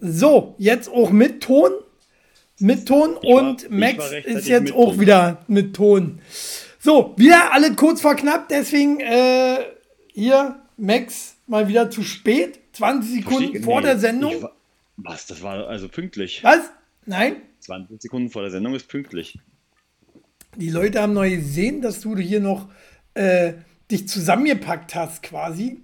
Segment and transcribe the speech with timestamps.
[0.00, 1.70] So, jetzt auch mit Ton.
[2.58, 5.00] Mit Ton war- und Max ist jetzt auch Ton.
[5.00, 6.20] wieder mit Ton.
[6.78, 9.58] So, wieder alle kurz vor knapp, deswegen äh,
[10.14, 12.58] hier Max mal wieder zu spät.
[12.72, 14.42] 20 Sekunden Verstehe- vor nee, der Sendung.
[14.42, 14.56] war-
[14.96, 15.26] Was?
[15.26, 16.42] Das war also pünktlich.
[16.44, 16.60] Was?
[17.06, 17.36] Nein?
[17.60, 19.38] 20 Sekunden vor der Sendung ist pünktlich.
[20.56, 22.68] Die Leute haben noch gesehen, dass du hier noch
[23.14, 23.54] äh,
[23.90, 25.82] dich zusammengepackt hast quasi.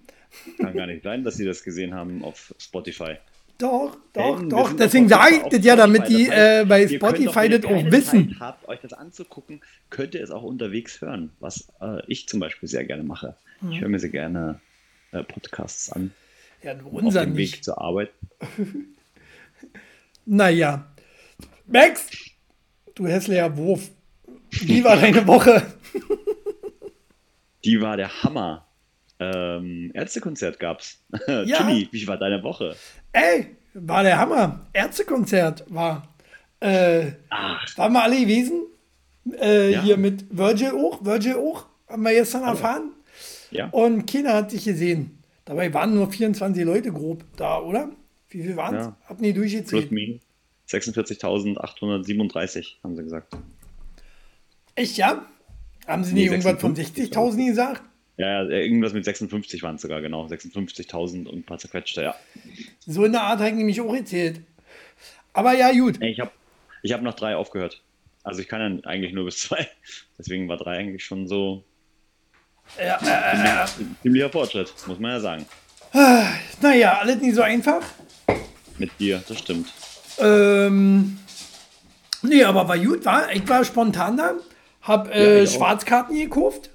[0.59, 3.17] Kann gar nicht sein, dass sie das gesehen haben auf Spotify.
[3.59, 4.77] Doch, doch, wir doch.
[4.77, 7.61] Deswegen auf- sage ich auf das ja, damit die Das heißt, äh, bei Spotify wenn
[7.61, 8.29] das auch wissen.
[8.31, 12.41] Zeit habt, euch das anzugucken, könnt ihr es auch unterwegs hören, was äh, ich zum
[12.41, 13.37] Beispiel sehr gerne mache.
[13.61, 13.73] Mhm.
[13.73, 14.61] Ich höre mir sehr gerne
[15.13, 16.13] äh, Podcasts an,
[16.63, 17.65] Ja, auf unser dem Weg nicht.
[17.65, 18.11] zur Arbeit.
[20.25, 20.87] Naja.
[21.67, 22.07] Max,
[22.95, 23.91] du hässlicher Wurf.
[24.51, 25.63] Wie war deine Woche?
[27.65, 28.67] Die war der Hammer.
[29.23, 30.99] Ähm, Ärztekonzert gab's.
[31.29, 31.59] Ja.
[31.59, 32.75] Chili, wie war deine Woche?
[33.13, 34.61] Ey, war der Hammer.
[34.73, 36.09] Ärztekonzert war.
[36.61, 38.63] Äh, Ach, waren wir alle gewesen?
[39.41, 39.83] Äh, Ja.
[39.83, 41.05] Hier mit Virgil auch.
[41.05, 41.67] Virgil auch.
[41.89, 42.91] Haben wir gestern erfahren.
[43.51, 43.69] ja.
[43.71, 45.19] Und keiner hat dich gesehen.
[45.45, 47.91] Dabei waren nur 24 Leute grob da, oder?
[48.31, 48.87] Wie viel waren es?
[48.87, 48.97] Ja.
[49.09, 49.91] Hab nie durchgezählt.
[49.93, 50.21] minus.
[50.69, 53.37] 46.837, haben sie gesagt.
[54.75, 55.27] Echt, ja?
[55.87, 57.13] Haben sie Nee, nicht irgendwas von 56.000.
[57.13, 57.83] 60.000 gesagt?
[58.19, 60.27] Ja, ja, irgendwas mit 56 waren es sogar, genau.
[60.27, 62.15] 56.000 und ein paar zerquetschte, ja.
[62.81, 64.41] So in der Art habe ich nämlich auch erzählt.
[65.33, 66.01] Aber ja, gut.
[66.03, 66.31] Ich habe
[66.83, 67.81] ich hab nach drei aufgehört.
[68.23, 69.67] Also ich kann ja eigentlich nur bis zwei.
[70.19, 71.65] Deswegen war drei eigentlich schon so
[72.79, 75.47] Ja, äh, ein ziemlicher Fortschritt, muss man ja sagen.
[76.61, 77.83] naja, alles nicht so einfach.
[78.79, 79.73] Mit dir, das stimmt.
[80.19, 81.19] Ähm,
[82.23, 83.33] nee, aber war gut, war.
[83.33, 84.35] Ich war spontan da.
[84.83, 85.47] Hab äh, Ja.
[85.47, 86.71] Schwarzkarten gekauft.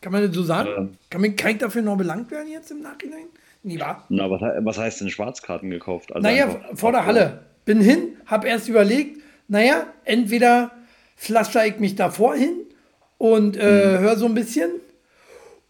[0.00, 0.68] Kann man das so sagen?
[0.76, 0.90] Ähm.
[1.10, 3.26] kann, man, ich dafür noch belangt werden jetzt im Nachhinein?
[3.62, 4.04] Nee, war.
[4.08, 6.12] Na, was, was heißt denn Schwarzkarten gekauft?
[6.14, 7.44] Also Naja, vor der Halle.
[7.64, 10.70] Bin hin, hab erst überlegt, naja, entweder
[11.16, 12.54] pflaster ich mich davor hin
[13.18, 13.98] und äh, Mhm.
[14.00, 14.70] höre so ein bisschen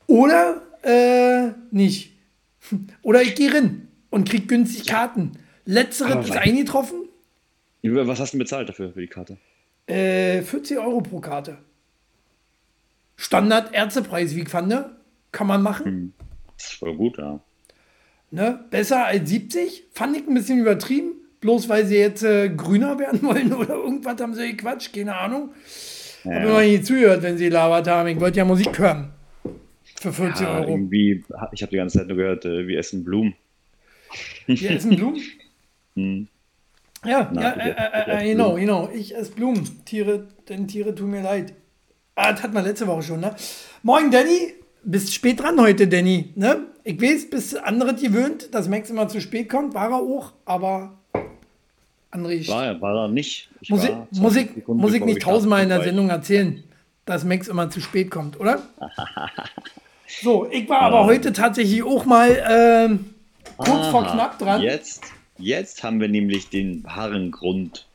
[0.06, 2.12] oder äh, nicht.
[3.02, 5.32] Oder ich gehe rein und krieg günstig Karten.
[5.64, 7.08] Letzteres Aber ist eingetroffen.
[7.82, 9.38] Was hast du denn bezahlt dafür, für die Karte?
[9.86, 11.58] Äh, 40 Euro pro Karte.
[13.18, 14.72] Standard Ärztepreis, wie ich fand.
[15.32, 16.14] Kann man machen.
[16.56, 17.40] Voll gut, ja.
[18.30, 18.64] Ne?
[18.70, 19.88] Besser als 70.
[19.92, 21.12] Fand ich ein bisschen übertrieben.
[21.40, 24.94] Bloß weil sie jetzt äh, grüner werden wollen oder irgendwas haben sie gequatscht.
[24.94, 25.50] Keine Ahnung.
[26.24, 28.08] Hab mir noch nie zugehört, wenn sie labert haben.
[28.08, 29.10] Ich wollte ja Musik hören.
[30.00, 30.70] Für 40 ja Euro.
[30.70, 33.34] irgendwie, ich habe die ganze Zeit nur gehört, äh, wir essen Blumen.
[34.46, 35.20] Wir essen Blumen.
[35.94, 36.28] Hm.
[37.04, 38.88] Ja, Na, ja ich äh, äh, äh, genau, genau.
[38.94, 39.84] Ich esse Blumen.
[39.84, 41.54] Tiere, denn Tiere tun mir leid.
[42.20, 43.34] Ah, das hat man letzte Woche schon, ne?
[43.84, 44.54] Moin, Danny.
[44.82, 46.30] Bist spät dran heute, Danny.
[46.34, 46.66] Ne?
[46.82, 49.74] Ich weiß, bist andere gewöhnt, dass Max immer zu spät kommt.
[49.74, 50.94] War er auch, aber
[52.10, 53.48] André, War, er- war er nicht.
[53.60, 56.64] Ich Musik, war 20 Musik, Sekunden Musik bevor nicht wir tausendmal in der Sendung erzählen,
[57.04, 58.62] dass Max immer zu spät kommt, oder?
[60.22, 63.14] So, ich war aber heute tatsächlich auch mal ähm,
[63.58, 64.62] kurz vor Aha, knapp dran.
[64.62, 65.02] Jetzt,
[65.36, 67.86] jetzt haben wir nämlich den wahren Grund,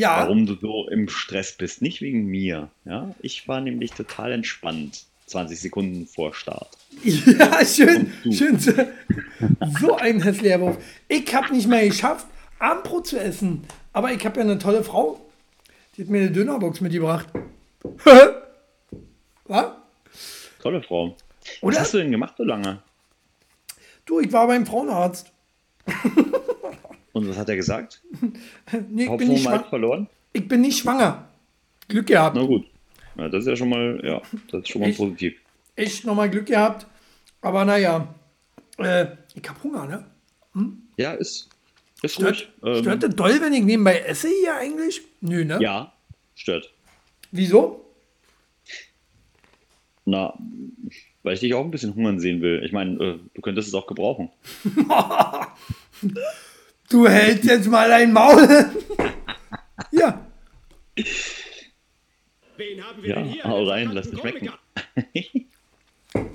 [0.00, 1.82] ja, warum du so im Stress bist.
[1.82, 2.70] Nicht wegen mir.
[2.84, 3.14] Ja?
[3.20, 5.04] Ich war nämlich total entspannt.
[5.26, 6.76] 20 Sekunden vor Start.
[7.04, 8.58] Ja, schön, schön.
[9.80, 10.78] So ein hässlicher Wurf.
[11.06, 12.26] Ich habe nicht mehr geschafft,
[12.58, 13.62] Abendbrot zu essen.
[13.92, 15.20] Aber ich habe ja eine tolle Frau.
[15.96, 17.28] Die hat mir eine Dönerbox mitgebracht.
[19.44, 19.66] Was?
[20.62, 21.16] Tolle Frau.
[21.60, 21.76] Oder?
[21.76, 22.82] Was hast du denn gemacht so lange?
[24.06, 25.30] Du, ich war beim Frauenarzt.
[27.12, 28.02] Und was hat er gesagt?
[28.88, 30.08] Nee, ich, bin nicht verloren?
[30.32, 31.28] ich bin nicht schwanger.
[31.88, 32.36] Glück gehabt.
[32.36, 32.66] Na gut.
[33.16, 35.34] Ja, das ist ja schon mal, ja, das ist schon mal Ich- positiv.
[35.76, 36.86] Echt nochmal Glück gehabt.
[37.40, 38.14] Aber naja,
[38.78, 40.06] äh, ich habe Hunger, ne?
[40.96, 41.48] Ja, ist,
[42.02, 42.76] ist Stört, ruhig.
[42.76, 45.00] Ähm, stört das doll, wenn ich nebenbei esse hier eigentlich?
[45.20, 45.58] Nö, ne?
[45.60, 45.92] ja,
[46.34, 46.72] stört.
[47.30, 47.86] Wieso?
[50.04, 50.36] Na,
[51.22, 52.62] weil ich dich auch ein bisschen hungern sehen will.
[52.64, 54.30] Ich meine, äh, du könntest es auch gebrauchen.
[56.90, 58.46] Du hältst jetzt mal dein Maul.
[59.92, 60.26] ja,
[62.56, 63.44] Wen haben wir Ja, denn hier?
[63.44, 64.50] hau rein, lass dich schmecken.
[64.50, 65.48] Komiker.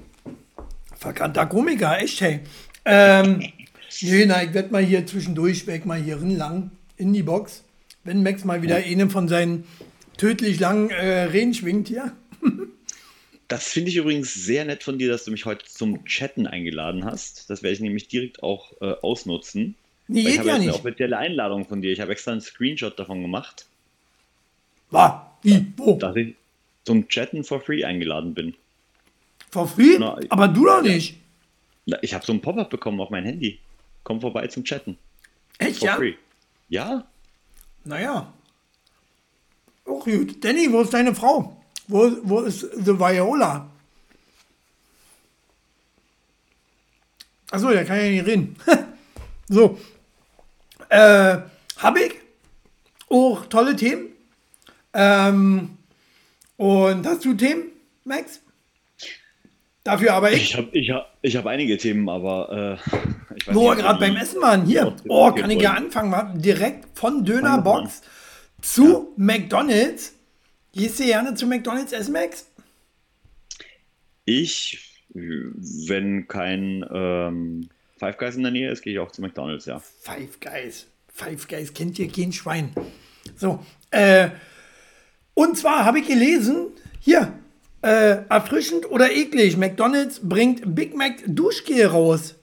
[0.97, 2.39] verkannter Komiker, echt, hey.
[2.83, 3.39] Ähm,
[4.01, 7.63] nee, na, ich werde mal hier zwischendurch weg, mal hier lang in die Box.
[8.03, 9.65] Wenn Max mal wieder einen von seinen
[10.17, 12.11] tödlich langen äh, Reden schwingt hier.
[13.47, 17.05] Das finde ich übrigens sehr nett von dir, dass du mich heute zum Chatten eingeladen
[17.05, 17.49] hast.
[17.49, 19.75] Das werde ich nämlich direkt auch äh, ausnutzen.
[20.07, 20.79] Nee, Weil ich geht habe ja jetzt eine nicht.
[20.79, 21.91] offizielle Einladung von dir.
[21.91, 23.65] Ich habe extra einen Screenshot davon gemacht,
[24.91, 25.95] War, wie, wo?
[25.97, 26.35] dass ich
[26.83, 28.53] zum Chatten for free eingeladen bin.
[29.51, 29.97] For free?
[29.99, 31.17] Na, Aber du doch nicht.
[31.87, 33.59] Na, Ich habe so ein Pop-up bekommen auf mein Handy.
[34.03, 34.97] Komm vorbei zum Chatten.
[35.57, 35.95] Echt, For ja?
[35.95, 36.13] free.
[36.69, 37.07] Ja?
[37.83, 38.31] Naja.
[39.85, 40.43] Auch gut.
[40.43, 41.59] Danny, wo ist deine Frau?
[41.87, 43.69] Wo, wo ist The Viola?
[47.51, 48.55] Achso, der kann ja nicht reden.
[49.47, 49.77] so.
[50.89, 51.37] Äh,
[51.77, 52.13] hab ich.
[53.09, 54.07] Auch tolle Themen.
[54.93, 55.77] Ähm,
[56.57, 57.65] und hast du Themen,
[58.03, 58.39] Max?
[59.83, 60.41] Dafür aber ich.
[60.51, 62.97] Ich habe ich hab, ich hab einige Themen, aber äh,
[63.35, 64.81] ich weiß nicht, gerade beim Essen waren, hier.
[64.81, 66.11] Ja, Oh, kann ich ja anfangen.
[66.11, 66.33] wa?
[66.35, 68.01] Direkt von Dönerbox
[68.61, 70.13] zu McDonalds.
[70.73, 72.47] Gehst du gerne zu McDonalds essen, Max?
[74.25, 79.65] Ich, wenn kein ähm, Five Guys in der Nähe ist, gehe ich auch zu McDonalds,
[79.65, 79.79] ja.
[79.79, 80.87] Five Guys.
[81.07, 82.73] Five Guys kennt ihr kein Schwein.
[83.37, 84.29] So, äh,
[85.33, 86.67] und zwar habe ich gelesen,
[86.99, 87.33] hier,
[87.81, 92.35] äh, erfrischend oder eklig, McDonalds bringt Big Mac Duschgel raus.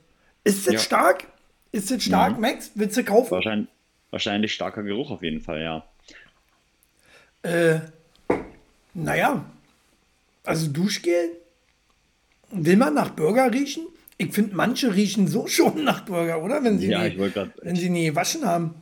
[0.45, 0.81] Ist das Ja.
[0.81, 1.27] stark?
[1.71, 2.71] Ist das stark, Max?
[2.75, 3.31] Willst du kaufen?
[3.31, 3.69] Wahrscheinlich,
[4.11, 5.85] wahrscheinlich starker Geruch auf jeden Fall, ja.
[7.43, 7.81] Äh,
[8.95, 9.45] naja,
[10.45, 11.31] also Duschgel,
[12.51, 13.87] will man nach Burger riechen?
[14.19, 16.63] Ich finde, manche riechen so schon nach Burger, oder?
[16.63, 18.75] Wenn sie, Ja, nie, wollte gerade wenn sie nie gewaschen haben.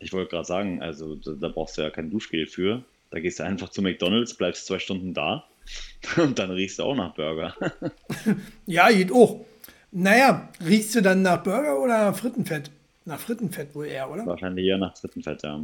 [0.00, 2.82] ich wollt grad sagen, also da, da brauchst du ja kein Duschgel für.
[3.10, 5.44] Da gehst du einfach zu McDonalds, bleibst zwei Stunden da
[6.16, 7.54] und dann riechst du auch nach Burger.
[8.66, 9.44] Ja, geht auch.
[9.92, 12.70] Naja, riechst du dann nach Burger oder nach Frittenfett?
[13.04, 14.26] Nach Frittenfett wohl eher, oder?
[14.26, 15.60] Wahrscheinlich eher nach Frittenfett, ja.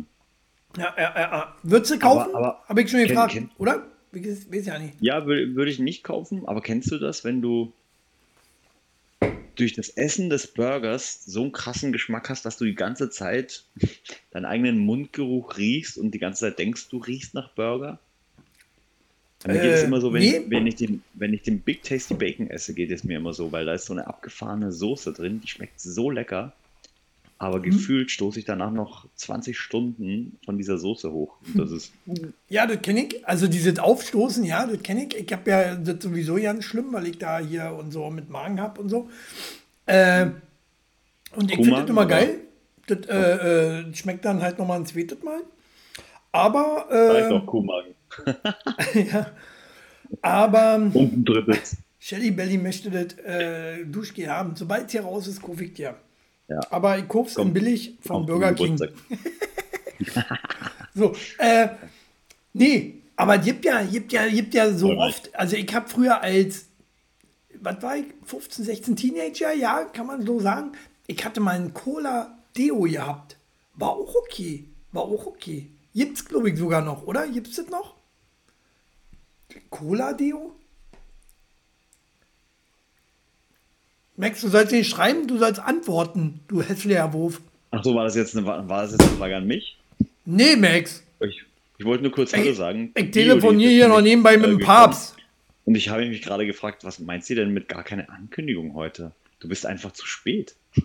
[0.76, 1.55] Ja, ja, ja.
[1.64, 2.32] Würdest du kaufen?
[2.35, 3.82] aber- Habe ich schon kenn- gefragt, kenn- oder?
[4.12, 4.94] Ich weiß ja nicht.
[5.00, 7.73] Ja, wür- würde ich nicht kaufen, aber kennst du das, wenn du
[9.56, 13.64] durch das Essen des Burgers so einen krassen Geschmack hast, dass du die ganze Zeit
[14.31, 17.99] deinen eigenen Mundgeruch riechst und die ganze Zeit denkst, du riechst nach Burger?
[19.47, 20.37] Mir geht es Äh, immer so, wenn, nee.
[20.38, 23.32] ich, wenn, ich den, wenn ich den Big Tasty Bacon esse, geht es mir immer
[23.32, 26.52] so, weil da ist so eine abgefahrene Soße drin, die schmeckt so lecker.
[27.40, 27.62] Aber Mhm.
[27.62, 31.38] gefühlt stoße ich danach noch 20 Stunden von dieser Soße hoch.
[31.46, 31.90] Und das ist
[32.50, 33.26] Ja, das kenne ich.
[33.26, 35.16] Also dieses Aufstoßen, ja, das kenne ich.
[35.16, 38.60] Ich habe ja das sowieso ganz schlimm, weil ich da hier und so mit Magen
[38.60, 39.08] habe und so.
[39.87, 40.26] Äh,
[41.34, 42.10] und ich finde das immer oder?
[42.10, 42.40] geil.
[42.87, 45.40] Das äh, äh, schmeckt dann halt nochmal ein zweites Mal.
[46.32, 47.94] Aber, vielleicht äh, auch Kuhmagen.
[49.10, 49.31] ja,
[50.20, 51.78] aber Und ein drittes.
[51.98, 54.56] Shelly Belly möchte das äh, Duschgel haben.
[54.56, 55.96] Sobald es hier raus ist, kaufe ich dir.
[56.50, 56.61] Ja.
[56.70, 58.79] Aber ich in Kommt- billig vom Burger King.
[60.94, 61.69] So, äh,
[62.55, 65.08] nee, aber es gibt ja, gibt ja, gibt ja so Alright.
[65.14, 66.64] oft, also ich habe früher als,
[67.61, 70.73] was war ich, 15, 16 Teenager, ja, kann man so sagen,
[71.07, 73.37] ich hatte mal einen Cola-Deo gehabt.
[73.75, 75.69] War auch okay, war auch okay.
[75.95, 77.28] Gibt's, glaube ich, sogar noch, oder?
[77.28, 77.95] Gibt's das noch?
[79.71, 80.57] Cola-Deo?
[84.20, 87.40] Max, du sollst nicht schreiben, du sollst antworten, du hässlicher Wurf.
[87.70, 89.78] Ach so, war das jetzt eine, war das jetzt eine Frage an mich?
[90.26, 91.02] Nee, Max.
[91.20, 91.42] Ich,
[91.78, 92.92] ich wollte nur kurz Hallo sagen.
[92.94, 94.58] Ich telefoniere hier noch nebenbei mit dem.
[94.58, 95.16] Papst.
[95.64, 99.12] Und ich habe mich gerade gefragt, was meinst du denn mit gar keine Ankündigung heute?
[99.38, 100.54] Du bist einfach zu spät.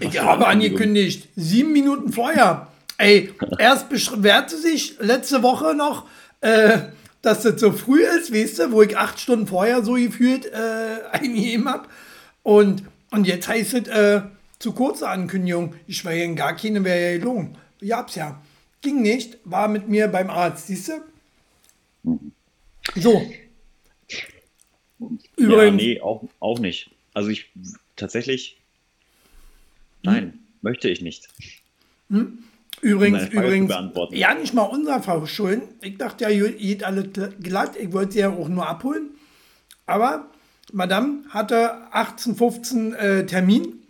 [0.00, 2.68] Ich habe angekündigt, sieben Minuten vorher.
[2.96, 6.06] Ey, erst beschwerte sich letzte Woche noch,
[6.40, 6.78] äh,
[7.20, 11.02] dass das so früh ist, weißt du, wo ich acht Stunden vorher so gefühlt äh,
[11.12, 11.86] eingegeben habe.
[12.44, 14.22] Und, und jetzt heißt es äh,
[14.60, 15.74] zu kurze Ankündigung.
[15.88, 17.58] Ich war ja in gar keine, wäre ja gelungen.
[17.80, 18.40] Ich hab's ja.
[18.82, 20.92] Ging nicht, war mit mir beim Arzt, siehst
[22.02, 22.20] du?
[22.94, 23.22] So.
[24.98, 26.90] Ja, Übrigens, nee, auch, auch nicht.
[27.14, 27.50] Also ich
[27.96, 28.58] tatsächlich,
[30.02, 31.28] nein, möchte ich nicht.
[32.82, 34.14] Übrigens, zu übrigens, beantworten.
[34.14, 35.62] ja, nicht mal unser Verschulden.
[35.80, 37.08] Ich dachte ja, geht alles
[37.40, 37.76] glatt.
[37.76, 39.10] Ich wollte sie ja auch nur abholen.
[39.86, 40.30] Aber
[40.74, 43.80] Madame hatte 18.15 äh, Termin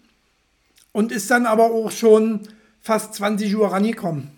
[0.93, 2.47] und ist dann aber auch schon
[2.83, 4.31] fast 20 Uhr rangekommen.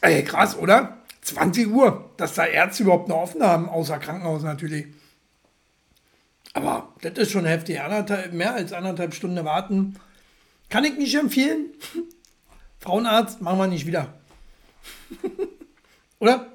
[0.00, 0.98] Ey, krass, oder?
[1.22, 4.86] 20 Uhr, dass da Ärzte überhaupt noch offen haben, außer Krankenhaus natürlich.
[6.52, 7.80] Aber das ist schon heftig.
[8.30, 9.96] Mehr als anderthalb Stunden warten.
[10.68, 11.70] Kann ich nicht empfehlen.
[12.78, 14.14] Frauenarzt machen wir nicht wieder.
[16.20, 16.46] oder?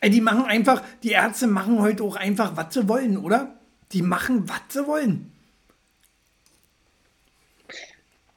[0.00, 3.56] Ey, die machen einfach, die Ärzte machen heute auch einfach, was sie wollen, oder?
[3.92, 5.32] Die machen, was sie wollen.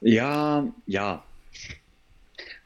[0.00, 1.24] Ja, ja.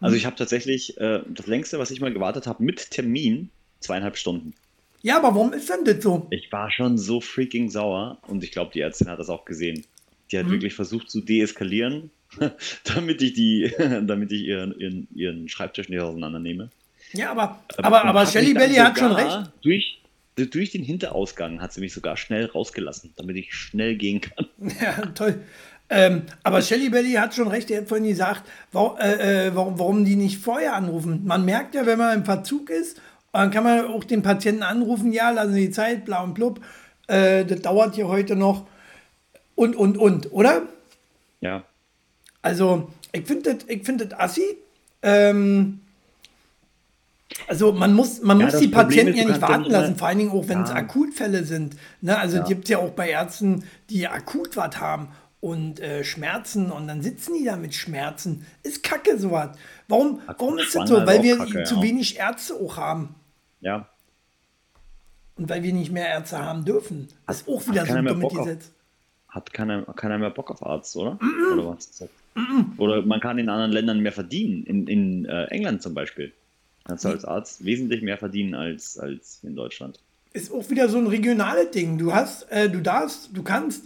[0.00, 3.50] Also ich habe tatsächlich äh, das längste, was ich mal gewartet habe, mit Termin,
[3.81, 4.55] zweieinhalb Stunden.
[5.03, 6.26] Ja, aber warum ist denn das so?
[6.31, 9.85] Ich war schon so freaking sauer und ich glaube, die Ärztin hat das auch gesehen.
[10.31, 12.11] Die hat wirklich versucht zu deeskalieren,
[12.85, 16.71] damit ich die, damit ich ihren, ihren, ihren Schreibtisch nicht auseinandernehme.
[17.12, 19.53] Ja, aber, aber, Und aber hat Shelly Belly hat schon recht.
[19.62, 20.00] Durch,
[20.37, 24.47] durch den Hinterausgang hat sie mich sogar schnell rausgelassen, damit ich schnell gehen kann.
[24.81, 25.41] Ja, toll.
[25.91, 29.79] Ähm, aber Shelly Belly hat schon recht, er hat vorhin gesagt, warum, äh, äh, warum,
[29.79, 31.23] warum die nicht vorher anrufen.
[31.25, 33.00] Man merkt ja, wenn man im Verzug ist,
[33.33, 36.61] dann kann man auch den Patienten anrufen, ja, lassen Sie die Zeit, bla und blub.
[37.07, 38.67] Äh, das dauert hier heute noch.
[39.55, 40.62] Und, und, und, oder?
[41.41, 41.64] Ja.
[42.43, 44.57] Also, ich finde das find assi.
[45.03, 45.81] Ähm,
[47.49, 50.09] also man muss, man Ja, muss die Problem Patienten ist, ja nicht warten lassen, vor
[50.09, 50.76] allen Dingen auch, wenn es Ja.
[50.76, 51.76] Akutfälle sind.
[52.00, 52.16] Ne?
[52.19, 52.45] Also Ja.
[52.45, 55.09] gibt es ja auch bei Ärzten, die akut was haben
[55.40, 58.47] und äh, Schmerzen und dann sitzen die da mit Schmerzen.
[58.62, 59.57] Ist kacke sowas.
[59.88, 60.95] Warum, warum ist das so?
[60.97, 63.14] schwanger Weil wir kacke, zu wenig Ärzte auch haben.
[63.61, 63.88] Ja.
[65.37, 67.09] Und weil wir nicht mehr Ärzte haben dürfen.
[67.26, 68.71] Das ist auch wieder so ein dummes auf- Gesetz.
[69.28, 71.19] Hat keiner, keiner mehr Bock auf Arzt, oder?
[71.52, 71.90] Oder was?
[71.99, 72.09] das?
[72.78, 74.62] Oder man kann in anderen Ländern mehr verdienen.
[74.64, 76.33] In, in äh, England zum Beispiel.
[76.85, 80.00] Kannst du als Arzt wesentlich mehr verdienen als, als in Deutschland.
[80.33, 81.97] ist auch wieder so ein regionales Ding.
[81.97, 83.85] Du hast, äh, du darfst, du kannst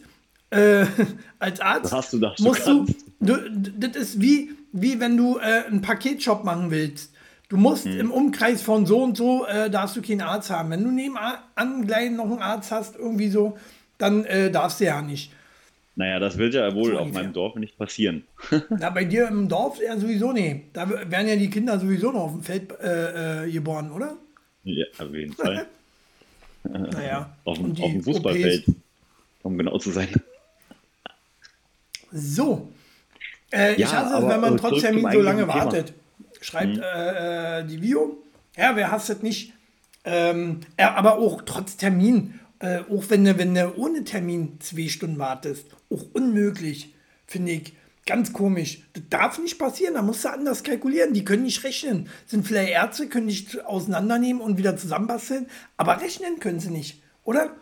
[0.51, 0.85] äh,
[1.39, 2.35] als Arzt hast du da?
[2.37, 2.87] Du musst du,
[3.21, 3.37] du,
[3.79, 7.13] das ist wie, wie wenn du äh, einen Paketshop machen willst.
[7.49, 8.01] Du musst Hm.
[8.01, 10.69] im Umkreis von so und so darfst du keinen Arzt haben.
[10.69, 13.57] Wenn du nebenan gleich noch einen Arzt hast, irgendwie so,
[13.97, 15.33] dann äh, darfst du ja nicht.
[15.99, 18.23] Naja, das wird ja wohl So auf meinem Dorf nicht passieren.
[18.71, 20.67] Na, bei dir im Dorf ja sowieso nee.
[20.73, 24.17] Da werden ja die Kinder sowieso noch auf dem Feld äh, äh, geboren, oder?
[24.63, 25.67] ja, auf jeden Fall.
[26.65, 27.35] Naja.
[27.45, 28.69] Auf, auf dem Fußballfeld.
[28.69, 28.77] OPs.
[29.43, 30.09] Um genau zu sein.
[32.13, 32.69] So.
[33.51, 35.95] Äh, ich Ja, hasse es, wenn man äh, trotz Termin so lange wartet.
[36.41, 38.19] Schreibt äh, äh, die Vio.
[38.57, 39.55] Ja, wer hasst das nicht?
[40.05, 44.89] Ähm, ja, aber auch trotz Termin, äh, auch wenn du, wenn du ohne Termin zwei
[44.89, 46.95] Stunden wartest, auch unmöglich,
[47.27, 47.73] finde ich.
[48.07, 48.85] Ganz komisch.
[48.95, 51.13] Das darf nicht passieren, da musst du anders kalkulieren.
[51.13, 52.09] Die können nicht rechnen.
[52.27, 55.47] Sind vielleicht Ärzte, können nicht auseinandernehmen und wieder zusammenbasteln,
[55.77, 57.55] aber rechnen können sie nicht, oder?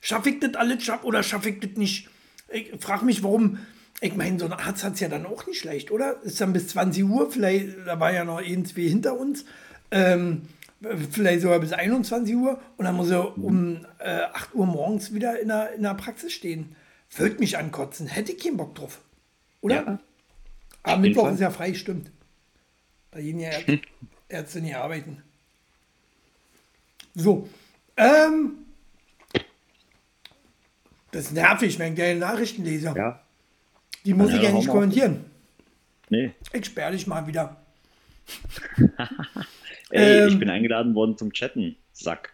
[0.00, 2.08] Schaffe ich das alles oder schaffe ich das nicht?
[2.50, 3.58] Ich frage mich, warum.
[4.00, 6.20] Ich meine, so ein Arzt hat es ja dann auch nicht schlecht, oder?
[6.22, 9.44] Ist dann bis 20 Uhr, vielleicht, da war ja noch irgendwie hinter uns,
[9.90, 10.48] ähm,
[11.10, 15.40] vielleicht sogar bis 21 Uhr und dann muss er um äh, 8 Uhr morgens wieder
[15.40, 16.74] in der, in der Praxis stehen.
[17.14, 19.00] Würde mich ankotzen, hätte ich keinen Bock drauf.
[19.60, 19.74] Oder?
[19.86, 19.98] Ja.
[20.82, 22.10] Aber Mittwoch ist ja frei, stimmt.
[23.10, 23.80] Da gehen ja Ärzte,
[24.28, 25.22] Ärzte nicht arbeiten.
[27.14, 27.48] So.
[27.96, 28.52] Ähm,
[31.10, 32.94] das ist nervig, wenn ich deine Nachrichten lese.
[32.96, 33.20] Ja.
[34.04, 35.24] Die muss Ja, ich ja nicht kommentieren.
[36.08, 36.32] Nee.
[36.52, 37.56] Ich sperre dich mal wieder.
[39.92, 40.38] Ey, ich Ähm.
[40.40, 41.76] bin eingeladen worden zum Chatten.
[41.92, 42.30] Sack.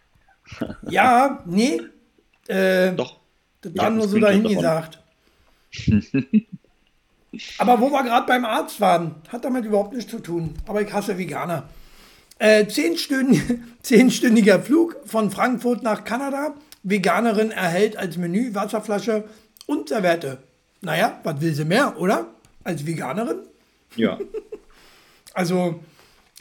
[0.89, 1.79] Ja, nee.
[2.47, 3.19] Äh, Doch.
[3.61, 4.99] das war nur so dahin gesagt.
[7.59, 10.55] Aber wo wir gerade beim Arzt waren, hat damit überhaupt nichts zu tun.
[10.67, 11.69] Aber ich hasse Veganer.
[12.39, 16.55] Äh, zehnstündiger, zehnstündiger Flug von Frankfurt nach Kanada.
[16.81, 19.25] Veganerin erhält als Menü Wasserflasche
[19.67, 20.39] und Servette.
[20.81, 22.27] Naja, was will sie mehr, oder?
[22.63, 23.39] Als Veganerin?
[23.95, 24.17] Ja.
[25.33, 25.81] Also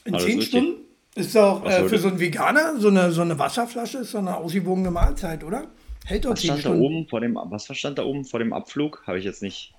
[0.05, 0.49] in Alles zehn richtig.
[0.61, 0.81] Stunden
[1.19, 4.19] ist doch äh, soll für so einen Veganer so eine, so eine Wasserflasche ist so
[4.19, 5.67] eine ausgewogene Mahlzeit, oder?
[6.05, 9.03] Hält doch Was stand da oben vor dem, was stand da oben vor dem Abflug?
[9.07, 9.75] Habe ich jetzt nicht.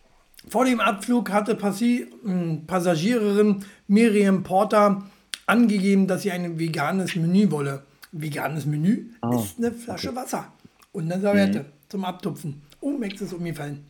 [0.48, 5.04] Vor dem Abflug hatte Passi, mh, Passagiererin Miriam Porter
[5.48, 7.84] angegeben, dass sie ein veganes Menü wolle.
[8.12, 10.52] Veganes Menü Ah, ist eine Flasche Wasser
[10.92, 12.62] und eine Serviette zum Abtupfen.
[12.82, 13.84] Oh, Max ist umgefallen.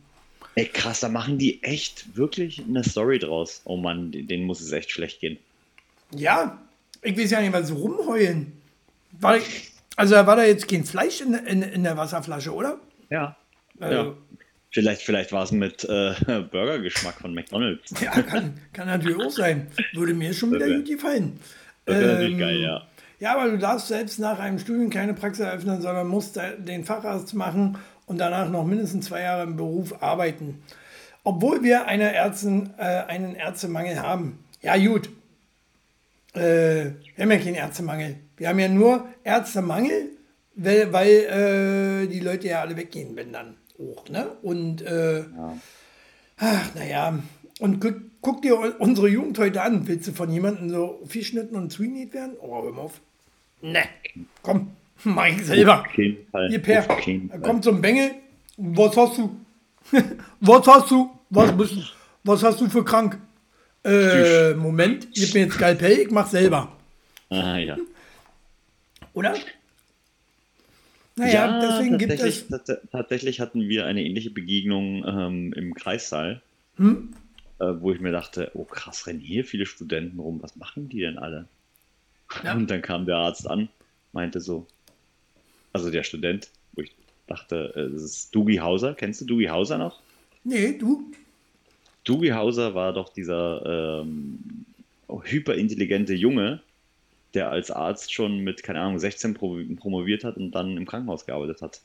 [0.56, 3.60] Ey, krass, da machen die echt wirklich eine Story draus.
[3.64, 5.38] Oh Mann, denen muss es echt schlecht gehen.
[6.14, 6.58] Ja,
[7.02, 8.52] ich weiß ja nicht, was rumheulen.
[9.12, 9.38] War,
[9.96, 12.78] also war da jetzt kein Fleisch in, in, in der Wasserflasche, oder?
[13.10, 13.36] Ja.
[13.78, 14.14] Also, ja.
[14.72, 16.14] Vielleicht, vielleicht war es mit äh,
[16.50, 17.92] Burgergeschmack von McDonalds.
[18.00, 19.66] Ja, kann, kann natürlich auch sein.
[19.94, 21.40] Würde mir schon wieder gut gefallen.
[21.86, 22.82] Das wäre natürlich Ähm, geil, ja.
[23.18, 26.84] Ja, aber du darfst selbst nach einem Studium keine Praxis eröffnen, sondern musst da- den
[26.84, 27.76] Facharzt machen
[28.06, 30.62] und danach noch mindestens zwei Jahre im Beruf arbeiten.
[31.24, 34.38] Obwohl wir eine Ärztin, äh, einen Ärztemangel haben.
[34.62, 35.10] Ja, gut.
[36.34, 38.16] Äh, wir haben ja keinen Ärztemangel.
[38.36, 40.10] Wir haben ja nur Ärztemangel,
[40.54, 44.08] weil, weil äh, die Leute ja alle weggehen, wenn dann auch.
[44.08, 44.28] Ne?
[44.42, 45.24] Und äh,
[46.38, 47.18] ach, naja.
[47.58, 49.86] Und guck, guck dir unsere Jugend heute an.
[49.86, 52.36] Willst du von jemandem so geschnitten und zugenäht werden?
[52.40, 53.00] Oh, hör mal auf.
[53.62, 53.82] Ne,
[54.42, 54.70] komm,
[55.04, 55.84] mach ich selber.
[56.48, 56.82] Hier, Per,
[57.42, 58.12] kommt so ein Bengel.
[58.56, 59.36] Was hast du?
[60.40, 61.10] was hast du?
[61.30, 61.82] Was, bist, du-
[62.24, 63.18] was hast du für krank?
[63.84, 66.76] Äh, Moment, gib mir jetzt Skalpell, ich mach selber.
[67.30, 67.76] Ah, ja.
[69.14, 69.34] Oder?
[71.16, 72.60] Naja, deswegen gibt tatsächlich, es.
[72.66, 76.40] tats- tatsächlich hatten wir eine ähnliche Begegnung ähm, im Kreissaal,
[76.76, 77.12] Hm?
[77.58, 81.00] äh, wo ich mir dachte, oh krass, rennen hier viele Studenten rum, was machen die
[81.00, 81.46] denn alle?
[82.44, 82.54] Ja.
[82.54, 83.68] Und dann kam der Arzt an,
[84.12, 84.66] meinte so,
[85.72, 86.92] also der Student, wo ich
[87.26, 90.00] dachte, äh, das ist Dugi Hauser, kennst du Dugi Hauser noch?
[90.44, 91.10] Nee, du?
[92.04, 94.38] Doogie Hauser war doch dieser ähm,
[95.24, 96.60] hyperintelligente Junge,
[97.34, 101.26] der als Arzt schon mit, keine Ahnung, 16 pro promoviert hat und dann im Krankenhaus
[101.26, 101.80] gearbeitet hat.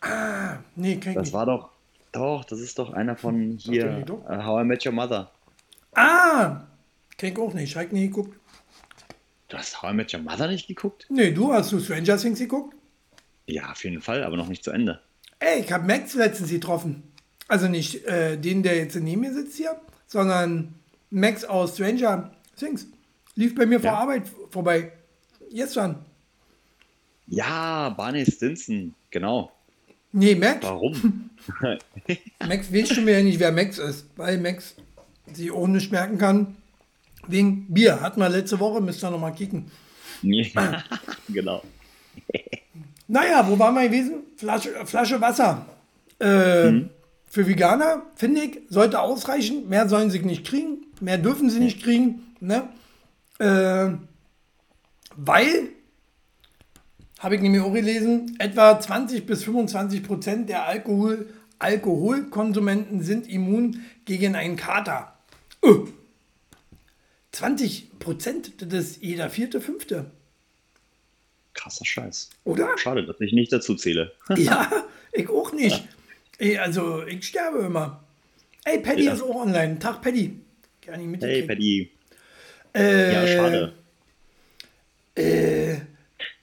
[0.00, 1.32] Ah, nee, ich Das nicht.
[1.32, 1.70] war doch,
[2.12, 5.30] doch, das ist doch einer von hier, äh, How I Met Your Mother.
[5.94, 6.66] Ah,
[7.16, 7.74] kenn ich auch nicht.
[7.76, 8.38] Hab ich nie geguckt.
[9.48, 11.06] Du hast How I Met Your Mother nicht geguckt?
[11.08, 12.76] Nee, du hast du Stranger Things geguckt?
[13.46, 15.00] Ja, auf jeden Fall, aber noch nicht zu Ende.
[15.38, 17.02] Ey, ich habe Max letztens getroffen.
[17.48, 19.76] Also nicht äh, den, der jetzt neben mir sitzt hier,
[20.06, 20.74] sondern
[21.10, 22.86] Max aus Stranger Things.
[23.34, 23.98] Lief bei mir vor Ja.
[23.98, 24.92] Arbeit vorbei.
[25.52, 26.04] Gestern.
[27.28, 29.52] Ja, Barney Stinson, genau.
[30.12, 30.64] Nee, Max.
[30.64, 31.30] Warum?
[32.46, 34.74] Max weiß schon wieder nicht, wer Max ist, weil Max
[35.32, 36.56] sich auch nicht merken kann.
[37.28, 38.00] Wegen Bier.
[38.00, 39.70] Hatten wir letzte Woche, müsst ihr nochmal kicken.
[40.22, 40.82] ja,
[41.28, 41.62] genau.
[43.08, 44.22] Naja, wo waren wir gewesen?
[44.36, 45.66] Flasche, Flasche Wasser.
[46.18, 46.82] Äh,
[47.28, 49.68] Für Veganer, finde ich, sollte ausreichen.
[49.68, 50.86] Mehr sollen sie nicht kriegen.
[51.00, 52.34] Mehr dürfen sie nicht kriegen.
[52.40, 52.68] Ne?
[53.38, 53.96] Äh,
[55.16, 55.68] weil,
[57.18, 61.28] habe ich nämlich auch gelesen, etwa 20 bis 25 Prozent der Alkohol,
[61.58, 65.16] Alkoholkonsumenten sind immun gegen einen Kater.
[65.64, 65.86] Öh.
[67.32, 70.10] 20 Prozent, das ist jeder vierte, fünfte.
[71.54, 72.30] Krasser Scheiß.
[72.44, 72.76] Oder?
[72.78, 74.12] Schade, dass ich nicht dazu zähle.
[74.36, 74.70] Ja,
[75.12, 75.76] ich auch nicht.
[75.76, 75.88] Ey,
[76.58, 78.02] also, ich sterbe immer.
[78.64, 79.12] Ey, Paddy Ja.
[79.14, 79.78] ist auch online.
[79.78, 80.38] Tag, Paddy.
[80.84, 81.42] Gar nicht Hey.
[81.42, 81.90] Paddy.
[82.74, 83.72] Äh, Ja, schade.
[85.14, 85.76] Äh,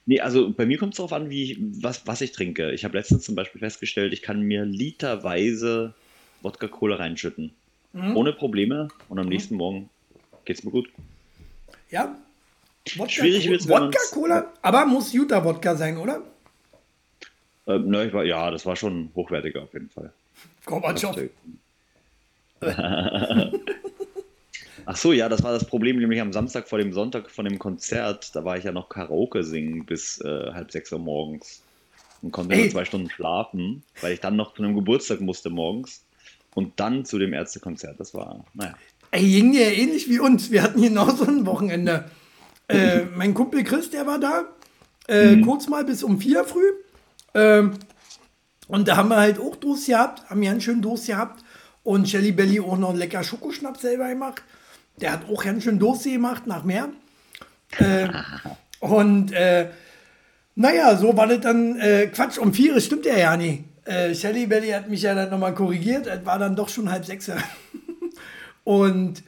[0.06, 2.72] Nee, also bei mir kommt es darauf an, wie ich, was, was ich trinke.
[2.72, 5.94] Ich habe letztens zum Beispiel festgestellt, ich kann mir literweise
[6.42, 7.52] Wodka-Cola reinschütten.
[7.94, 8.14] Mhm.
[8.14, 8.88] Ohne Probleme.
[9.08, 9.88] Und am nächsten Morgen
[10.44, 10.90] geht's mir gut.
[11.90, 12.16] ja.
[12.96, 14.52] Wodka, Schwierig wird's, wenn Wodka, man's- Cola?
[14.60, 16.20] Aber muss Utah-Wodka sein, oder?
[17.66, 20.12] Ähm, ne, war, ja, das war schon hochwertiger auf jeden Fall.
[20.64, 21.16] Gorbatschow.
[24.86, 27.58] Ach so, ja, das war das Problem, nämlich am Samstag vor dem Sonntag von dem
[27.58, 31.62] Konzert, da war ich ja noch Karaoke singen bis äh, halb sechs Uhr morgens
[32.20, 36.04] und konnte nur zwei Stunden schlafen, weil ich dann noch zu einem Geburtstag musste morgens
[36.54, 37.98] und dann zu dem Ärztekonzert.
[37.98, 38.74] Das war, naja.
[39.10, 40.50] Ey, ging dir ähnlich wie uns.
[40.50, 42.10] Wir hatten genauso ein Wochenende.
[42.68, 44.44] Äh, mein Kumpel Chris, der war da.
[45.06, 46.72] Äh, Kurz mal bis um vier früh.
[47.34, 47.72] Ähm,
[48.68, 50.28] und da haben wir halt auch Durst gehabt.
[50.30, 51.44] Haben ganz schön Durst gehabt.
[51.82, 54.42] Und Shelly Belly auch noch einen lecker Schokoschnaps selber gemacht.
[54.96, 56.88] Der hat auch ganz schön Durst gemacht nach mehr.
[57.78, 58.08] Äh,
[58.80, 59.68] und äh,
[60.54, 62.38] naja, so war das dann äh, Quatsch.
[62.38, 63.64] Um vier stimmt ja ja nicht.
[63.84, 66.06] Äh, Shelly Belly hat mich ja dann nochmal korrigiert.
[66.06, 67.30] Es war dann doch schon halb sechs.
[68.64, 69.22] Und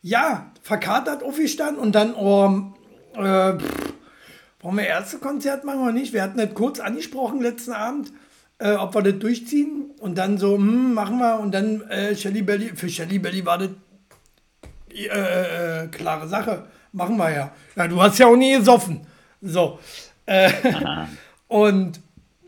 [0.00, 2.72] ja, verkatert aufgestanden und dann, oh,
[3.16, 3.94] äh, pff,
[4.66, 6.12] wollen wir Ärztekonzert machen oder nicht?
[6.12, 8.12] Wir hatten das kurz angesprochen letzten Abend,
[8.58, 9.92] äh, ob wir das durchziehen.
[10.00, 11.38] Und dann so, hm, machen wir.
[11.38, 13.68] Und dann äh, Shelly Belly, für Shelly Belly war das
[14.92, 16.64] äh, äh, klare Sache.
[16.92, 17.52] Machen wir ja.
[17.76, 19.00] Ja, du hast ja auch nie gesoffen.
[19.40, 19.78] So.
[20.26, 20.50] Äh,
[21.48, 22.00] und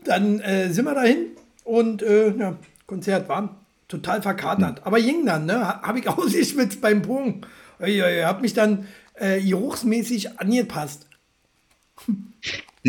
[0.03, 1.27] dann äh, sind wir dahin
[1.63, 2.55] und äh, ja,
[2.87, 3.55] Konzert war
[3.87, 4.81] total verkatert.
[4.85, 5.65] Aber ging dann, ne?
[5.67, 7.45] Ha- Hab ich ausgeschwitzt beim Pong.
[7.85, 11.05] Ich hab mich dann äh, geruchsmäßig angepasst.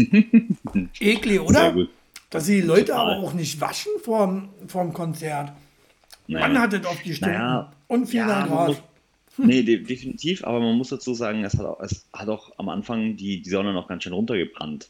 [1.00, 1.60] Eklig, oder?
[1.60, 1.90] Sehr gut.
[2.30, 3.16] Dass die Leute Total.
[3.16, 5.52] aber auch nicht waschen vorm, vorm Konzert.
[6.28, 6.46] Naja.
[6.46, 7.34] Wann hat es auf die Stunden?
[7.34, 8.82] Naja, Und 400 ja, man Grad.
[9.36, 12.68] Nee, de definitiv, aber man muss dazu sagen, es hat auch, es hat auch am
[12.68, 14.88] Anfang die, die Sonne noch ganz schön runtergebrannt.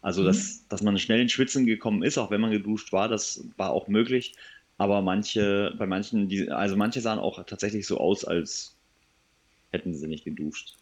[0.00, 3.44] Also, dass, dass man schnell ins Schwitzen gekommen ist, auch wenn man geduscht war, das
[3.56, 4.34] war auch möglich.
[4.78, 8.74] Aber manche, bei manchen, die, also manche sahen auch tatsächlich so aus, als
[9.70, 10.74] hätten sie nicht geduscht.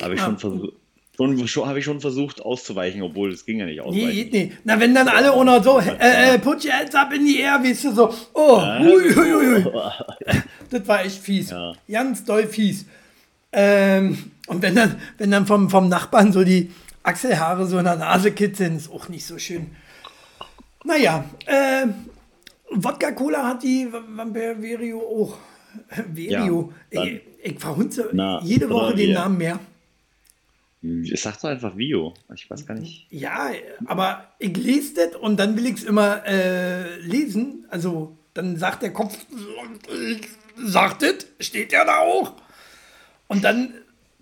[0.00, 0.74] Habe ich schon versucht.
[1.22, 4.14] Schon, schon, habe ich schon versucht auszuweichen, obwohl es ging ja nicht Nee, ausweichen.
[4.14, 4.52] geht nicht.
[4.64, 7.60] Na, wenn dann alle noch so, äh, äh, put your hands up in the air,
[7.62, 9.32] weißt du, so, oh, hui, hui,
[9.62, 9.64] hui.
[10.70, 11.50] Das war echt fies.
[11.50, 11.74] Ja.
[11.90, 12.86] Ganz doll fies.
[13.52, 16.70] Ähm, und wenn dann, wenn dann vom, vom Nachbarn so die
[17.02, 19.72] Achselhaare so in der Nase kitzeln, ist auch nicht so schön.
[20.84, 21.86] Naja, äh,
[22.70, 25.36] Wodka-Cola hat die Vampir Verio auch.
[26.12, 26.72] Verio.
[26.90, 29.12] Ja, ich, ich verhunze Na, jede Woche den.
[29.12, 29.58] Namen mehr.
[30.82, 32.12] Ich sag doch einfach Vio.
[32.34, 33.06] Ich weiß gar nicht.
[33.10, 33.50] Ja,
[33.86, 37.66] aber ich lese das und dann will ich es immer äh, lesen.
[37.68, 39.16] Also dann sagt der Kopf,
[40.56, 42.34] sagt das, steht ja da auch.
[43.28, 43.74] Und dann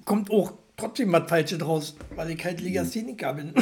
[0.05, 3.55] kommt auch trotzdem was Falsches draus, weil ich halt Legastheniker bin.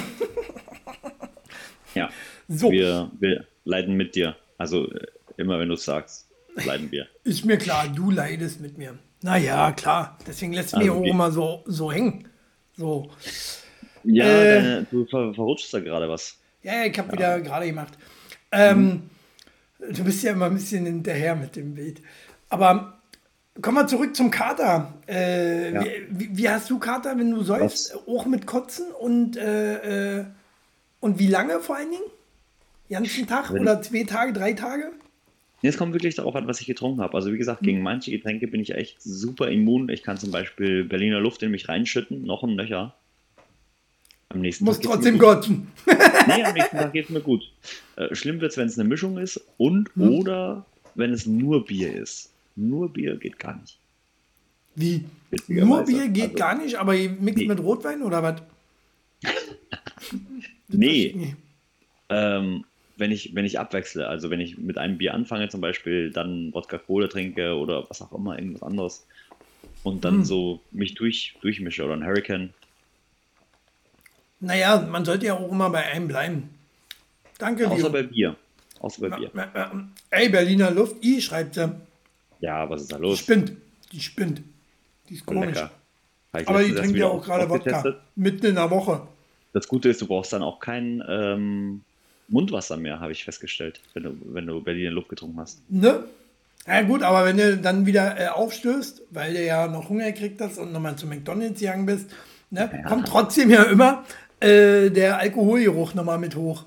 [1.95, 2.11] Ja.
[2.49, 2.71] So.
[2.71, 4.37] Wir, wir leiden mit dir.
[4.57, 5.07] Also äh,
[5.37, 6.29] immer wenn du es sagst,
[6.65, 7.07] leiden wir.
[7.25, 8.99] Ist mir klar, du leidest mit mir.
[9.23, 10.19] Naja, klar.
[10.27, 12.29] Deswegen lässt Also mir auch immer so, so hängen.
[12.79, 13.11] So.
[14.05, 14.55] Ja, Äh.
[14.63, 16.37] deine, du ver verrutschst da gerade was.
[16.63, 17.93] Ja, ja, ich habe wieder gerade gemacht.
[18.53, 19.11] Ähm,
[19.81, 22.03] Du bist ja immer ein bisschen hinterher mit dem Bild.
[22.49, 22.99] Aber
[23.63, 24.93] kommen wir zurück zum Kater.
[25.09, 25.85] Äh, Ja.
[26.11, 27.97] wie, wie hast du Kater, wenn du säufst?
[28.09, 30.25] Auch mit Kotzen und, äh, äh,
[30.99, 32.03] und wie lange vor allen Dingen?
[32.91, 34.91] Ganzen Tag Wenn- oder zwei Tage, drei Tage?
[35.63, 37.15] Nee, Es kommt wirklich darauf an, was ich getrunken habe.
[37.15, 39.89] Also wie gesagt, gegen manche Getränke bin ich echt super immun.
[39.89, 42.95] Ich kann zum Beispiel Berliner Luft in mich reinschütten, noch ein Löcher.
[44.29, 45.69] Am nächsten Muss Tag trotzdem kotzen.
[46.29, 47.51] Nee, am nächsten Tag geht es mir gut.
[47.97, 50.11] Äh, schlimm wird es, wenn es eine Mischung ist und Hm.
[50.13, 52.31] oder wenn es nur Bier ist.
[52.55, 53.79] Nur Bier geht gar nicht.
[54.75, 55.05] Wie?
[55.49, 57.47] Nur Bier geht Also- gar nicht, aber mixt Nee.
[57.47, 58.43] mit Rotwein oder was?
[60.71, 61.35] Nee,
[62.11, 62.65] ähm,
[62.99, 66.53] wenn ich, wenn ich abwechsle, also wenn ich mit einem Bier anfange, zum Beispiel, dann
[66.53, 69.07] Wodka Cola trinke oder was auch immer, irgendwas anderes.
[69.85, 70.25] Und dann Hm.
[70.25, 72.53] so mich durch, durchmische oder ein Hurricane.
[74.41, 76.51] Naja, man sollte ja auch immer bei einem bleiben.
[77.39, 78.37] Danke, Außer bei Bier.
[78.81, 79.31] Außer bei Bier.
[80.11, 81.73] Ey, Berliner Luft, I schreibt sie.
[82.41, 83.19] Ja, was ist da Die los?
[83.19, 83.53] spinnt.
[83.93, 84.43] Die spinnt.
[85.09, 85.59] Die ist komisch.
[86.33, 87.97] Aber die trinkt ja auch gerade Wodka.
[88.15, 89.07] Mitten in der Woche.
[89.53, 91.81] Das Gute ist, du brauchst dann auch kein ähm,
[92.29, 95.61] Mundwasser mehr, habe ich festgestellt, wenn du, wenn du Berliner Luft getrunken hast.
[95.71, 96.05] Ne?
[96.67, 100.41] Ja gut, aber wenn du dann wieder äh, aufstößt, weil du ja noch Hunger gekriegt
[100.41, 102.11] hast und nochmal zu McDonalds gegangen bist,
[102.51, 102.83] ne, Ja.
[102.89, 104.05] kommt trotzdem ja immer
[104.41, 106.65] äh, der Alkoholgeruch nochmal mit hoch.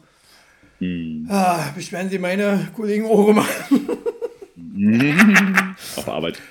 [0.80, 1.28] Hm.
[1.30, 3.46] Ah, beschweren Sie meine Kollegen auch immer.
[5.96, 6.40] Auf Arbeit.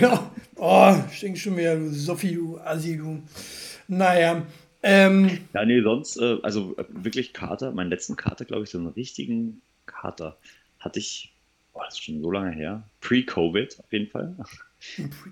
[0.00, 0.30] Ja.
[0.56, 3.22] Oh, stinkt schon wieder, du Sophie, du Assi, du.
[3.88, 4.42] Naja.
[4.82, 8.78] Ähm, Ja, nee, sonst, äh, also äh, wirklich Kater, meinen letzten Kater, glaube ich, so
[8.78, 10.36] einen richtigen Kater
[10.80, 11.32] hatte ich,
[11.72, 14.36] boah, das ist schon so lange her, pre-Covid auf jeden Fall,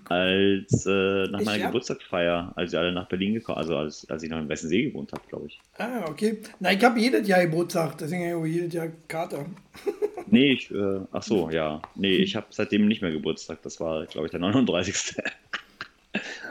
[0.05, 1.65] als äh, nach Echt, meiner ja?
[1.67, 5.11] Geburtstagsfeier, als wir alle nach Berlin gekommen, also als, als ich noch in Weißensee gewohnt
[5.11, 5.59] habe, glaube ich.
[5.77, 6.41] ah, okay.
[6.59, 9.45] Na, ich habe jedes Jahr Geburtstag, deswegen habe ich jedes Jahr Kater.
[10.27, 14.05] Nee, ich, äh, ach so, ja, nee, ich habe seitdem nicht mehr Geburtstag, das war,
[14.05, 15.15] glaube ich, der 39.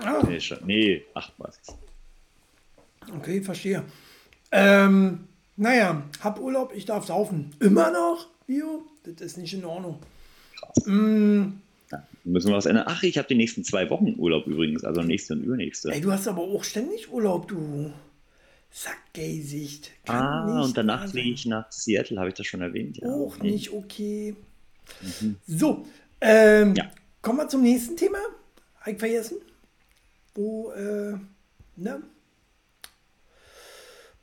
[0.02, 1.74] Ah, nee, nee, 38.
[3.16, 3.84] okay, verstehe.
[4.52, 5.20] Ähm,
[5.56, 7.50] naja, hab Urlaub, ich darf saufen.
[7.60, 8.82] Immer noch, Bio?
[9.04, 9.98] Das ist nicht in Ordnung.
[10.86, 11.60] Mm,
[12.24, 12.84] Müssen wir was ändern?
[12.86, 15.90] Ach, ich habe die nächsten zwei Wochen Urlaub übrigens, also nächste und übernächste.
[15.90, 17.92] ey, du hast aber auch ständig Urlaub, du.
[18.70, 19.90] Sackgesicht.
[20.06, 22.98] Ah, und danach fliege ich nach Seattle, habe ich das schon erwähnt?
[22.98, 23.08] Ja.
[23.08, 23.52] Auch Nee.
[23.52, 24.36] nicht okay.
[25.46, 25.86] So,
[26.20, 26.90] ähm, Ja.
[27.22, 28.18] kommen wir zum nächsten Thema.
[28.80, 29.38] Hab ich vergessen.
[30.34, 31.14] Wo, äh,
[31.76, 32.02] ne?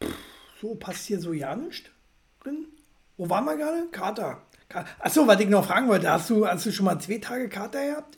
[0.04, 0.14] Pff,
[0.62, 1.92] So passt hier so ja nicht
[2.44, 2.66] drin.
[3.18, 3.88] Wo waren wir gerade?
[3.92, 4.42] Kater.
[4.70, 7.48] Ka- Achso, was ich noch fragen wollte, hast du, hast du schon mal zwei Tage
[7.50, 8.18] Kater gehabt?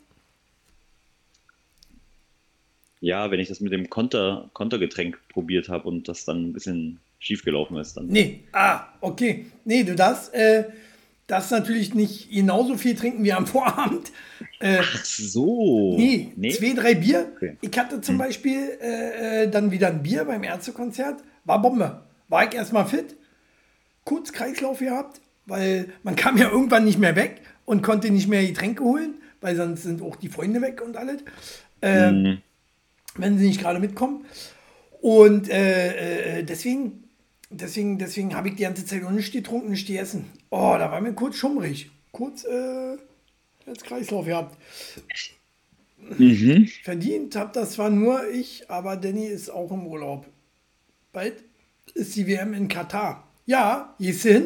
[3.00, 7.00] Ja, wenn ich das mit dem Konter, Kontergetränk probiert habe und das dann ein bisschen
[7.18, 8.06] schief gelaufen ist, dann.
[8.08, 8.44] Nee.
[8.52, 9.46] Ah, okay.
[9.64, 10.64] Nee, du darfst, äh,
[11.26, 14.12] darfst natürlich nicht genauso viel trinken wie am Vorabend.
[14.58, 15.96] Äh, Ach so.
[15.96, 17.32] Nee, zwei, drei Bier.
[17.36, 17.56] Okay.
[17.62, 21.22] Ich hatte zum Beispiel äh, äh, dann wieder ein Bier beim Ärztekonzert.
[21.44, 22.02] War Bombe.
[22.28, 23.16] War ich erstmal fit,
[24.04, 28.46] kurz Kreislauf gehabt, weil man kam ja irgendwann nicht mehr weg und konnte nicht mehr
[28.46, 31.22] Getränke holen, weil sonst sind auch die Freunde weg und alles,
[31.82, 32.38] äh, Mhm.
[33.16, 34.24] wenn sie nicht gerade mitkommen.
[35.00, 37.04] Und äh, äh, deswegen,
[37.48, 40.26] deswegen, deswegen habe ich die ganze Zeit noch nicht getrunken, nicht gegessen.
[40.50, 41.90] Oh, da war mir kurz schummrig.
[42.12, 42.96] Kurz äh,
[43.66, 44.56] jetzt Kreislauf gehabt.
[46.18, 46.68] Mhm.
[46.82, 50.26] Verdient habe das zwar nur ich, aber Danny ist auch im Urlaub.
[51.12, 51.34] Bald
[51.94, 53.26] ist die WM in Katar.
[53.46, 54.44] Ja, gehst du hin?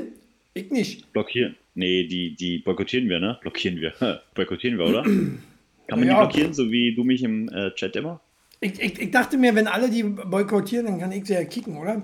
[0.55, 1.12] Ich nicht.
[1.12, 1.57] Blockieren.
[1.74, 3.38] Nee, die, die boykottieren wir, ne?
[3.42, 3.92] Blockieren wir.
[4.35, 5.03] boykottieren wir, oder?
[5.87, 6.14] Kann man Ja.
[6.27, 8.20] die blockieren, so wie du mich im äh, Chat immer?
[8.61, 11.77] Ich, ich, ich dachte mir, wenn alle die boykottieren, dann kann ich sie ja kicken,
[11.77, 12.00] oder?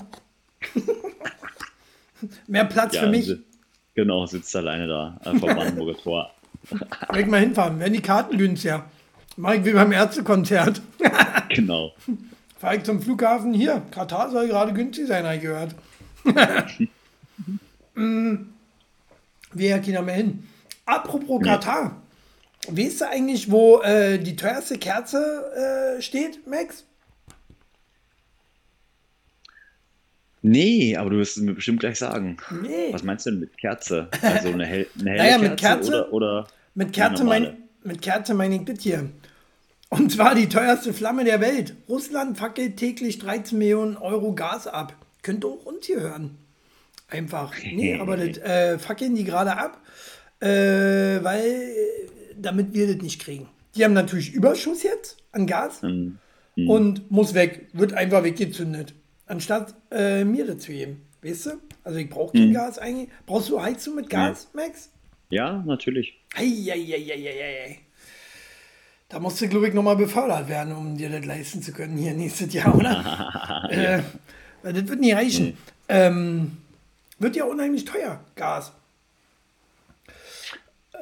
[2.47, 3.33] Mehr Platz für mich.
[3.95, 6.35] Genau, sitzt alleine da äh, vom Brandenburger Tor.
[7.17, 7.79] Ich mal hinfahren.
[7.81, 8.91] Werden die Karten günstiger.
[9.37, 10.83] Mach ich wie beim Ärztekonzert.
[11.49, 11.95] Genau.
[12.61, 13.55] Fahr ich zum Flughafen.
[13.55, 15.75] Hier, Katar soll gerade günstig sein, habe ich gehört.
[17.95, 18.35] Mm,
[19.53, 20.45] Will ja keiner mehr hin.
[20.87, 22.01] Apropos Katar.
[22.69, 26.85] Weißt du eigentlich, wo äh, die teuerste Kerze äh, steht, Max?
[30.43, 32.37] Nee, aber du wirst es mir bestimmt gleich sagen.
[32.63, 32.93] Nee.
[32.93, 34.09] Was meinst du denn mit Kerze?
[34.23, 38.01] Also eine, hell, eine helle Naja, mit Kerze, Kerze- oder, oder Mit Kerze, mein, mit
[38.01, 39.11] Kerze meine ich das hier.
[39.91, 41.75] Und zwar die teuerste Flamme der Welt.
[41.89, 44.95] Russland fackelt täglich 13 Millionen Euro Gas ab.
[45.23, 46.39] Könnt auch uns hier hören.
[47.09, 47.53] Einfach.
[47.61, 49.83] Nee, aber das äh, fackeln die gerade ab,
[50.39, 51.75] äh, weil
[52.37, 53.49] damit wir das nicht kriegen.
[53.75, 56.19] Die haben natürlich Überschuss jetzt an Gas ähm,
[56.55, 57.69] und muss weg.
[57.73, 58.95] Wird einfach weggezündet.
[59.27, 61.03] Anstatt äh, mir das zu geben.
[61.23, 61.51] Weißt du?
[61.83, 63.09] Also ich brauche kein Gas eigentlich.
[63.27, 64.91] Brauchst du Heizung mit Gas, Max?
[65.31, 66.15] Ja, natürlich.
[66.35, 67.81] Eieieiei.
[69.11, 72.15] Da musst du, glaube ich, nochmal befördert werden, um dir das leisten zu können hier
[72.15, 73.69] nächstes Jahr, oder?
[73.71, 74.03] äh,
[74.63, 75.59] weil das wird nie reichen.
[75.89, 76.59] Ähm,
[77.19, 78.73] wird ja unheimlich teuer, Gas.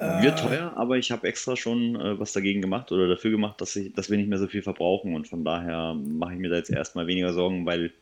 [0.01, 3.75] Wird teuer, aber ich habe extra schon äh, was dagegen gemacht oder dafür gemacht, dass,
[3.75, 5.15] ich, dass wir nicht mehr so viel verbrauchen.
[5.15, 7.93] Und von daher mache ich mir da jetzt erstmal weniger Sorgen, weil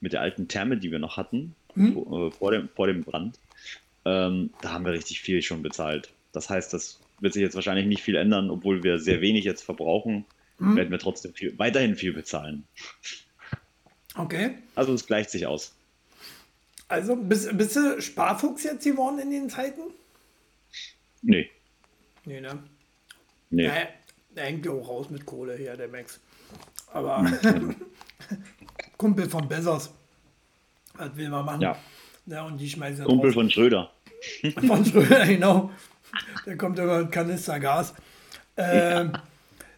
[0.00, 3.38] mit der alten Therme, die wir noch hatten, vor, äh, vor, dem, vor dem Brand,
[4.04, 6.10] ähm, da haben wir richtig viel schon bezahlt.
[6.32, 9.62] Das heißt, das wird sich jetzt wahrscheinlich nicht viel ändern, obwohl wir sehr wenig jetzt
[9.62, 10.24] verbrauchen,
[10.58, 12.62] werden wir trotzdem viel, weiterhin viel bezahlen.
[14.14, 14.58] Okay.
[14.76, 15.74] Also es gleicht sich aus.
[16.86, 19.80] Also bist, bist du Sparfuchs jetzt geworden in den Zeiten?
[21.22, 21.50] Nee,
[22.26, 22.62] Nee, ne?
[23.50, 23.64] nee.
[23.64, 23.72] Ja,
[24.36, 26.20] er hängt ja auch raus mit Kohle hier, der Max.
[26.92, 27.26] Aber
[28.96, 29.90] Kumpel von Bezos.
[30.94, 31.60] Was will man machen?
[31.62, 31.76] Ja.
[32.26, 33.34] Ja, und die schmeißen Kumpel raus.
[33.34, 33.92] von Schröder.
[34.66, 35.70] von Schröder, genau.
[36.46, 37.94] Der kommt immer mit Kanister Gas.
[38.56, 39.12] Ähm,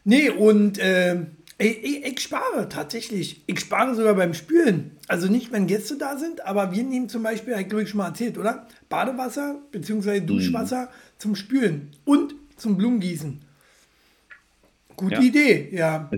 [0.08, 3.42] Nee, und ähm, ich, ich, spare tatsächlich.
[3.48, 4.92] Ich spare sogar beim Spülen.
[5.08, 7.88] Also nicht, wenn Gäste da sind, aber wir nehmen zum Beispiel, habe ich glaube ich
[7.90, 8.68] schon mal erzählt, oder?
[8.88, 10.20] Badewasser bzw.
[10.20, 13.40] Duschwasser zum Spülen und zum Blumengießen.
[14.94, 15.20] Gute Ja.
[15.22, 16.08] Idee, ja.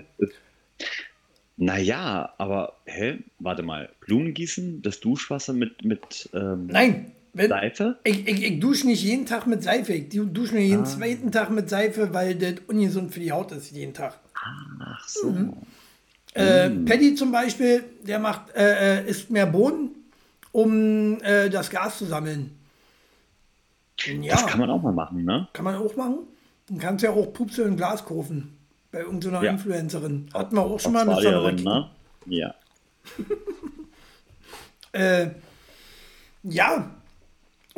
[1.56, 3.20] Naja, aber, hä?
[3.38, 3.88] Warte mal.
[4.00, 7.98] Blumengießen, das Duschwasser mit, mit ähm, Nein, wenn, Seife?
[8.04, 9.92] ich, ich, ich dusche nicht jeden Tag mit Seife.
[9.94, 13.52] Ich du- dusche nur jeden zweiten Tag mit Seife, weil das ungesund für die Haut
[13.52, 14.18] ist, jeden Tag.
[14.80, 15.30] Ach so.
[15.30, 15.52] Mhm.
[16.34, 19.90] Äh, Paddy zum Beispiel, der macht, äh, äh, isst mehr Bohnen,
[20.52, 22.54] um äh, das Gas zu sammeln.
[24.22, 25.48] Ja, Das kann man auch mal machen, ne?
[25.52, 26.18] kann man auch machen.
[26.68, 28.56] Dann kannst du ja auch Pupse in Glas kaufen.
[28.92, 29.50] Bei irgendeiner Ja.
[29.52, 30.28] Influencerin.
[30.32, 31.90] Hatten wir auch schon mal mit so ne?
[32.26, 32.54] Ja.
[34.92, 35.28] Äh,
[36.44, 36.90] ja.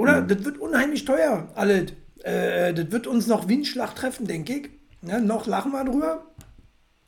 [0.01, 0.23] Oder?
[0.23, 1.93] Das wird unheimlich teuer, alles.
[2.23, 4.71] Äh, das wird uns noch wie ein Schlag treffen, denke ich.
[5.03, 5.21] Ne?
[5.21, 6.25] Noch lachen wir drüber.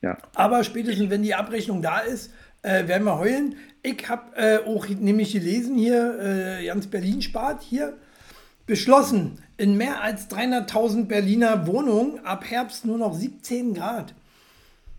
[0.03, 0.19] Ja.
[0.35, 3.57] Aber spätestens, wenn die Abrechnung da ist, äh, werden wir heulen.
[3.83, 6.19] Ich habe äh, auch nämlich gelesen hier,
[6.61, 7.97] äh, ganz Berlin spart hier,
[8.67, 14.13] beschlossen, in mehr als 300.000 Berliner Wohnungen ab Herbst nur noch 17 Grad.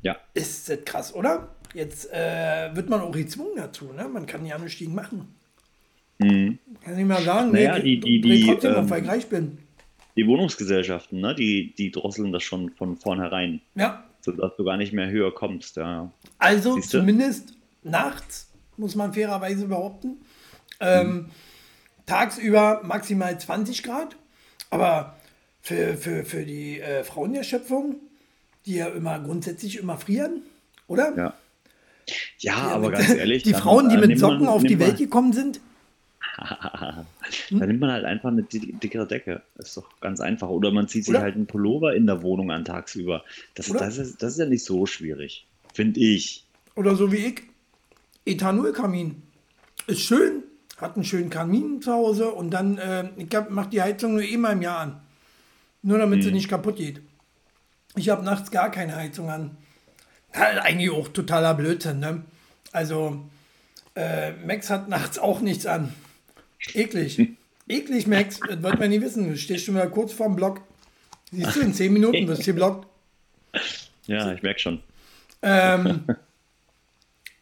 [0.02, 0.18] Ja.
[0.34, 1.50] Ist das krass, oder?
[1.76, 4.08] Jetzt äh, wird man auch gezwungen dazu, ne?
[4.08, 5.36] Man kann ja gegen machen.
[6.20, 6.60] Kann
[6.98, 7.54] ich mal sagen, Mhm.
[7.54, 9.58] Naja, die- die- dreh die, trotzdem ähm, weil ich reich bin.
[10.16, 11.34] Die Wohnungsgesellschaften, ne?
[11.36, 15.76] Die, die drosseln das schon von vornherein, Ja, sodass du gar nicht mehr höher kommst.
[15.78, 16.12] Ja.
[16.38, 17.00] Also Siehste?
[17.00, 20.18] zumindest nachts, muss man fairerweise behaupten.
[20.80, 21.26] Ähm,
[22.06, 24.16] Tagsüber maximal 20 Grad.
[24.70, 25.16] Aber
[25.62, 27.96] für, für, für die äh, Frauen der Schöpfung,
[28.66, 30.42] die ja immer grundsätzlich immer frieren,
[30.88, 31.16] oder?
[31.18, 31.34] Ja.
[32.40, 33.44] Ja, aber ganz ehrlich.
[33.44, 35.62] Die Frauen, die äh, mit Socken man- auf die Welt gekommen sind,
[37.52, 39.42] Da nimmt man halt einfach eine di- dickere Decke.
[39.58, 40.50] Ist doch ganz einfach.
[40.50, 41.24] Oder man zieht sich Oder?
[41.24, 43.24] halt einen Pullover in der Wohnung an tagsüber.
[43.56, 45.46] Das, das, ist, das ist ja nicht so schwierig.
[45.74, 46.44] Finde ich.
[46.76, 47.42] oder so wie ich,
[48.26, 49.22] Ethanolkamin.
[49.88, 50.44] Ist schön,
[50.78, 54.54] hat einen schönen Kamin zu Hause und dann, äh, ich mache die Heizung nur einmal
[54.54, 55.02] im Jahr an.
[55.82, 57.02] Nur damit sie nicht kaputt geht.
[57.96, 59.58] Ich habe nachts gar keine Heizung an.
[60.34, 62.24] Halt eigentlich auch totaler Blödsinn, ne?
[62.72, 63.22] Also,
[63.96, 65.94] äh, Max hat nachts auch nichts an.
[66.74, 67.36] Eklig.
[67.68, 68.40] Eklig, Max.
[68.40, 69.30] Das wird man nie wissen.
[69.30, 70.62] Du stehst schon mal kurz vorm Block.
[71.32, 72.88] Siehst du, in 10 Minuten wirst du geblockt.
[74.06, 74.84] Ja, ich merke schon.
[75.42, 76.06] Ähm,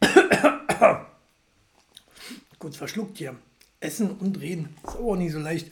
[2.60, 3.36] kurz verschluckt hier.
[3.80, 4.76] Essen und reden.
[4.84, 5.72] Ist aber auch nicht so leicht.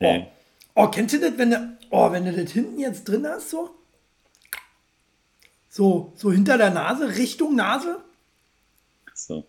[0.00, 0.04] Oh.
[0.04, 0.26] Ey.
[0.74, 3.74] oh, kennst du das, wenn du, oh, wenn du das hinten jetzt drin hast, so?
[5.68, 8.00] So, so hinter der Nase, Richtung Nase?
[9.12, 9.46] So.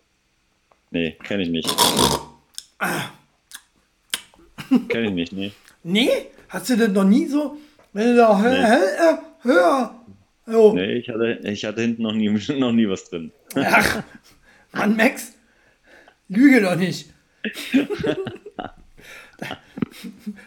[0.90, 1.68] Nee, kenne ich nicht.
[4.88, 5.52] Kenne ich nicht, nee.
[5.82, 6.08] Nee?
[6.48, 7.56] Hast du das noch nie so?
[7.92, 8.66] Wenn du da hör, Nee.
[8.66, 9.94] hör, hör.
[10.48, 10.72] Oh.
[10.74, 13.32] Nee, ich hatte, ich hatte hinten noch nie, noch nie was drin.
[13.56, 14.02] Ach,
[14.72, 15.32] Mann, Max,
[16.28, 17.10] lüge doch nicht.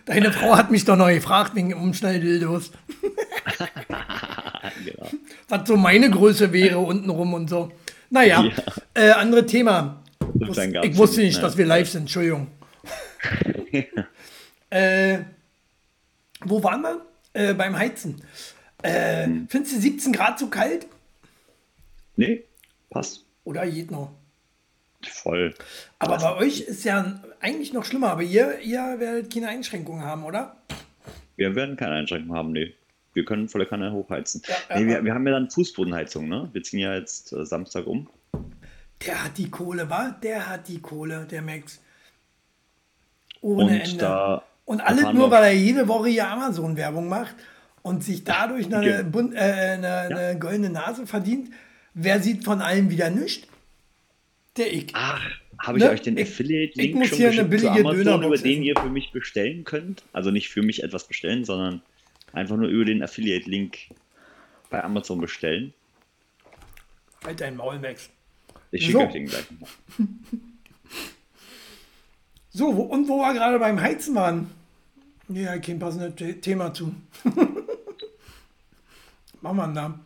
[0.06, 2.72] Deine Frau hat mich doch noch gefragt wegen Umschnalldildos,
[4.86, 5.10] genau.
[5.48, 7.72] was so meine Größe wäre untenrum und so.
[8.10, 8.52] Naja, Ja.
[8.96, 10.02] äh, andere Thema.
[10.84, 12.48] Ich wusste nicht, dass wir live sind, Entschuldigung.
[14.70, 15.20] äh,
[16.42, 17.06] wo waren wir?
[17.34, 18.22] Äh, beim Heizen.
[18.82, 19.48] Äh, Hm.
[19.50, 20.88] Findest du 17 Grad zu kalt?
[22.16, 22.44] Nee,
[22.90, 23.26] passt.
[23.44, 24.12] Oder geht noch?
[25.08, 25.54] Voll.
[26.00, 30.24] Aber bei euch ist ja eigentlich noch schlimmer, aber ihr, ihr werdet keine Einschränkungen haben,
[30.26, 30.58] oder?
[31.38, 32.74] Wir werden keine Einschränkungen haben, nee.
[33.14, 34.42] Wir können volle Kanne hochheizen.
[34.70, 36.50] Ja, nee, wir, wir haben ja dann Fußbodenheizung, ne?
[36.52, 38.10] Wir ziehen ja jetzt äh, Samstag um.
[39.06, 40.16] Der hat die Kohle, wa?
[40.22, 41.80] Der hat die Kohle, der Max.
[43.42, 43.98] Ohne Und Ende.
[43.98, 47.34] da und alles nur, weil er jede Woche hier Amazon-Werbung macht
[47.82, 51.50] und sich dadurch eine, Ge- bun- äh, eine, eine goldene Nase verdient.
[51.94, 53.48] Wer sieht von allem wieder nichts?
[54.58, 54.88] Der ich.
[54.94, 55.24] Ach,
[55.58, 55.90] habe ich Ne?
[55.90, 58.64] euch den Ich- ich Affiliate-Link muss schon hier eine geschickt zu billige Amazon, über den
[58.64, 60.04] ihr für mich bestellen könnt?
[60.14, 61.82] Also nicht für mich etwas bestellen, sondern
[62.34, 63.78] einfach nur über den Affiliate-Link
[64.70, 65.74] bei Amazon bestellen.
[67.26, 68.10] Halt dein Maul, Max.
[68.72, 69.04] Ich schicke So.
[69.06, 69.46] euch den gleich.
[72.52, 74.50] So, wo, und wo wir gerade beim Heizen waren.
[75.30, 76.94] Ja, kein passendes The- Thema zu.
[79.42, 80.00] Machen wir da.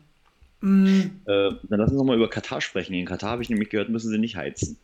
[0.62, 2.94] Äh, dann lass uns noch mal über Katar sprechen.
[2.94, 4.78] In Katar habe ich nämlich gehört, müssen sie nicht heizen.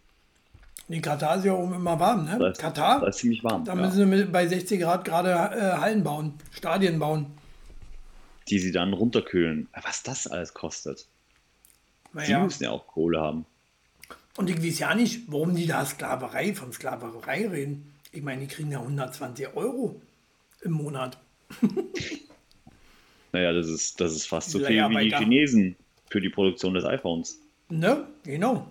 [0.87, 2.37] Nee, Katar ist ja oben immer warm, ne?
[2.39, 3.63] Da ist, Katar, Da ist ziemlich warm.
[3.65, 3.81] da ja.
[3.81, 7.27] müssen sie mit, bei 60 Grad gerade äh, Hallen bauen, Stadien bauen.
[8.47, 9.67] Die sie dann runterkühlen.
[9.83, 11.07] Was das alles kostet.
[12.13, 12.43] Die Naja.
[12.43, 13.45] müssen ja auch Kohle haben.
[14.39, 17.93] Und ich weiß ja nicht, warum die da Sklaverei von Sklaverei reden.
[18.13, 20.02] Ich meine, die kriegen ja 120 Euro
[20.62, 21.17] im Monat.
[23.32, 25.15] Naja, das ist, das ist fast so viel wie die.
[25.15, 25.75] Chinesen
[26.10, 27.39] für die Produktion des iPhones.
[27.69, 28.08] Ne?
[28.23, 28.67] Genau.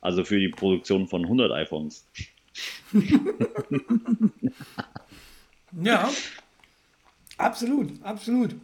[0.00, 2.06] Also für die Produktion von 100 iPhones.
[5.82, 6.10] Ja.
[7.38, 8.54] absolut, absolut.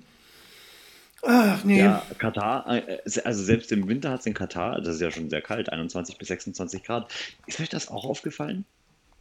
[1.23, 1.81] Ach nee.
[1.81, 5.31] Ja, Katar, äh, also selbst im Winter hat es in Katar, das ist ja schon
[5.31, 7.11] sehr kalt, 21 bis 26 Grad.
[7.47, 8.65] Ist euch das auch aufgefallen?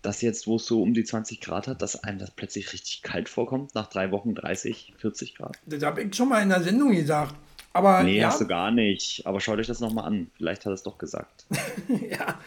[0.01, 3.01] Dass jetzt, wo es so um die 20 Grad hat, dass einem das plötzlich richtig
[3.01, 5.57] kalt vorkommt, nach drei Wochen 30, 40 Grad?
[5.65, 7.33] Das habe ich schon mal in der Sendung gesagt.
[7.73, 9.25] Aber Nee, ja, hast du gar nicht.
[9.25, 10.29] Aber schaut euch das nochmal an.
[10.37, 11.45] Vielleicht hat er es doch gesagt.
[12.09, 12.39] ja,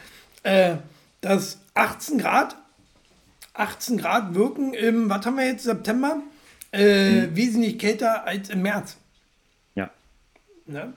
[0.44, 0.76] äh,
[1.20, 2.54] das 18 Grad,
[3.54, 6.22] 18 Grad wirken im, was haben wir jetzt, September,
[6.70, 7.36] äh, Hm.
[7.36, 8.96] wesentlich kälter als im März.
[10.68, 10.74] Ja.
[10.74, 10.92] Ne?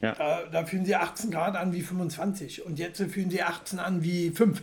[0.00, 0.12] Ja.
[0.14, 4.04] Da, da fühlen sie 18 Grad an wie 25 und jetzt fühlen sie 18 an
[4.04, 4.62] wie 5.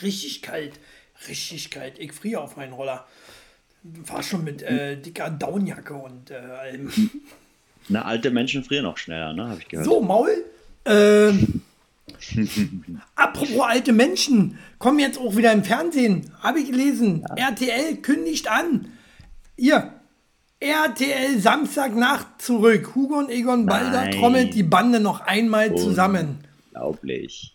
[0.00, 0.78] Richtig kalt,
[1.28, 1.98] richtig kalt.
[1.98, 3.04] Ich friere auf meinen Roller.
[3.82, 6.92] War schon mit äh, dicker Downjacke und äh, allem.
[7.88, 9.48] Na, alte Menschen frieren auch schneller, ne?
[9.48, 9.86] Habe ich gehört.
[9.86, 10.44] So, Maul.
[10.84, 11.62] Ähm,
[13.16, 16.32] apropos alte Menschen, kommen jetzt auch wieder im Fernsehen.
[16.40, 17.24] Habe ich gelesen.
[17.36, 18.86] RTL kündigt an.
[19.56, 19.92] Ihr.
[20.62, 22.94] RTL Samstagnacht zurück.
[22.94, 24.12] Hugo und Egon Balder Nein.
[24.12, 26.38] trommelt die Bande noch einmal zusammen.
[26.66, 27.52] Unglaublich.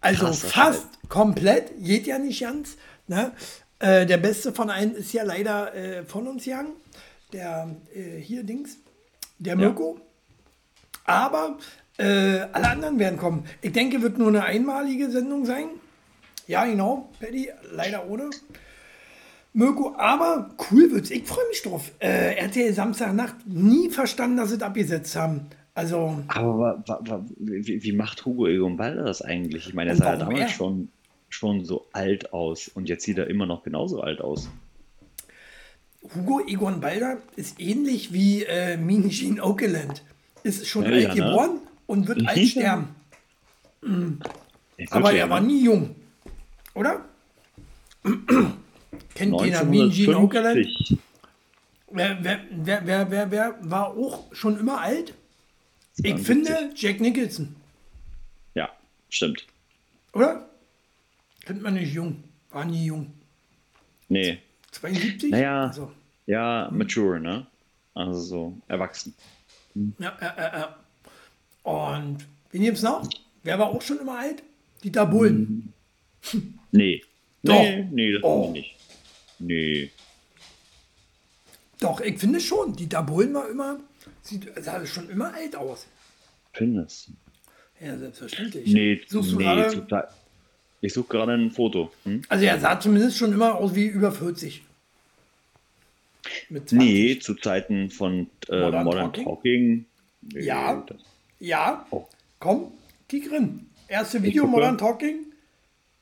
[0.00, 2.76] Also Krasser fast komplett, geht ja nicht ganz.
[3.06, 3.32] Ne?
[3.78, 6.72] Äh, der beste von allen ist ja leider äh, von uns gegangen.
[7.32, 8.78] Der äh, hier Dings,
[9.38, 10.00] der Mirko.
[11.04, 11.58] Aber
[11.98, 13.44] äh, alle anderen werden kommen.
[13.60, 15.66] Ich denke, wird nur eine einmalige Sendung sein.
[16.46, 18.30] Ja, genau, Paddy, leider ohne.
[19.52, 21.10] Mirko, aber cool wird's.
[21.10, 21.90] Ich freue mich drauf.
[21.98, 25.46] Äh, RTL Samstagnacht, nie verstanden, dass sie es abgesetzt haben.
[25.74, 26.82] Also, Aber
[27.38, 29.68] wie, wie macht Hugo Egon Balder das eigentlich?
[29.68, 30.48] Ich meine, er sah ja damals er?
[30.48, 30.88] schon,
[31.28, 34.48] schon so alt aus und jetzt sieht er immer noch genauso alt aus.
[36.14, 40.02] Hugo Egon Balder ist ähnlich wie äh, Mean Gene Okerland.
[40.42, 41.14] Ist schon Ja, alt ja, ne?
[41.30, 41.50] geboren
[41.86, 42.46] und wird alt Ja.
[42.46, 42.88] sterben.
[44.80, 45.48] Ja, Aber er war ne?
[45.48, 45.96] nie jung.
[46.74, 47.04] Oder?
[49.18, 50.58] Kennt Gene Okerland?
[50.58, 50.98] 1950.
[51.90, 55.14] Wer, wer, wer, wer, wer, wer war auch schon immer alt?
[55.96, 56.26] Ich 72.
[56.26, 57.56] finde Jack Nicholson.
[58.54, 58.68] Ja,
[59.08, 59.46] stimmt.
[60.12, 60.48] Oder?
[61.44, 62.22] Kennt man nicht jung.
[62.50, 63.12] War nie jung.
[64.08, 64.38] Nee.
[64.70, 65.30] 72?
[65.30, 65.66] Naja.
[65.66, 65.90] Also,
[66.26, 67.46] Ja, mature, ne?
[67.94, 69.14] Also so erwachsen.
[69.74, 70.76] ja, ja, ja, ja.
[71.62, 72.18] Und
[72.52, 73.08] wen gibt's noch?
[73.42, 74.42] Wer war auch schon immer alt?
[74.84, 75.72] Dieter Bohlen.
[76.70, 77.02] Nee.
[77.42, 77.54] Doch.
[77.60, 78.44] Nee, nee, das Oh.
[78.48, 78.76] ich nicht.
[79.38, 79.90] Nee.
[81.80, 82.74] Doch, ich finde schon.
[82.74, 83.78] Dieter Bohlen war immer,
[84.22, 85.86] sieht, sah schon immer alt aus.
[86.52, 87.10] Findest
[87.80, 88.66] Ja, selbstverständlich.
[88.72, 89.72] Nee, Suchst du nee gerade?
[89.74, 90.08] total.
[90.80, 91.92] Ich suche gerade ein Foto.
[92.04, 92.22] Hm?
[92.28, 94.62] Also er sah zumindest schon immer aus wie über 40.
[96.48, 96.78] Mit 20.
[96.88, 99.24] Nee, zu Zeiten von äh, Modern Modern, Talking?
[99.24, 99.84] Talking.
[100.22, 100.84] Nee, Ja.
[100.86, 100.98] das-
[101.40, 102.06] Ja, Oh.
[102.40, 102.72] komm,
[103.08, 103.66] kick rein.
[103.86, 104.46] Erste Video.
[104.46, 105.26] Modern Talking.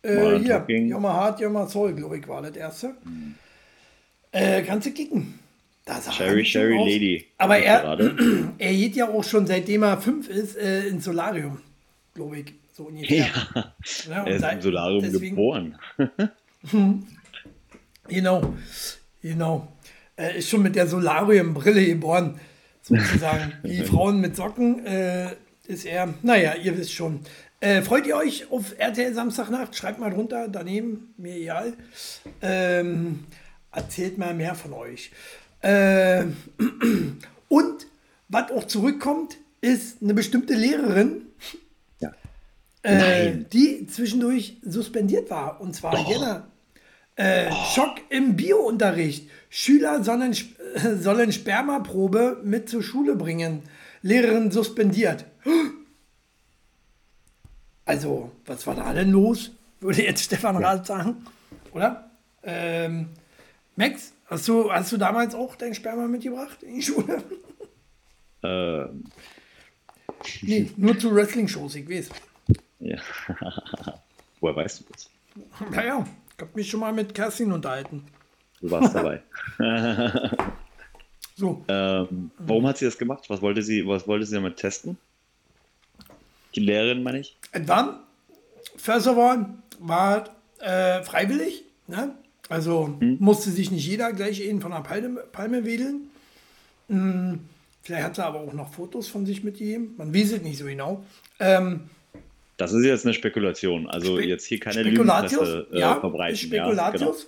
[0.07, 0.89] Äh, hier, Talking.
[0.89, 2.95] Yoma Hard, Yoma Soul, glaube ich, war das erste.
[4.33, 5.39] Äh, kannst du kicken.
[5.87, 6.89] Er Cherry aus.
[6.89, 7.27] Lady.
[7.39, 7.99] Aber er,
[8.59, 11.59] er geht ja auch schon seitdem er fünf ist äh, ins Solarium,
[12.15, 12.55] glaube ich.
[12.73, 13.27] So ungefähr.
[13.55, 13.75] Ja,
[14.11, 15.79] Ja, er ist da- im Solarium deswegen- geboren.
[18.09, 18.55] Genau,
[19.23, 19.69] genau.
[20.17, 22.39] Er ist schon mit der Solariumbrille geboren,
[22.83, 23.53] sozusagen.
[23.65, 25.31] Die Frauen mit Socken äh,
[25.67, 26.15] ist er.
[26.23, 27.21] Naja, ihr wisst schon.
[27.61, 29.75] Äh, freut ihr euch auf RTL Samstagnacht?
[29.75, 31.73] Schreibt mal drunter, daneben, mir egal.
[32.43, 33.25] Ähm,
[33.73, 35.11] erzählt mal mehr von euch.
[35.63, 36.25] Äh,
[37.49, 37.87] und
[38.29, 41.23] was auch zurückkommt, ist eine bestimmte Lehrerin,
[42.01, 42.13] Ja.
[42.83, 45.61] äh, die zwischendurch suspendiert war.
[45.61, 46.09] Und zwar Doch.
[46.11, 46.47] Jena.
[47.17, 49.31] Äh, Schock im Biounterricht.
[49.49, 50.37] Schüler sollen,
[51.01, 53.63] sollen Spermaprobe mit zur Schule bringen.
[54.03, 55.25] Lehrerin suspendiert.
[57.87, 59.53] Also, was war da denn los?
[59.81, 61.25] Würde jetzt Stefan Rath sagen.
[61.73, 62.11] Oder?
[62.43, 63.09] Ähm,
[63.77, 67.23] Max, hast du, hast du damals auch dein Sperma mitgebracht in die Schule?
[68.43, 69.05] Ähm,
[70.43, 72.11] Nee, nur zu Wrestling-Shows, ich weiß.
[72.81, 72.99] ja.
[74.41, 75.11] Woher weißt du das?
[75.73, 76.07] Naja,
[76.37, 78.05] ich habe mich schon mal mit Kerstin unterhalten.
[78.61, 79.23] Du warst dabei.
[81.35, 83.25] So, ähm, warum hat sie das gemacht?
[83.29, 84.97] Was wollte sie, was wollte sie damit testen?
[86.55, 87.37] Die Lehrerin, meine ich?
[87.57, 88.01] Etwa,
[88.77, 89.47] first of all,
[89.79, 90.25] war
[90.61, 91.65] äh, freiwillig.
[91.87, 92.15] Ne?
[92.49, 96.09] Also musste sich nicht jeder gleich eben von der Palme, Palme wedeln.
[96.89, 97.41] Hm,
[97.83, 99.95] vielleicht hat sie aber auch noch Fotos von sich mitgegeben.
[99.97, 101.05] Man weiß es nicht so genau.
[101.41, 101.89] Ähm,
[102.57, 103.89] Das ist jetzt eine Spekulation.
[103.89, 106.35] Also Spe- jetzt hier keine Spekulatius, Lügenpresse äh, ja, verbreiten.
[106.35, 106.89] ist Ja, genau.
[106.89, 107.27] Spekulatius.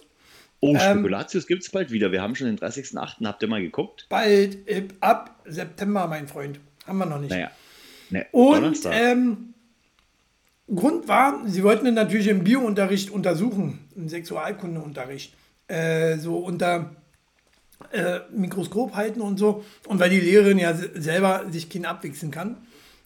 [0.60, 2.10] Oh, Ähm, Spekulatius gibt es bald wieder.
[2.12, 3.24] Wir haben schon den 30.08.
[3.24, 4.06] Habt ihr mal geguckt?
[4.08, 6.58] Bald äh, ab September, mein Freund.
[6.86, 7.30] Haben wir noch nicht.
[7.30, 7.50] Naja.
[8.10, 9.54] Ne, Und ähm,
[10.74, 15.34] Grund war, sie wollten ihn natürlich im Biounterricht untersuchen, im Sexualkundeunterricht,
[15.68, 16.90] äh, so unter
[17.92, 19.64] äh, Mikroskop halten und so.
[19.86, 22.56] Und weil die Lehrerin ja se- selber sich kein abwichsen kann.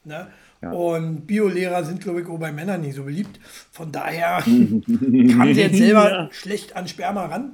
[0.05, 0.27] Ne?
[0.61, 0.71] Ja.
[0.73, 3.39] Und Biolehrer sind, glaube ich, auch bei Männern nicht so beliebt.
[3.71, 6.29] Von daher kam sie jetzt selber Ja.
[6.33, 7.53] schlecht an Sperma ran.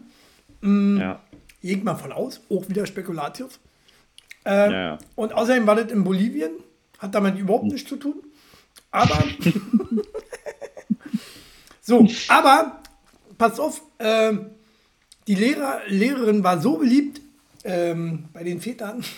[0.99, 1.21] ja.
[1.61, 3.59] Geht mal von aus, auch wieder Spekulatius.
[4.45, 4.99] Äh, Ja, ja.
[5.17, 6.51] Und außerdem war das in Bolivien,
[6.99, 8.15] hat damit überhaupt nichts zu tun.
[9.03, 9.25] Aber.
[11.81, 12.81] so, aber,
[13.37, 14.47] pass auf, ähm,
[15.27, 17.21] die Lehrer, Lehrerin war so beliebt
[17.65, 19.05] ähm, bei den Vätern,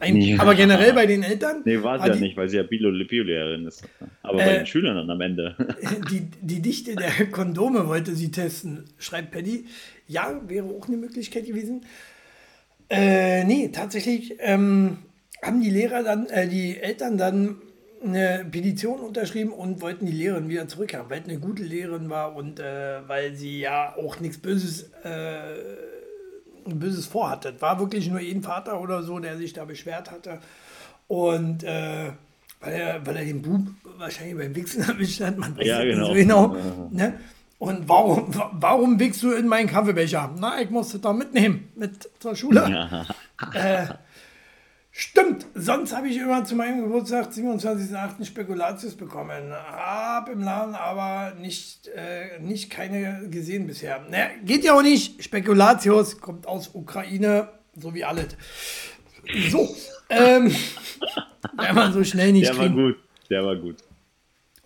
[0.00, 0.40] Nein, Ja.
[0.40, 1.60] aber generell bei den Eltern.
[1.64, 3.84] Nee, war sie war ja die, nicht, weil sie ja Bio- Biolehrerin ist.
[4.22, 5.54] Aber Äh, bei den Schülern dann am Ende.
[6.10, 9.66] Die, die Dichte der Kondome wollte sie testen, schreibt Paddy.
[10.08, 11.84] Ja, wäre auch eine Möglichkeit gewesen.
[12.88, 14.98] Äh, nee, tatsächlich ähm,
[15.42, 17.56] haben die Lehrer dann, äh, die Eltern dann
[18.04, 22.34] eine Petition unterschrieben und wollten die Lehrerin wieder zurückhaben, weil es eine gute Lehrerin war
[22.34, 25.54] und äh, weil sie ja auch nichts Böses, äh,
[26.66, 27.52] Böses vorhatte.
[27.56, 30.38] Es war wirklich nur ein Vater oder so, der sich da beschwert hatte.
[31.08, 32.10] Und äh,
[32.60, 33.62] weil, er, weil er den Bub
[33.98, 36.06] wahrscheinlich beim Wichsen erwischt hat, man weiß Ja, genau.
[36.08, 36.56] so genau.
[36.90, 37.14] Ne?
[37.58, 40.34] Und warum, wa- warum wichst du in meinen Kaffeebecher?
[40.38, 42.60] Na, ich musste da mitnehmen, mit zur Schule.
[42.70, 43.06] ja.
[44.92, 48.24] Stimmt, sonst habe ich immer zu meinem Geburtstag, 27.08.
[48.24, 49.52] Spekulatius bekommen.
[49.52, 54.04] Hab im Laden aber nicht, äh, nicht keine gesehen bisher.
[54.10, 55.22] Naja, geht ja auch nicht.
[55.22, 58.36] Spekulatius kommt aus Ukraine, so wie alles.
[59.48, 59.74] So,
[60.08, 60.52] ähm,
[61.56, 62.74] wenn man so schnell nicht Der war kriegen.
[62.74, 62.96] gut.
[63.30, 63.76] Der war gut.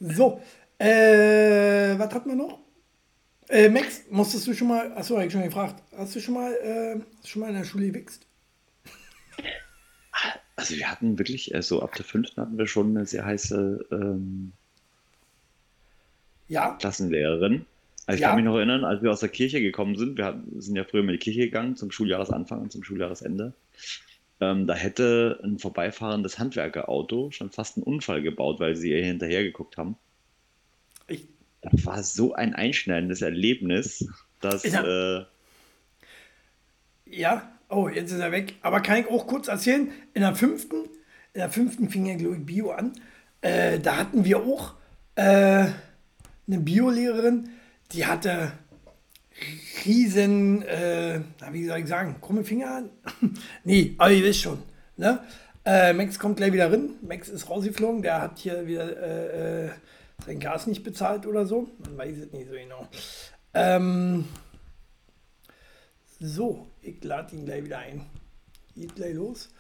[0.01, 0.41] So,
[0.79, 2.61] äh, was hat man noch?
[3.51, 6.51] Äh, Max, musstest du schon mal, achso, hab ich schon gefragt, hast du schon mal,
[6.55, 6.99] äh,
[7.29, 8.27] schon mal in der Schule gewichst?
[10.57, 13.87] Also wir hatten wirklich, äh, so ab der fünften hatten wir schon eine sehr heiße
[13.91, 14.53] ähm,
[16.49, 17.67] Ja, Klassenlehrerin.
[18.07, 18.29] Also ich Ja.
[18.29, 20.85] kann mich noch erinnern, als wir aus der Kirche gekommen sind, wir hatten, sind ja
[20.85, 23.53] früher in die Kirche gegangen zum Schuljahresanfang und zum Schuljahresende.
[24.41, 29.43] Ähm, da hätte ein vorbeifahrendes Handwerkerauto schon fast einen Unfall gebaut, weil sie ihr hinterher
[29.43, 29.97] geguckt haben.
[31.09, 31.27] ich,
[31.63, 34.07] Das war so ein einschneidendes Erlebnis,
[34.41, 35.27] dass er-
[37.07, 38.55] äh, ja, oh, jetzt ist er weg.
[38.63, 40.85] Aber kann ich auch kurz erzählen, in der fünften,
[41.33, 42.93] in der fünften fing ja, glaube ich, Bio an.
[43.41, 44.75] Äh, da hatten wir auch
[45.17, 45.23] äh,
[46.47, 47.51] eine Biolehrerin,
[47.93, 48.53] die hatte
[49.85, 52.85] riesen, äh, wie soll ich sagen, krumme Finger?
[53.65, 54.63] nee, aber ihr wisst schon.
[54.97, 55.21] Ne?
[55.65, 56.91] Äh, Max kommt gleich wieder rein.
[57.03, 58.03] Max ist rausgeflogen.
[58.03, 59.71] Der hat hier wieder äh, äh,
[60.27, 61.69] sein Gas nicht bezahlt oder so.
[61.79, 62.89] Man weiß es nicht so genau.
[63.55, 64.27] Ähm,
[66.21, 68.07] so, ich lade ihn gleich wieder ein.
[68.77, 69.51] Geht gleich los.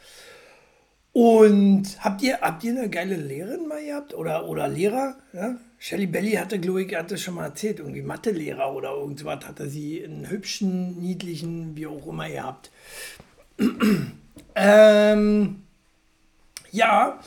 [1.12, 4.14] Und habt ihr, habt ihr eine geile Lehrerin mal gehabt?
[4.14, 5.16] Oder, oder Lehrer?
[5.33, 5.57] Ja?
[5.79, 10.03] Shelly Belly hatte, glaube ich, hatte schon mal erzählt, irgendwie Mathelehrer oder irgendwas hatte sie
[10.05, 12.70] einen hübschen, niedlichen, wie auch immer gehabt.
[14.57, 15.62] ähm,
[16.72, 17.20] ja,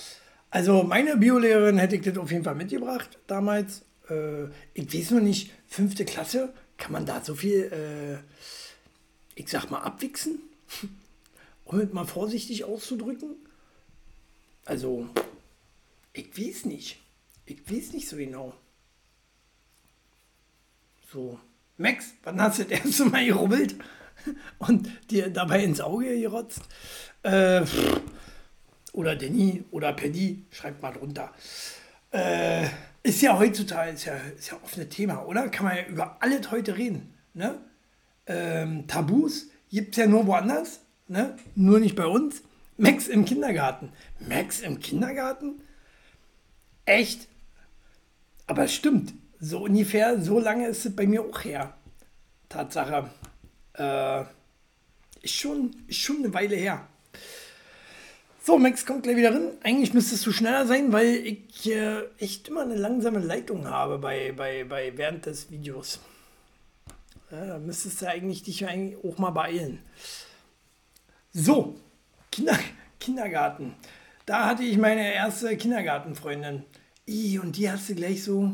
[0.50, 3.86] also meine Biolehrerin hätte ich das auf jeden Fall mitgebracht damals.
[4.10, 8.18] Äh, ich weiß nur nicht, fünfte Klasse, kann man da so viel, äh,
[9.38, 10.40] ich sag mal, abwichsen?
[11.64, 13.36] Um es mal vorsichtig auszudrücken.
[14.64, 15.10] Also,
[16.14, 16.98] ich weiß nicht.
[17.46, 18.54] Ich weiß nicht so genau.
[21.12, 21.38] So,
[21.76, 23.76] Max, wann hast du das erste Mal gerubbelt
[24.60, 26.62] und dir dabei ins Auge gerotzt?
[27.24, 27.66] Äh,
[28.94, 31.34] oder Danny oder Paddy, schreibt mal drunter.
[32.12, 32.68] Äh,
[33.04, 35.50] ist ja heutzutage, ist ja, ist ja offenes Thema, oder?
[35.50, 37.14] Kann man ja über alles heute reden.
[37.34, 37.60] Ne?
[38.28, 41.38] Ähm, Tabus gibt es ja nur woanders, ne?
[41.56, 42.42] nur nicht bei uns.
[42.78, 43.92] Max im Kindergarten.
[44.20, 45.62] Max im Kindergarten?
[46.86, 47.28] Echt?
[48.46, 51.74] Aber es stimmt, so ungefähr so lange ist es bei mir auch her.
[52.50, 53.10] Tatsache.
[53.74, 54.24] Äh,
[55.26, 56.88] schon, schon eine Weile her.
[58.42, 59.52] So, Max kommt gleich wieder rein.
[59.64, 64.32] Eigentlich müsstest du schneller sein, weil ich äh, echt immer eine langsame Leitung habe bei,
[64.32, 66.00] bei, bei während des Videos.
[67.30, 69.80] Da müsstest du eigentlich dich eigentlich auch mal beeilen.
[71.34, 71.76] So,
[72.32, 72.58] Kinder,
[73.00, 73.76] Kindergarten.
[74.26, 76.64] Da hatte ich meine erste Kindergartenfreundin.
[77.08, 78.52] I, und die hast du gleich so.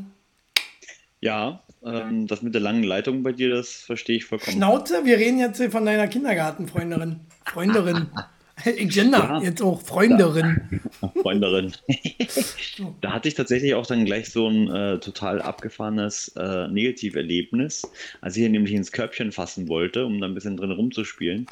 [1.21, 4.57] Ja, ähm, das mit der langen Leitung bei dir, das verstehe ich vollkommen.
[4.57, 7.21] Schnauze, wir reden jetzt von deiner Kindergartenfreundin.
[7.45, 8.09] Freundin.
[8.65, 9.41] Ich gender ja.
[9.41, 10.81] jetzt auch Freunderin.
[11.21, 11.73] Freunderin.
[13.01, 17.83] da hatte ich tatsächlich auch dann gleich so ein äh, total abgefahrenes äh, Negativerlebnis.
[18.21, 21.47] Als ich hier nämlich ins Körbchen fassen wollte, um da ein bisschen drin rumzuspielen,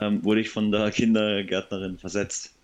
[0.00, 2.54] ähm, wurde ich von der Kindergärtnerin versetzt.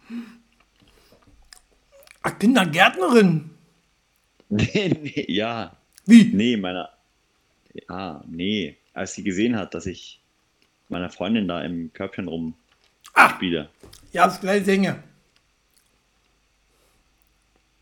[2.23, 3.51] Ach, Kindergärtnerin?
[4.49, 5.77] Nee, nee, ja.
[6.05, 6.23] Wie?
[6.33, 6.91] Nee, meiner.
[7.89, 8.77] Ja, nee.
[8.95, 10.21] Als sie gesehen hat, dass ich
[10.89, 12.55] meiner Freundin da im Körbchen rum
[13.17, 13.69] ah, spiele.
[14.13, 15.03] Ja, das gleich Dinge.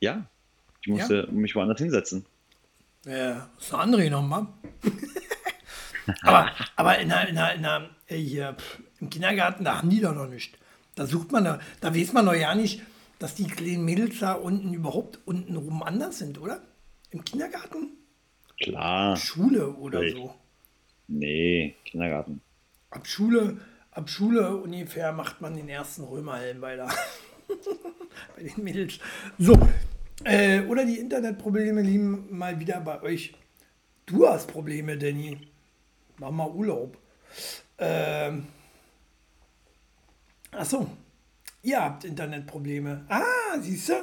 [0.01, 0.26] Ja.
[0.80, 1.32] Ich musste ja.
[1.32, 2.24] mich woanders hinsetzen.
[3.07, 4.47] Ja, das ist eine andere nochmal.
[6.22, 8.57] aber aber in der, in der, in der, äh, hier,
[9.01, 10.59] im Kindergarten, da haben die doch noch nicht.
[10.95, 12.82] Da sucht man, da, da weiß man doch ja nicht,
[13.18, 16.62] dass die kleinen Mädels da unten überhaupt unten rum anders sind, oder?
[17.11, 17.91] Im Kindergarten?
[18.61, 19.16] Klar.
[19.16, 20.22] Schule oder Richtig.
[20.22, 20.35] so.
[21.09, 22.41] Nee, Kindergarten.
[22.91, 23.59] Ab Schule,
[23.95, 26.76] ab Schule ungefähr macht man den ersten Römerhelm bei,
[28.36, 28.99] bei den Mädels.
[29.38, 29.57] So.
[30.24, 33.34] Äh, oder die Internetprobleme liegen mal wieder bei euch.
[34.07, 35.38] Du hast Probleme, Danny.
[36.18, 36.99] Mach mal Urlaub.
[37.78, 38.47] Ähm.
[40.53, 40.86] Achso.
[41.62, 43.07] Ihr habt Internetprobleme.
[43.09, 43.95] Ah, siehst du?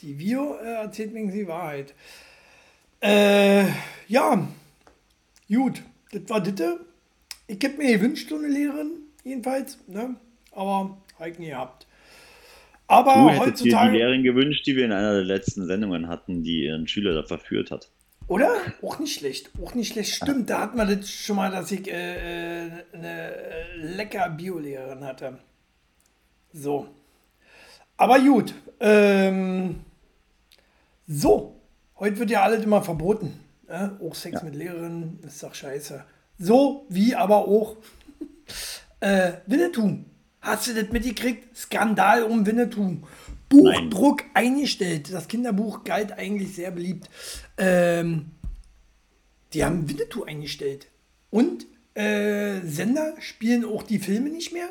[0.00, 1.94] Die Vio äh, erzählt mir die Wahrheit.
[3.00, 3.66] Äh,
[4.08, 4.48] ja,
[5.48, 6.78] gut, das war das.
[7.46, 10.16] Ich hätte mir gewünscht, so eine Lehrerin, jedenfalls, ne?
[10.52, 11.86] aber halt nie gehabt.
[12.86, 13.86] Aber du hättest heutzutage.
[13.86, 17.12] dir die Lehrerin gewünscht, die wir in einer der letzten Sendungen hatten, die ihren Schüler
[17.12, 17.90] da verführt hat.
[18.28, 18.56] Oder?
[18.82, 19.50] Auch nicht schlecht.
[19.62, 20.14] Auch nicht schlecht.
[20.14, 23.32] Stimmt, da hat man das schon mal, dass ich äh, äh eine
[23.76, 25.38] lecker Biolehrerin hatte.
[26.52, 26.88] So.
[27.96, 28.54] Aber gut.
[28.80, 29.80] Ähm,
[31.06, 31.56] so.
[31.98, 33.40] Heute wird ja alles immer verboten.
[33.68, 33.98] Ja?
[34.00, 34.44] Auch Sex ja.
[34.44, 36.04] mit Lehrerinnen ist doch scheiße.
[36.38, 37.76] So wie aber auch
[39.00, 40.04] äh, Winnetou.
[40.40, 41.56] Hast du das mitgekriegt?
[41.56, 42.98] Skandal um Winnetou.
[43.48, 44.30] Buchdruck Nein.
[44.34, 45.12] eingestellt.
[45.12, 47.08] Das Kinderbuch galt eigentlich sehr beliebt.
[47.56, 48.26] Ähm,
[49.52, 50.88] die haben Winnetou eingestellt.
[51.30, 54.68] Und äh, Sender spielen auch die Filme nicht mehr.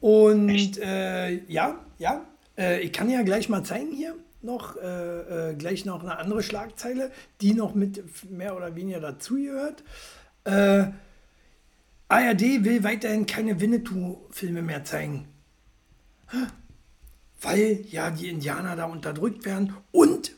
[0.00, 2.24] Und äh, ja, ja.
[2.56, 6.42] Äh, ich kann ja gleich mal zeigen hier noch, äh, äh, gleich noch eine andere
[6.42, 9.82] Schlagzeile, die noch mit mehr oder weniger dazugehört.
[10.44, 10.86] Äh,
[12.08, 15.28] ARD will weiterhin keine Winnetou-Filme mehr zeigen.
[17.40, 19.74] Weil ja die Indianer da unterdrückt werden.
[19.92, 20.32] Und,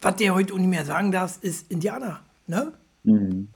[0.00, 2.20] was der heute nicht mehr sagen darf, ist Indianer.
[2.46, 2.72] Ne?
[3.04, 3.48] Mhm.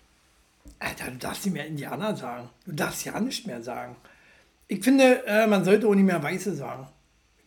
[0.79, 2.51] Alter, du darfst nicht mehr Indianer sagen.
[2.67, 3.97] Du darfst ja nicht mehr sagen.
[4.69, 6.87] Ich finde, äh, man sollte auch nicht mehr Weiße sagen.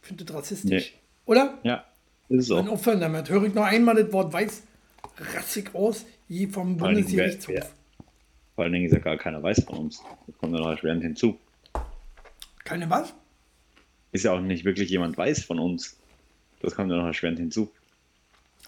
[0.01, 0.93] Ich finde das rassistisch.
[0.93, 0.99] Nee.
[1.25, 1.59] Oder?
[1.63, 1.85] Ja.
[2.29, 2.57] Ist auch.
[2.57, 3.29] Dann aufhören damit.
[3.29, 4.63] Höre ich noch einmal das Wort weiß
[5.35, 7.73] rassig aus, je vom Bundesgerichtshof.
[8.59, 10.03] Vor allen Dingen ist ja gar keiner weiß von uns.
[10.27, 11.39] Da kommt ja noch erschwerend hinzu.
[12.65, 13.13] Keine was?
[14.11, 15.97] Ist ja auch nicht wirklich jemand weiß von uns.
[16.59, 17.71] Das kommt ja noch erschwerend hinzu.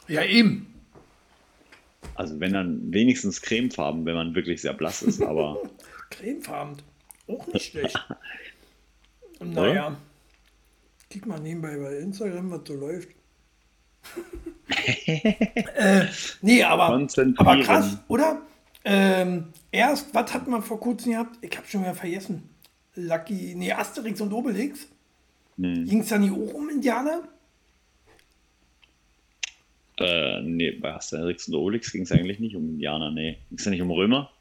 [0.08, 0.74] Ja, eben.
[2.16, 5.62] Also wenn dann wenigstens cremefarben, wenn man wirklich sehr blass ist, aber.
[6.10, 6.78] cremefarben.
[7.28, 8.00] Auch nicht schlecht.
[9.42, 9.98] naja.
[11.10, 13.10] Kick mal nebenbei bei Instagram, was so läuft.
[15.06, 16.06] äh,
[16.42, 18.42] nee, aber, aber krass, oder?
[18.84, 21.38] Ähm, erst, was hat man vor kurzem gehabt?
[21.42, 22.50] Ich habe schon wieder vergessen.
[22.96, 24.88] Lucky, nee, Asterix und Obelix.
[25.58, 25.86] Hm.
[25.86, 27.28] Ging es da nicht auch um Indianer?
[29.98, 33.38] Äh, nee, bei Asterix und Obelix ging es eigentlich nicht um Indianer, nee.
[33.50, 34.32] Ging es ja nicht um Römer?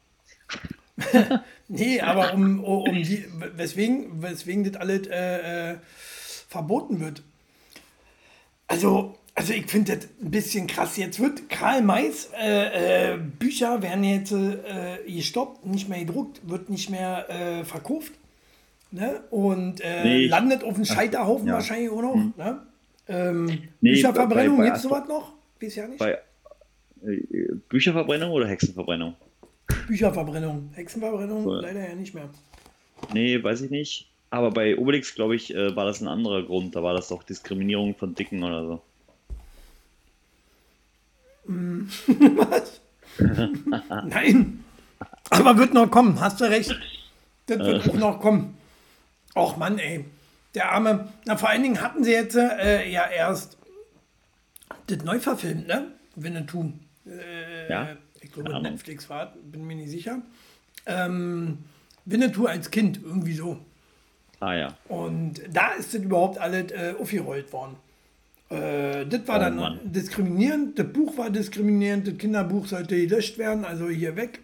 [1.67, 3.25] nee, aber um, um die,
[3.55, 5.77] weswegen, weswegen das alles äh, äh,
[6.47, 7.23] verboten wird.
[8.67, 10.97] Also, also ich finde das ein bisschen krass.
[10.97, 16.69] Jetzt wird Karl Mays äh, äh, Bücher werden jetzt äh, gestoppt, nicht mehr gedruckt, wird
[16.69, 18.13] nicht mehr äh, verkauft.
[18.91, 19.21] Ne?
[19.31, 21.53] Und äh, nee, landet auf dem Scheiterhaufen ja.
[21.55, 22.13] wahrscheinlich auch noch.
[22.13, 22.33] Hm.
[22.37, 22.61] Ne?
[23.07, 23.45] Ähm,
[23.81, 25.33] nee, Bücherverbrennung, gibt es sowas noch?
[25.59, 25.97] Weiß ja nicht.
[25.97, 26.19] Bei
[27.03, 29.15] äh, Bücherverbrennung oder Hexenverbrennung?
[29.87, 30.69] Bücherverbrennung.
[30.75, 31.53] Hexenverbrennung So.
[31.55, 32.29] leider ja nicht mehr.
[33.11, 34.07] Nee, weiß ich nicht.
[34.29, 36.75] Aber bei Obelix, glaube ich, äh, war das ein anderer Grund.
[36.75, 38.81] Da war das doch Diskriminierung von Dicken oder so.
[42.07, 42.81] Was?
[44.05, 44.63] Nein.
[45.29, 46.75] Aber wird noch kommen, hast du recht.
[47.47, 48.57] Das wird auch noch kommen.
[49.35, 50.05] Och Mann, ey.
[50.55, 51.07] Der arme.
[51.25, 53.57] Na, vor allen Dingen hatten sie jetzt äh, ja erst
[54.87, 55.87] das neu verfilmt, ne?
[56.15, 56.73] Winnetou.
[57.05, 57.95] Äh, Ja?
[58.19, 58.63] Ich glaube, Ahnung.
[58.63, 60.21] Netflix war, bin mir nicht sicher.
[60.85, 61.59] Ähm,
[62.05, 63.57] Winnetou als Kind, irgendwie so.
[64.39, 64.67] Ah ja.
[64.87, 67.75] Und da ist das überhaupt alles äh, aufgerollt worden.
[68.51, 69.79] Äh, das war Oh dann Mann.
[69.83, 74.39] diskriminierend, das Buch war diskriminierend, das Kinderbuch sollte gelöscht werden, also hier weg.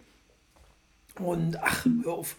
[1.19, 2.35] Und ach, hör auf.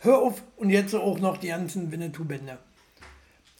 [0.00, 0.42] Hör auf.
[0.56, 2.58] Und jetzt auch noch die ganzen Winnetou-Bände.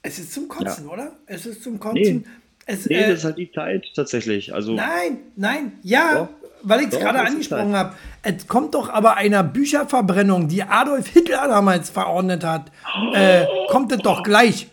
[0.03, 1.13] Es ist zum Kotzen, oder?
[1.27, 2.01] Es ist zum Kotzen.
[2.03, 2.25] Nee.
[2.67, 4.53] Es, Nee, äh, das ist halt die Zeit tatsächlich.
[4.55, 6.29] Also, Nein, nein, ja, Doch.
[6.63, 7.95] weil ich es gerade angesprochen habe.
[8.23, 12.71] Es kommt doch aber einer Bücherverbrennung, die Adolf Hitler damals verordnet hat,
[13.15, 14.69] äh, kommt es doch gleich.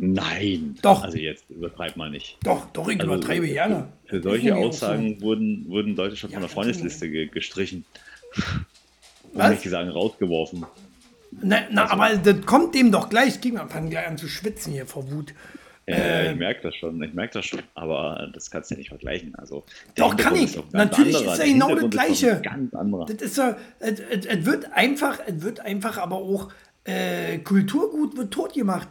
[0.00, 0.76] Nein.
[0.82, 1.02] Doch.
[1.04, 2.38] Also jetzt übertreib mal nicht.
[2.44, 3.88] Doch, doch, ich Also, übertreibe gerne.
[4.06, 7.84] Für solche Aussagen wurden, wurden Leute schon von der Ja, Freundesliste ge gestrichen.
[9.32, 9.50] Um Was?
[9.50, 10.60] nicht zu sagen, rausgeworfen.
[10.60, 10.66] So.
[11.42, 13.38] Na, na Also- aber das kommt dem doch gleich.
[13.52, 15.32] Mal, fangen gleich an zu schwitzen hier vor Wut.
[15.86, 17.60] Äh, ich merke das schon, ich merke das schon.
[17.74, 19.34] Aber das kannst du ja nicht vergleichen.
[19.36, 19.64] Also,
[19.96, 20.56] Doch, kann ich.
[20.56, 21.32] ist Natürlich anderer.
[21.32, 22.40] ist Der genau das Gleiche.
[22.42, 23.06] Ganz anderer.
[23.06, 23.42] Das ist so,
[23.80, 26.48] es, es, es wird einfach, es wird einfach aber auch
[26.84, 28.88] äh, Kulturgut wird tot gemacht.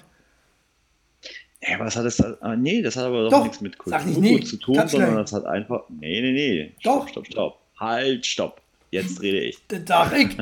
[1.61, 4.39] Ja, das hat es, ah, nee, das hat aber doch, Doch, nichts mit Kulturgut nee,
[4.41, 7.07] zu tun, sondern das hat einfach, nee, nee, nee, Doch.
[7.09, 9.57] stopp, stopp, stopp, halt, stopp, jetzt rede ich.
[9.69, 10.37] Das ich.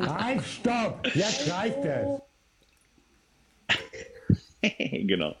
[0.00, 1.06] Halt, stopp!
[1.14, 2.20] Jetzt reicht es!
[5.06, 5.36] genau.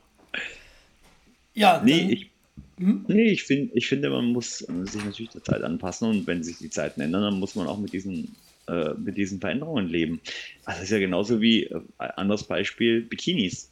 [1.54, 2.30] Ja, Nee, dann- ich,
[2.76, 6.58] nee, ich, find, ich finde, man muss sich natürlich der Zeit anpassen und wenn sich
[6.58, 8.36] die Zeiten ändern, dann muss man auch mit diesen,
[8.68, 10.20] äh, mit diesen Veränderungen leben.
[10.64, 13.70] Also das ist ja genauso wie, äh, anderes Beispiel, Bikinis.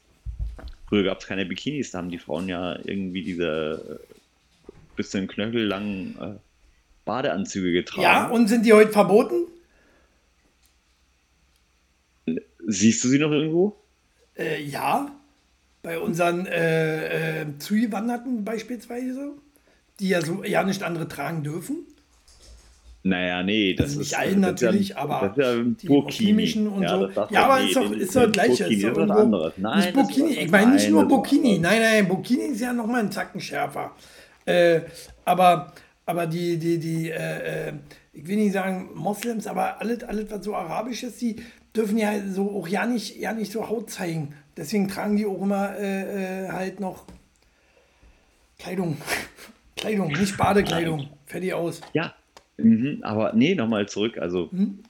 [0.89, 5.19] Früher gab es keine Bikinis, da haben die Frauen ja irgendwie diese äh, bis zu
[5.19, 6.35] den Knöchel langen äh,
[7.05, 8.03] Badeanzüge getragen.
[8.03, 9.47] ja, und sind die heute verboten?
[12.67, 13.77] Siehst du sie noch irgendwo?
[14.37, 15.13] Äh, ja,
[15.83, 19.35] bei unseren äh, äh, Zugewanderten beispielsweise,
[20.01, 21.87] die ja so ja nicht andere tragen dürfen.
[23.09, 25.87] Naja, nee, das Also nicht ist allen das ist ja- natürlich, aber das ja die
[25.87, 26.55] Burkini.
[26.69, 27.07] und so.
[27.07, 28.65] das darf Ja, aber nee, ist doch, ist doch Gleiche.
[28.65, 29.53] Burkini ist doch irgendwo- anderes.
[29.59, 31.59] Nein, nicht Burkini, ich meine nicht nur Burkini.
[31.61, 33.93] Nein, nein, Burkini ist ja nochmal ein Zacken schärfer.
[34.45, 34.81] Äh,
[35.25, 35.73] aber,
[36.05, 37.73] aber die, die, die, äh, äh,
[38.13, 41.37] ich will nicht sagen Moslems, aber alles, alles, was so arabisch ist, die
[41.77, 44.35] dürfen ja so auch ja nicht, ja nicht so Haut zeigen.
[44.57, 47.05] Deswegen tragen die auch immer äh, äh, halt noch
[48.59, 48.97] Kleidung.
[49.77, 51.09] Kleidung, nicht Badekleidung.
[51.27, 51.81] Fertig aus.
[51.93, 52.15] Ja,
[52.59, 54.19] mhm, aber nee, nochmal zurück.
[54.19, 54.81] Also, Hm?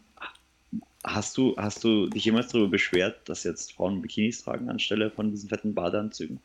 [1.05, 5.31] hast, du, hast du dich jemals darüber beschwert, dass jetzt Frauen Bikinis tragen anstelle von
[5.31, 6.41] diesen fetten Badeanzügen?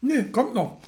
[0.00, 0.78] Nee, kommt noch.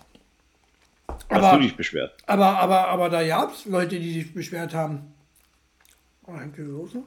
[1.08, 2.14] Hast Aber- du dich beschwert?
[2.26, 5.12] Aber, aber, aber da gab es Leute, die sich beschwert haben.
[6.26, 7.02] Oh, Soße?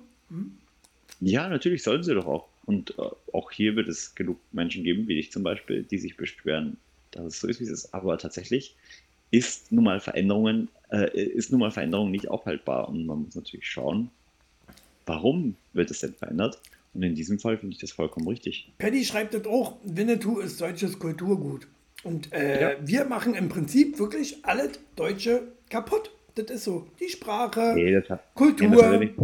[1.19, 2.47] Ja, natürlich sollen sie doch auch.
[2.65, 3.01] Und äh,
[3.33, 6.77] auch hier wird es genug Menschen geben, wie ich zum Beispiel, die sich beschweren,
[7.11, 7.93] dass es so ist, wie es ist.
[7.93, 8.75] Aber tatsächlich
[9.31, 12.89] ist nun mal Veränderungen, äh, ist nun mal Veränderung nicht aufhaltbar.
[12.89, 14.09] Und man muss natürlich schauen,
[15.05, 16.59] warum wird es denn verändert?
[16.93, 18.71] Und in diesem Fall finde ich das vollkommen richtig.
[18.79, 21.67] Paddy schreibt das auch, Winnetou ist deutsches Kulturgut.
[22.03, 22.77] Und äh, Ja.
[22.83, 26.09] wir machen im Prinzip wirklich alles Deutsche kaputt.
[26.35, 26.87] Das ist so.
[26.99, 27.73] Die Sprache.
[27.75, 28.67] Nee, das hat, Kultur.
[28.69, 29.19] Nee, das hat ja nichts,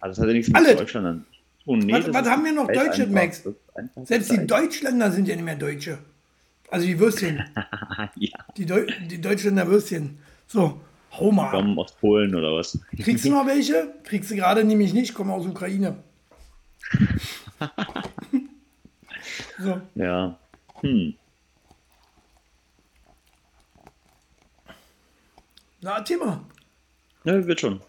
[0.00, 0.76] ah, das hat ja nichts mit Alles.
[0.76, 1.26] Deutschland an.
[1.64, 3.42] Oh, nee, Was- was haben wir noch Deutsche, Max?
[4.04, 4.46] Selbst die.
[4.46, 5.98] Deutschländer sind ja nicht mehr Deutsche.
[6.72, 7.44] Also die Würstchen.
[8.16, 10.18] ja, Die, Deu die Deutschländer Würstchen.
[10.46, 10.80] So,
[11.12, 11.50] hau mal.
[11.50, 12.78] kommen aus Polen oder was?
[12.96, 13.92] Kriegst du noch welche?
[14.04, 16.02] Kriegst du gerade nämlich nicht, komme aus Ukraine.
[19.58, 19.82] so.
[19.94, 20.38] Ja.
[20.80, 21.14] Hm.
[25.82, 26.42] Na, Thema.
[27.24, 27.82] Ja, wird schon.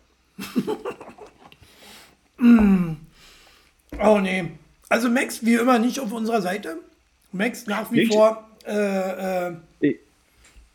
[4.01, 4.51] Oh nee.
[4.89, 6.79] Also Max, wie immer, nicht auf unserer Seite.
[7.31, 8.13] Max nach wie Nicht?
[8.13, 9.97] vor äh, äh, Ich,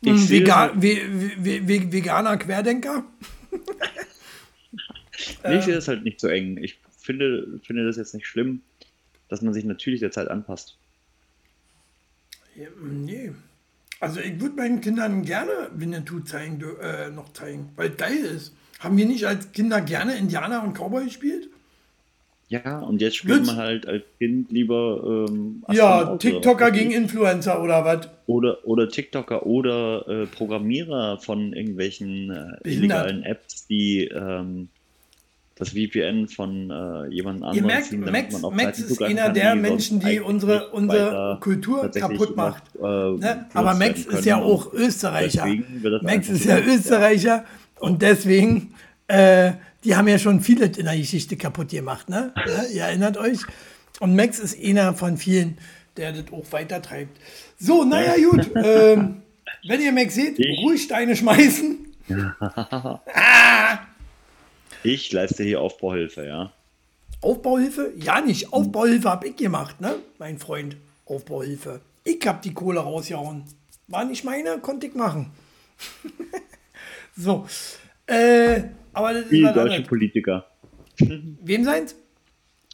[0.01, 1.01] ich sehe Vega das, Ve
[1.37, 3.03] Ve Ve veganer Querdenker.
[5.43, 6.57] nee, ich sehe das halt nicht so eng.
[6.57, 8.61] Ich finde, finde das jetzt nicht schlimm,
[9.27, 10.77] dass man sich natürlich der Zeit anpasst.
[12.55, 13.31] Ja, nee.
[13.99, 18.53] Also ich würde meinen Kindern gerne Winnetou zeigen, äh, noch zeigen, weil geil ist.
[18.79, 21.49] Haben wir nicht als Kinder gerne Indianer und Cowboy gespielt?
[22.49, 26.89] Ja, und jetzt spielt man halt als Kind lieber ähm, Ja, TikToker gegen.
[26.91, 28.09] Influencer oder was?
[28.25, 32.31] Oder, oder TikToker oder äh, Programmierer von irgendwelchen
[32.63, 34.69] äh, illegalen Apps, die ähm,
[35.59, 39.55] das VPN von äh, jemand Ihr anderem merkt, ziehen, Max, Max ist einer kann, der
[39.55, 42.63] Menschen, die unsere, unsere Kultur kaputt noch, macht.
[42.81, 43.45] äh, Ne?
[43.53, 45.45] Aber Max ist ja auch Österreicher.
[46.01, 47.45] Max ist ja Österreicher
[47.79, 48.73] und deswegen,
[49.07, 49.51] äh,
[49.83, 52.09] die haben ja schon vieles in der Geschichte kaputt gemacht.
[52.09, 52.33] Ne?
[52.47, 53.39] Ja, ihr erinnert euch?
[53.99, 55.57] Und Max ist einer von vielen,
[55.97, 57.19] der das auch weitertreibt.
[57.59, 58.49] So, naja, gut.
[58.55, 59.21] ähm,
[59.67, 61.77] wenn ihr Max seht, Ich- ruhig Steine schmeißen.
[64.83, 66.53] Ich leiste hier Aufbauhilfe, ja.
[67.21, 67.91] Aufbauhilfe?
[67.97, 68.53] Ja, nicht.
[68.53, 69.95] Aufbauhilfe habe ich gemacht, ne?
[70.19, 70.77] Mein Freund.
[71.05, 71.81] Aufbauhilfe.
[72.05, 73.43] Ich habe die Kohle rausgehauen.
[73.87, 75.31] War nicht meine, konnte ich machen.
[77.17, 77.45] so.
[78.07, 78.61] Äh,
[78.99, 79.87] aber das ist Wie die was deutschen anderes.
[79.87, 80.47] Politiker.
[80.99, 81.95] Wem seins?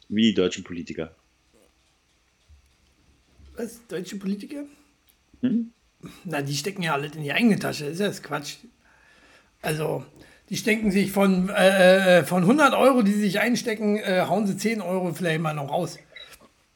[0.08, 1.14] Wie die deutschen Politiker.
[3.56, 3.86] Was?
[3.86, 4.64] Deutsche Politiker?
[5.40, 5.70] Hm?
[6.24, 7.86] Na, die stecken ja alle in die eigene Tasche.
[7.86, 8.56] Ist ja das Quatsch.
[9.62, 10.04] Also,
[10.50, 14.46] die stecken sich von, äh, äh, von 100 Euro, die sie sich einstecken, äh, hauen
[14.46, 15.98] sie 10 Euro vielleicht mal noch raus.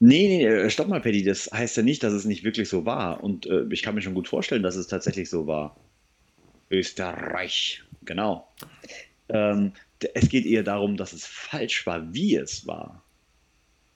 [0.01, 1.22] Nee, nee, äh, stopp mal, Paddy.
[1.22, 3.22] Das heißt ja nicht, dass es nicht wirklich so war.
[3.22, 5.76] Und äh, ich kann mir schon gut vorstellen, dass es tatsächlich so war.
[6.70, 8.48] Österreich, genau.
[9.33, 9.72] Ähm,
[10.14, 13.03] es geht eher darum, dass es falsch war, wie es war.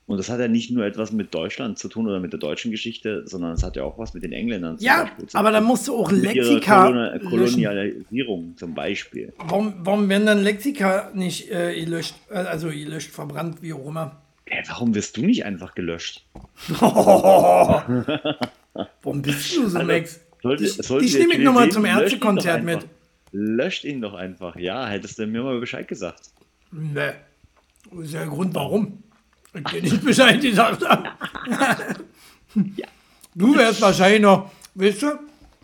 [0.06, 2.70] Und das hat ja nicht nur etwas mit Deutschland zu tun oder mit der deutschen
[2.70, 5.48] Geschichte, sondern es hat ja auch was mit den Engländern zum Ja, Beispiel zu aber
[5.48, 5.54] tun.
[5.54, 7.30] dann musst du auch Mit Lexika Koloni- löschen.
[7.30, 9.32] Kolonialisierung zum Beispiel.
[9.38, 14.20] Warum, warum werden dann Lexika nicht äh, gelöscht, äh, also gelöscht, verbrannt, wie auch immer?
[14.46, 16.26] Hä, warum wirst du nicht einfach gelöscht?
[19.02, 20.20] Warum bist du so, Also, Max?
[20.42, 22.80] Sollte, dich sollte dich nehme ich nochmal zum Ärztekonzert mit.
[23.36, 24.54] Löscht ihn doch einfach.
[24.54, 26.30] Ja, hättest du mir mal Bescheid gesagt.
[26.70, 27.14] Ne.
[27.90, 29.02] Das ist ja der Grund, warum.
[29.52, 31.08] Ich dir nicht Bescheid gesagt habe.
[33.34, 35.18] Du wärst wahrscheinlich noch, weißt du,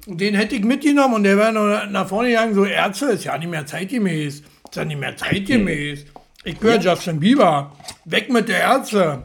[0.07, 3.39] den hätte ich mitgenommen und der wäre noch nach vorne gegangen, so Ärzte, ist ja
[3.39, 4.41] nicht mehr zeitgemäß.
[4.41, 6.07] Ist ja nicht mehr zeitgemäß.
[6.43, 7.77] Ich höre Justin Bieber.
[8.05, 9.23] Weg mit der Ärzte.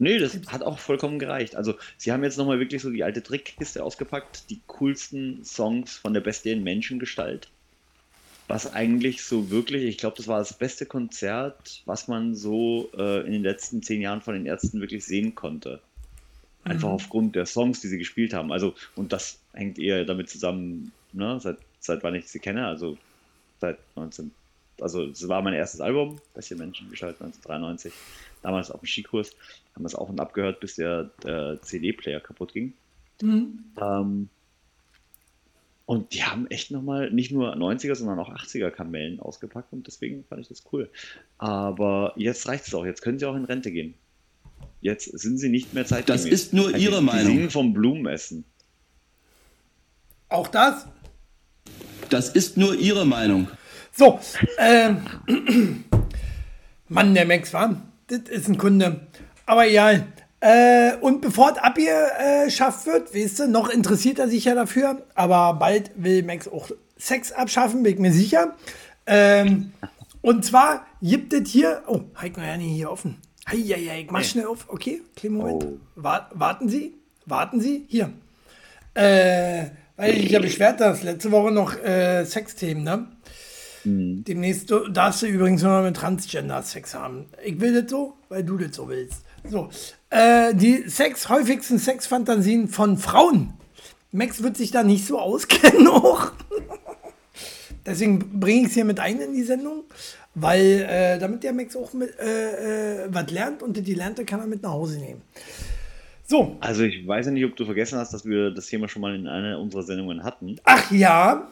[0.00, 1.56] Nee, das hat auch vollkommen gereicht.
[1.56, 6.14] Also, sie haben jetzt nochmal wirklich so die alte Trickkiste ausgepackt, die coolsten Songs von
[6.14, 7.48] der bestialen Menschengestalt.
[8.48, 13.26] Was eigentlich so wirklich, ich glaube, das war das beste Konzert, was man so äh,
[13.26, 15.82] in den letzten zehn Jahren von den Ärzten wirklich sehen konnte.
[16.64, 18.52] Einfach aufgrund der Songs, die sie gespielt haben.
[18.52, 22.96] Also, und das hängt eher damit zusammen, ne, seit, seit wann ich sie kenne, also
[23.60, 24.30] seit 19,
[24.80, 27.92] also es war mein erstes Album, Beste Menschengestalt 1993,
[28.42, 29.34] damals auf dem Skikurs,
[29.74, 32.72] haben das auf und ab gehört, bis der, der CD-Player kaputt ging.
[33.22, 34.28] Ähm,
[35.86, 40.24] und die haben echt nochmal nicht nur 90er, sondern auch 80er Kamellen ausgepackt und deswegen
[40.28, 40.88] fand ich das cool.
[41.38, 43.94] Aber jetzt reicht es auch, jetzt können sie auch in Rente gehen.
[44.82, 46.22] Jetzt sind sie nicht mehr zeitgemäß.
[46.22, 47.26] Das ist nur Die- Ihre die Meinung.
[47.26, 48.44] singen vom Blumenessen.
[50.28, 50.86] Auch das?
[52.08, 53.48] Das ist nur Ihre Meinung.
[53.92, 54.20] So,
[54.58, 55.04] ähm,
[56.88, 57.82] Mann, der Max war.
[58.10, 59.06] Das ist ein Kunde.
[59.46, 60.08] Aber egal.
[60.40, 65.54] Äh, und bevor es abgeschafft wird, weißt du, noch interessiert er sich ja dafür, aber
[65.58, 68.56] bald will Max auch Sex abschaffen, bin ich mir sicher.
[69.06, 69.72] Ähm,
[70.22, 73.18] und zwar gibt es hier, oh, halt noch ja nicht hier offen.
[73.48, 75.64] Hei, hei, hei, ich mach schnell auf, okay, kleinen Moment.
[75.64, 75.78] Oh.
[75.94, 76.94] Wa warten Sie,
[77.26, 78.10] warten Sie, hier.
[78.94, 83.06] Äh, weil ich ja beschwert, dass letzte Woche noch äh, Sexthemen, ne?
[83.84, 87.26] Demnächst du- darfst du übrigens nur noch mit Transgender Sex haben.
[87.44, 89.22] Ich will das so, weil du das so willst.
[89.48, 89.70] So,
[90.10, 93.54] äh, die Sex, häufigsten Sexfantasien von Frauen.
[94.12, 96.32] Max wird sich da nicht so auskennen auch.
[97.86, 99.84] Deswegen bringe ich es hier mit ein in die Sendung,
[100.34, 104.40] weil äh, damit der Max auch mit, äh, äh, was lernt und die Lernte kann
[104.40, 105.22] er mit nach Hause nehmen.
[106.26, 109.02] So, Also ich weiß ja nicht, ob du vergessen hast, dass wir das Thema schon
[109.02, 110.56] mal in einer unserer Sendungen hatten.
[110.64, 111.48] ach ja,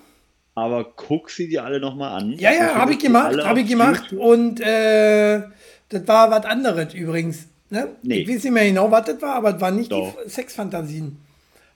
[0.65, 2.33] Aber guck sie dir alle nochmal an.
[2.33, 4.05] Ja, ja, habe ich gemacht, habe ich gemacht.
[4.11, 4.21] YouTube.
[4.21, 5.43] Und äh,
[5.89, 7.47] das war was anderes übrigens.
[7.71, 7.89] Ne?
[8.03, 8.21] Nee.
[8.21, 10.17] Ich weiß nicht mehr genau, was das war, aber es waren nicht Doch.
[10.25, 11.19] die Sexfantasien.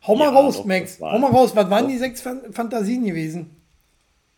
[0.06, 0.98] Hau mal Ja, raus, doch, Max.
[0.98, 1.90] das Hau mal raus, was waren doch.
[1.90, 3.50] die Sexfantasien gewesen?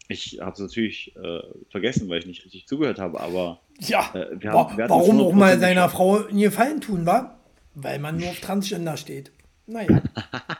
[0.08, 1.40] Ich habe es natürlich äh,
[1.70, 5.32] vergessen, weil ich nicht richtig zugehört habe, aber Ja, Äh, wir haben- wir warum auch
[5.32, 5.88] mal 100% seiner.
[5.88, 7.38] Frau einen Gefallen tun, war?
[7.74, 9.32] Weil man nur auf Transgender steht.
[9.66, 10.02] Naja.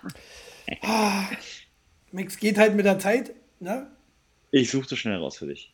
[0.83, 1.25] ah,
[2.13, 3.33] Max geht halt mit der Zeit.
[3.65, 3.87] Ne?
[4.51, 5.73] ich suche das schnell raus für dich.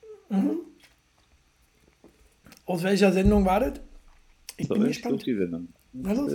[2.66, 3.72] Aus welcher Sendung war das?
[4.56, 5.26] Ich So, bin ich gespannt.
[5.26, 5.68] die Sendung.
[5.92, 6.32] Na los.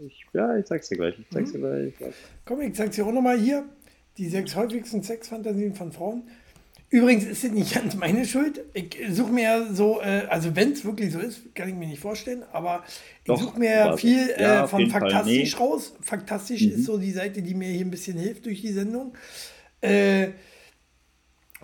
[0.00, 1.14] Ich, ja, ich sag's dir gleich.
[1.18, 1.94] Ich sag's dir gleich.
[2.44, 3.64] Komm, ich sag's dir auch nochmal hier.
[4.18, 6.24] Die sechs häufigsten Sexfantasien von Frauen.
[6.90, 8.60] Übrigens ist es nicht ganz meine Schuld.
[8.74, 11.86] Ich suche mir ja so, äh, also wenn es wirklich so ist, kann ich mir
[11.88, 15.52] nicht vorstellen, aber ich Doch, suche mir ja aber- viel ja, äh, auf von Faktastisch
[15.54, 15.58] nee.
[15.58, 15.94] raus.
[16.00, 16.70] Faktastisch Mhm.
[16.72, 19.14] ist so die Seite, die mir hier ein bisschen hilft durch die Sendung.
[19.80, 20.28] Äh,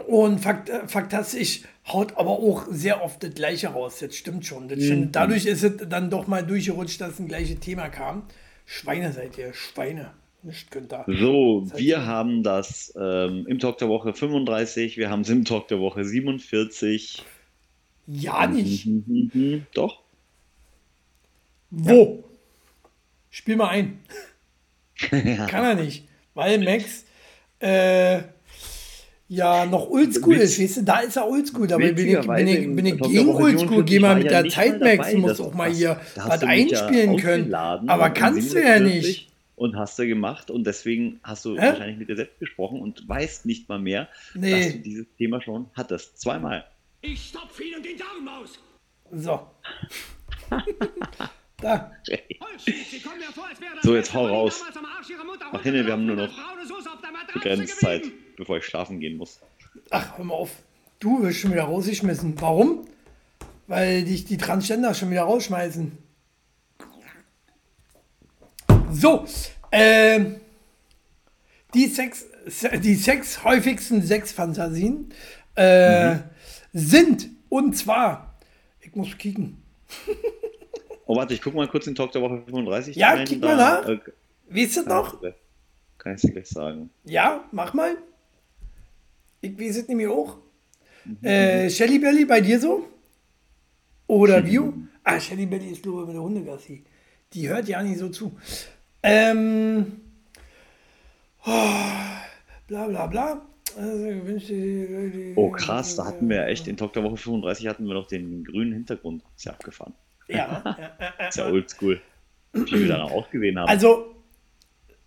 [0.07, 3.98] und Fakt, äh, Faktastisch haut aber auch sehr oft das Gleiche raus.
[4.01, 4.68] Das stimmt schon.
[4.68, 4.84] Das Mhm.
[4.84, 5.16] stimmt.
[5.16, 8.22] Dadurch ist es dann doch mal durchgerutscht, dass ein gleiches Thema kam.
[8.66, 10.12] Schweine seid ihr, Schweine.
[10.42, 11.05] Nicht ihr.
[11.07, 15.28] So, Seid wir ihr- haben das ähm, im Talk der Woche 35, wir haben es
[15.28, 17.22] im Talk der Woche 47.
[18.07, 18.86] Ja nicht.
[18.86, 20.01] Mhm, mhm, Doch.
[21.70, 22.24] Wo?
[23.30, 24.01] Spiel mal ein.
[24.98, 26.07] Kann er nicht.
[26.34, 27.05] Weil Max
[27.61, 28.22] äh,
[29.30, 31.66] ja noch oldschool ist, weißt du, da ist er oldschool.
[31.68, 33.84] Dabei bin ich, bin ich, bin ich gegen oldschool.
[33.84, 34.96] Geh mal 47 mit der ja nicht Zeit, mal Max.
[34.98, 35.12] dabei.
[35.12, 37.54] Du musst Das- auch mal hier was mich ja einspielen können.
[37.54, 39.26] Aber kannst du ja 47 nicht.
[39.54, 41.66] Und hast du gemacht und deswegen hast du Hä?
[41.68, 44.50] wahrscheinlich mit dir selbst gesprochen und weißt nicht mal mehr, Nee.
[44.64, 46.18] dass du dieses Thema schon hattest.
[46.18, 46.64] Zweimal.
[47.02, 48.58] Ich stopf Ihnen den Darm aus!
[49.12, 49.40] So.
[51.60, 51.92] da.
[53.82, 54.62] So, jetzt hau raus.
[55.52, 56.30] Mach hin, wir haben nur noch
[57.34, 58.24] Begrenzt Zeit, geblieben.
[58.41, 59.38] Bevor ich schlafen gehen muss.
[59.91, 60.51] Ach, hör mal auf.
[60.99, 62.41] Du wirst schon wieder rausgeschmissen.
[62.41, 62.86] Warum?
[63.66, 65.97] Weil dich die Transgender schon wieder rausschmeißen.
[68.93, 69.24] So,
[69.70, 70.41] ähm,
[71.74, 72.26] die Sex,
[72.82, 75.12] die sechs häufigsten Sexfantasien
[75.55, 76.16] äh,
[76.72, 78.34] sind, und zwar,
[78.80, 79.62] ich muss kicken.
[81.07, 82.95] Oh, warte, ich guck mal kurz in Talk der Woche 35.
[82.95, 83.88] Ja, rein, kick da, mal nach.
[83.88, 83.99] äh,
[84.49, 85.20] Weißt du kann noch?
[85.99, 86.88] Kann ich dir gleich sagen.
[87.03, 87.97] Ja, mach mal.
[89.41, 90.38] Ich weiß es nämlich auch.
[91.22, 92.86] Äh, Shelly Belly, bei dir so?
[94.07, 94.72] Oder View?
[95.03, 96.84] Ah, Shelly Belly ist glaube ich mit der Hundegassi.
[97.32, 98.36] Die hört ja nicht so zu.
[99.03, 100.01] Ähm,
[101.47, 101.70] oh,
[102.66, 103.47] bla bla bla.
[103.76, 104.07] Also,
[105.36, 108.09] Oh krass, da hatten wir ja echt, in Talk der Woche 35 hatten wir noch
[108.09, 109.22] den grünen Hintergrund.
[109.36, 109.95] Ist ja abgefahren.
[110.28, 110.76] Ja, ja,
[111.20, 112.01] ja, Ist ja oldschool.
[112.53, 113.68] Wie wir dann auch gesehen haben.
[113.68, 114.09] also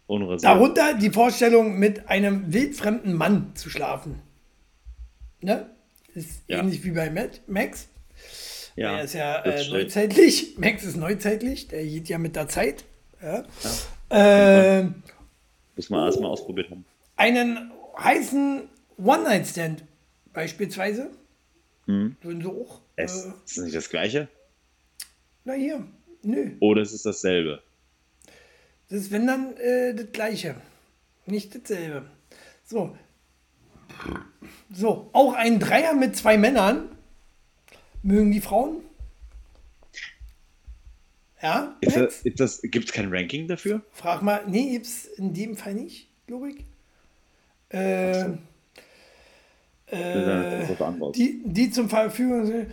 [0.08, 0.44] Unrasiert.
[0.44, 4.20] darunter die Vorstellung, mit einem wildfremden Mann zu schlafen.
[5.42, 5.70] Ne?
[6.14, 6.60] Ist Ja.
[6.60, 7.10] ähnlich wie bei
[7.48, 7.88] Max.
[8.76, 10.58] ja, Er ist ja das äh, neuzeitlich.
[10.58, 11.68] Max ist neuzeitlich.
[11.70, 12.84] Der geht ja mit der Zeit.
[13.22, 13.44] Ja.
[14.10, 15.02] Ähm,
[15.76, 16.86] Muss man erstmal ausprobiert haben.
[17.16, 18.64] einen heißen
[18.98, 19.84] One-Night-Stand
[20.34, 21.10] beispielsweise.
[21.88, 22.16] Mhm.
[22.22, 22.82] Würden sie auch.
[22.96, 24.28] Äh, ist nicht das gleiche?
[25.46, 25.86] na hier,
[26.22, 26.52] nö.
[26.62, 27.62] Oder es ist dasselbe?
[28.94, 30.54] Das ist, wenn dann, äh, das Gleiche.
[31.26, 32.06] Nicht dasselbe.
[32.64, 32.96] So.
[34.72, 36.90] So, auch ein Dreier mit zwei Männern.
[38.04, 38.84] Mögen die Frauen?
[41.42, 41.76] Ja?
[41.82, 43.82] Gibt es kein Ranking dafür?
[43.94, 46.58] Frag mal, nee, gibt's in dem Fall nicht, glaube ich.
[47.70, 48.36] Äh,
[49.92, 51.14] anderes.
[51.14, 52.68] die, die zum Verfügung sind,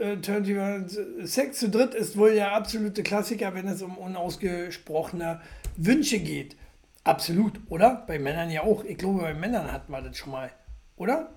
[0.00, 5.40] äh, 21, Sex zu dritt ist wohl der absolute Klassiker, wenn es um unausgesprochene
[5.76, 6.56] Wünsche geht.
[7.04, 8.04] Absolut, oder?
[8.06, 8.84] Bei Männern ja auch.
[8.84, 10.50] Ich glaube, bei Männern hatten wir das schon mal.
[10.96, 11.32] Oder?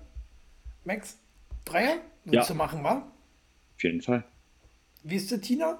[0.84, 1.16] Max?
[1.64, 1.96] Dreier?
[2.26, 2.44] Ja.
[2.44, 3.10] du machen, wa?
[3.76, 4.24] Auf jeden Fall.
[5.02, 5.78] Wie ist der Tina?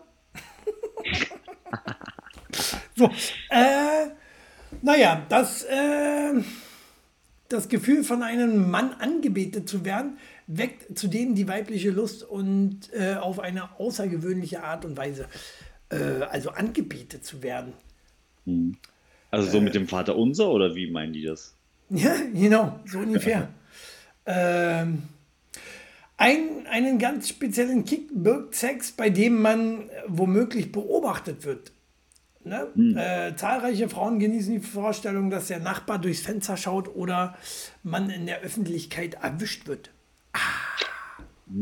[2.97, 3.11] so,
[3.51, 4.07] äh,
[4.83, 6.43] naja, das, äh,
[7.49, 13.15] das Gefühl von einem Mann angebetet zu werden, weckt zudem die weibliche Lust und äh,
[13.15, 15.29] auf eine außergewöhnliche Art und Weise.
[15.91, 17.75] Äh, also angebetet zu werden.
[19.31, 19.51] Also Äh.
[19.51, 21.55] so mit dem Vater unser oder wie meinen die das?
[21.91, 23.49] Ja, genau, so ungefähr.
[24.27, 25.03] ähm,
[26.17, 31.73] ein, einen ganz speziellen Kick birgt Sex, bei dem man äh, womöglich beobachtet wird.
[32.45, 32.69] Ne?
[32.97, 37.37] Äh, zahlreiche Frauen genießen die Vorstellung, dass der Nachbar durchs Fenster schaut oder
[37.83, 39.91] man in der Öffentlichkeit erwischt wird.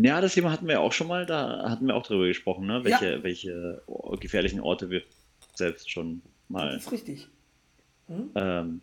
[0.02, 2.78] Ja, das Thema hatten wir auch schon mal, da hatten wir auch drüber gesprochen, ne?
[2.78, 3.00] Ja.
[3.00, 3.82] welche, welche
[4.20, 5.02] gefährlichen Orte wir
[5.54, 6.22] selbst schon
[6.52, 7.28] mal Das ist richtig.
[8.08, 8.80] ähm,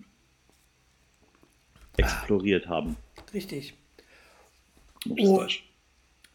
[1.98, 2.98] exploriert haben.
[3.34, 3.76] Richtig.
[5.08, 5.46] Oh.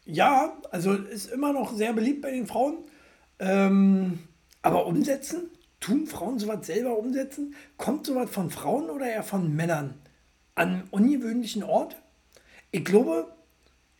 [0.05, 2.77] Ja, also ist immer noch sehr beliebt bei den Frauen.
[3.39, 4.19] Ähm,
[4.61, 5.49] aber umsetzen?
[5.79, 7.55] Tun Frauen sowas selber umsetzen?
[7.77, 9.95] Kommt sowas von Frauen oder eher von Männern?
[10.55, 11.95] An ungewöhnlichen Ort?
[12.71, 13.33] Ich glaube,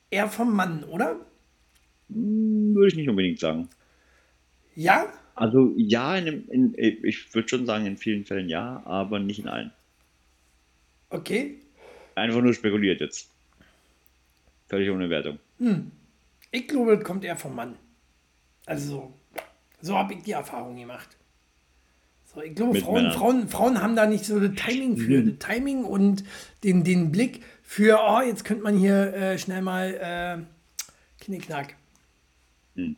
[0.10, 1.18] eher vom Mann, oder?
[2.08, 3.70] Würde ich nicht unbedingt sagen.
[4.76, 5.06] Ja?
[5.36, 9.48] Also ja, in, in, ich würde schon sagen, in vielen Fällen ja, aber nicht in
[9.48, 9.72] allen.
[11.10, 11.60] Okay.
[12.16, 13.30] Einfach nur spekuliert jetzt.
[14.68, 15.40] Völlig ohne Wertung.
[16.52, 17.76] Ich glaube, das kommt eher vom Mann.
[18.66, 19.14] Also so,
[19.82, 21.10] so habe ich die Erfahrung gemacht.
[22.34, 23.12] So, ich glaube, Mit Frauen, Männern.
[23.12, 25.22] Frauen, Frauen haben da nicht so das Timing für.
[25.22, 25.38] Mhm.
[25.38, 26.24] Das Timing und
[26.64, 29.94] den, den Blick für, oh, jetzt könnte man hier äh, schnell mal
[30.40, 31.76] äh, Knickknack.
[32.76, 32.96] Mhm.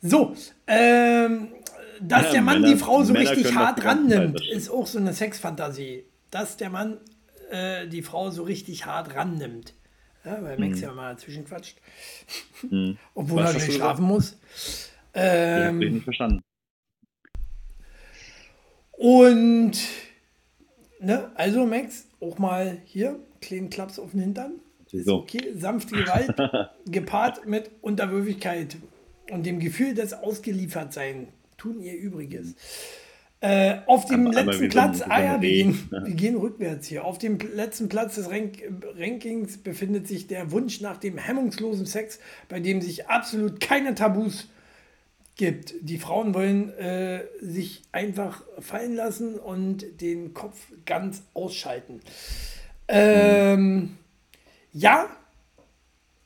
[0.00, 0.34] So,
[0.66, 1.48] ähm,
[2.02, 4.98] dass Ja, der Mann Männer- die Frau so Männer richtig hart rannimmt, ist auch so
[4.98, 6.04] eine Sexfantasie.
[6.30, 6.98] Dass der Mann
[7.50, 9.74] äh, die Frau so richtig hart rannimmt.
[10.24, 11.78] Ja, weil Max ja mal dazwischen quatscht.
[13.14, 13.46] Obwohl Mhm.
[13.46, 14.32] Was er nicht schlafen muss.
[14.54, 16.42] Ich Ähm, dich nicht verstanden.
[18.92, 19.72] Und,
[21.00, 24.52] ne, also Max, auch mal hier, kleinen Klaps auf den Hintern.
[24.90, 25.16] Ist So.
[25.18, 26.34] okay, sanfte Gewalt,
[26.86, 28.76] gepaart mit Unterwürfigkeit
[29.30, 31.28] und dem Gefühl des Ausgeliefertsein
[31.58, 32.54] tun ihr Übriges.
[33.40, 36.36] Äh, auf dem Aber- aber letzten wir Platz, ah ja, wir eh, gehen, wir gehen
[36.36, 37.04] rückwärts hier.
[37.04, 38.62] Auf dem letzten Platz des Rank
[38.96, 44.48] Rankings befindet sich der Wunsch nach dem hemmungslosen Sex, bei dem sich absolut keine Tabus
[45.36, 45.74] gibt.
[45.82, 52.00] Die Frauen wollen äh, sich einfach fallen lassen und den Kopf ganz ausschalten.
[52.88, 53.96] Ähm,
[54.72, 55.06] ja,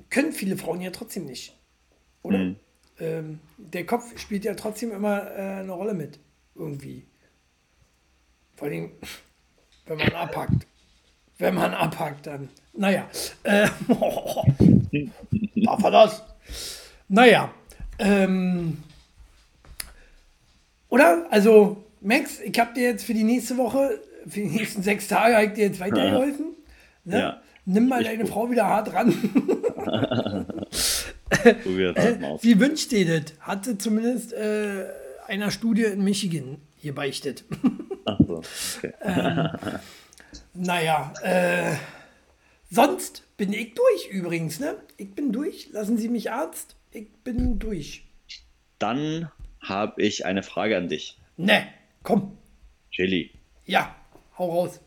[0.09, 1.55] können viele Frauen ja trotzdem nicht.
[2.22, 2.55] Oder?
[3.03, 6.20] Ähm, der Kopf spielt ja trotzdem immer äh, eine Rolle mit.
[6.55, 7.05] Irgendwie.
[8.55, 8.92] Vor allem,
[9.86, 10.66] wenn man abhackt.
[11.38, 12.48] Wenn man abhackt, dann.
[12.72, 13.09] Naja.
[13.42, 13.68] Äh,
[15.57, 16.22] darf er das?
[17.09, 17.53] Naja.
[17.98, 18.82] Ähm,
[20.88, 21.26] oder?
[21.30, 23.98] Also, Max, ich habe dir jetzt für die nächste Woche,
[24.28, 26.55] für die nächsten sechs Tage, ich dir jetzt weitergeholfen.
[27.05, 27.18] Ne?
[27.18, 27.42] Ja.
[27.64, 28.26] Nimm mal Ist deine.
[28.26, 29.12] Frau wieder hart ran.
[31.62, 32.43] Probier das mal aus.
[32.43, 33.39] Sie wünscht dir das.
[33.41, 34.87] Hatte zumindest äh,
[35.26, 37.45] einer Studie in Michigan hier beichtet.
[38.05, 38.43] Ach so,
[38.78, 38.93] okay.
[40.55, 41.76] naja, äh,
[42.70, 44.76] sonst bin ich durch übrigens, ne?
[44.97, 45.68] Ich bin durch.
[45.72, 46.76] Lassen Sie mich Arzt.
[46.91, 48.05] Ich bin durch.
[48.78, 49.30] Dann
[49.61, 51.16] habe ich eine Frage an dich.
[51.37, 51.66] Ne,
[52.03, 52.37] komm.
[52.91, 53.30] Jelly,
[53.64, 53.95] Ja,
[54.37, 54.80] hau raus.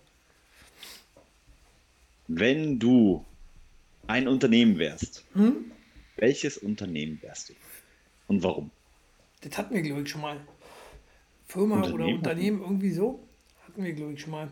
[2.28, 3.24] wenn du
[4.08, 5.72] ein Unternehmen wärst, Hm?
[6.18, 7.54] Welches Unternehmen wärst du?
[8.28, 8.72] Und warum?
[9.42, 10.40] Das hatten wir, glaube ich, schon mal.
[11.46, 12.18] Firma oder Unternehmen?
[12.18, 13.20] Unternehmen, irgendwie so.
[13.68, 14.50] Hatten wir, glaube ich, schon mal.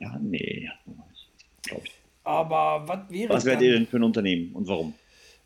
[0.00, 0.68] Ja, nee,
[1.62, 1.92] glaube ich.
[2.24, 4.94] Aber was wäre Was wärt ihr denn für ein Unternehmen und warum?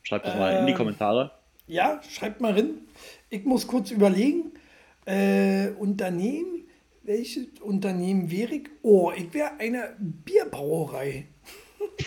[0.02, 1.32] Schreibt das mal in die Ähm, Kommentare.
[1.66, 2.74] Ja, schreibt mal rein.
[3.30, 4.52] Ich muss kurz überlegen.
[5.06, 6.64] Äh, Unternehmen,
[7.02, 8.68] welches Unternehmen wäre ich?
[8.82, 11.26] Oh, ich wäre eine Bierbrauerei.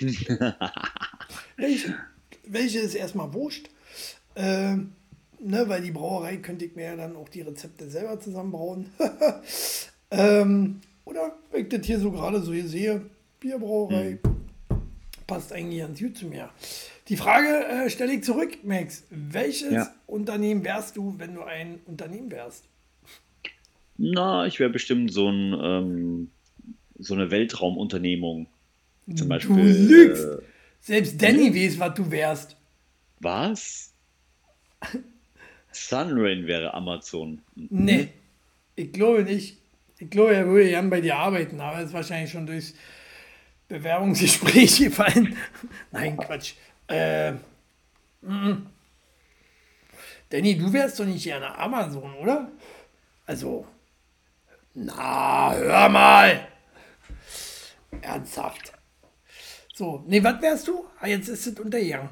[1.57, 1.95] welche,
[2.49, 3.69] welche ist erstmal wurscht.
[4.35, 4.93] Ähm,
[5.39, 8.89] ne, weil die Brauerei könnte ich mir ja dann auch die Rezepte selber zusammenbrauen.
[10.11, 13.01] ähm, oder wenn ich das hier so gerade so hier sehe,
[13.39, 14.19] Bierbrauerei
[15.25, 16.49] passt eigentlich ganz gut zu mir.
[17.09, 19.03] Die Frage äh, stelle ich zurück, Max.
[19.09, 19.93] Welches Ja.
[20.07, 22.65] Unternehmen wärst du, wenn du ein Unternehmen wärst?
[23.97, 26.31] Na, ich wäre bestimmt so ein ähm,
[26.99, 28.47] so eine Weltraumunternehmung.
[29.15, 29.55] Zum Beispiel.
[29.55, 30.25] Du lügst.
[30.25, 30.37] Äh,
[30.79, 32.55] Selbst Danny weiß, was du wärst.
[33.19, 33.93] was?
[35.71, 37.41] Sunrain wäre Amazon.
[37.55, 38.09] Nee,
[38.75, 39.57] ich glaube nicht.
[39.99, 42.73] Ich glaube, er würde gern bei dir arbeiten, aber ist wahrscheinlich schon durchs
[43.67, 45.35] Bewerbungsgespräch gefallen.
[45.91, 46.53] Nein, Quatsch.
[46.87, 47.33] Äh,
[48.21, 48.67] mm.
[50.29, 52.51] Danny, du wärst doch nicht gerne Amazon, oder?
[53.25, 53.65] Also,
[54.73, 56.47] na, hör mal.
[58.01, 58.73] Ernsthaft.
[59.77, 60.85] So, nee, was wärst du?
[60.99, 62.09] Ah, jetzt ist es untergegangen.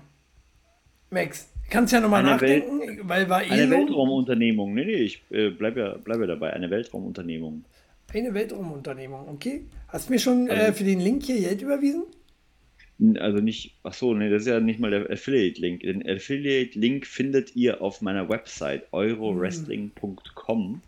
[1.10, 4.76] Max, kannst ja nochmal Eine Welt- nachdenken, weil war eh Eine Weltraumunternehmung.
[4.76, 6.54] Nee, nee, ich äh, bleibe ja, bleib ja dabei.
[6.54, 7.66] Eine Weltraumunternehmung.
[8.14, 9.66] Eine Weltraumunternehmung, okay.
[9.88, 12.04] Hast du mir schon Also äh, für den Link hier Geld überwiesen?
[13.20, 15.80] Also nicht, ach so, nee, das ist ja nicht mal der Affiliate-Link.
[15.82, 20.82] Den Affiliate-Link findet ihr auf meiner Website eurowrestling.com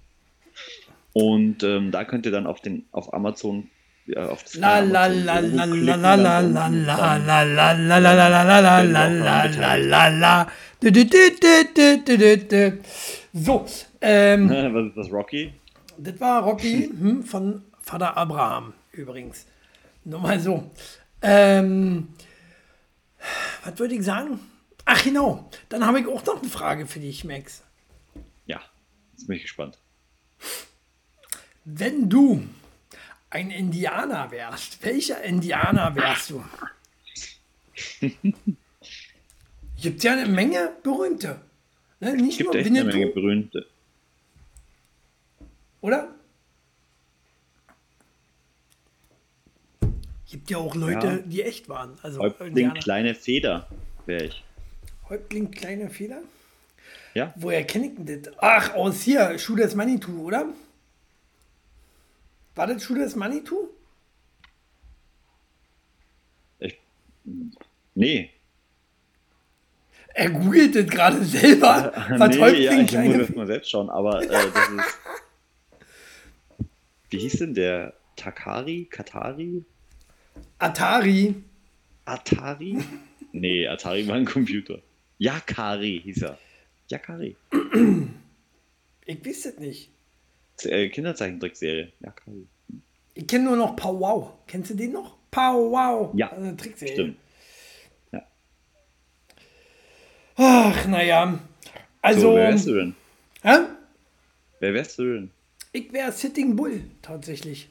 [1.13, 3.67] und ähm, da könnt ihr dann auf den auf Amazon
[4.16, 9.76] auf das La la la la la la la la la la la la la
[9.76, 10.47] la la.
[13.34, 13.66] So,
[14.01, 15.53] ähm, Was ist das, Rocky?
[15.97, 19.45] das war Rocky hm, von Vater Abraham übrigens.
[20.05, 20.72] Nur mal so.
[21.22, 22.10] Ähm,
[23.64, 24.39] was würde ich sagen?
[24.86, 27.64] Ach genau, dann habe ich auch noch eine Frage für dich, Max.
[28.45, 28.62] Ja,
[29.12, 29.78] jetzt bin ich gespannt.
[31.66, 32.43] Wenn du
[33.30, 36.43] ein Indianer wärst, welcher Indianer wärst du?
[39.82, 41.39] Gibt ja eine Menge berühmte.
[41.99, 42.13] Ne?
[42.15, 43.65] Nicht gibt nur echt eine Winnetou, Menge berühmte.
[45.82, 46.09] oder?
[50.30, 51.17] Gibt ja auch Leute, Ja.
[51.19, 51.97] die echt waren.
[52.01, 52.80] Also Häuptling, Indianer.
[52.80, 53.67] kleine Feder
[54.05, 54.43] wäre ich.
[55.09, 56.21] Häuptling, kleine Fehler.
[57.13, 58.34] Ja, Woher kenne ich denn das?
[58.39, 60.45] Ach, aus hier, Schuh des Manitou, oder?
[62.58, 63.70] War das Schule des Manitou?
[66.60, 66.76] Ich,
[67.93, 68.32] nee.
[70.16, 71.93] Er googelt das gerade selber.
[72.18, 74.97] Was nee, ja, ich muss das mal selbst schauen, aber äh, das ist.
[77.12, 77.93] Wie hieß denn der?
[78.16, 78.88] Takari?
[78.89, 79.64] Katari?
[80.58, 81.36] Atari.
[82.05, 82.84] Atari?
[83.34, 84.80] Nee, Atari war ein Computer.
[85.20, 86.39] Yakari hieß er.
[86.89, 87.36] Yakari.
[89.05, 89.91] Ich weiß es nicht.
[90.64, 91.91] Äh, Kinderzeichentrickserie.
[91.99, 92.47] Yakari.
[93.14, 94.32] Ich kenne nur noch Pow Wow.
[94.47, 95.16] Kennst du den noch?
[95.32, 96.12] Pow Wow.
[96.16, 96.93] Ja, Also eine Trickserie.
[96.93, 97.18] Stimmt.
[100.36, 101.39] Ach, naja.
[102.01, 102.95] Also, So, wer wärst du denn?
[103.41, 103.58] hä?
[104.60, 105.32] Wer wärst du denn?
[105.74, 107.70] ich wäre Sitting Bull tatsächlich.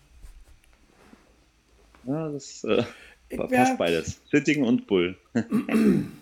[2.05, 2.85] Ja, das äh,
[3.29, 4.21] Ich passt wär- beides.
[4.31, 5.17] Sitting und Bull.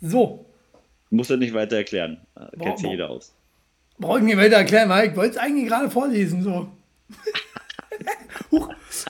[0.00, 0.46] So,
[1.10, 2.20] Muss er nicht weiter erklären.
[2.36, 3.34] Äh, Kennt sich jeder aus.
[3.98, 6.42] Brauche ich nicht weiter erklären, weil ich wollte es eigentlich gerade vorlesen.
[6.42, 6.68] So.
[8.50, 8.68] Huch.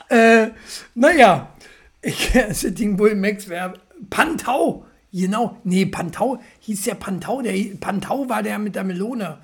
[0.09, 0.49] Äh,
[0.95, 1.55] naja,
[2.03, 3.74] ich, Sitting Bull Max wäre
[4.11, 4.84] Pantau.
[5.12, 7.43] Genau, nee, Pantau hieß ja Pantau.
[7.43, 9.39] Der, Pantau war der mit der Melone.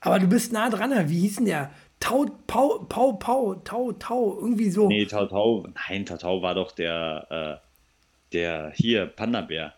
[0.00, 1.08] Aber du bist nah dran.
[1.08, 1.70] Wie hieß denn der?
[2.00, 4.88] Tau, Pau, Pau, Pau, Tau, Tau, irgendwie so.
[4.88, 5.66] Nee, Tau Tau.
[5.88, 9.74] Nein, Tau Tau war doch der, äh, der hier, Panda-Bär.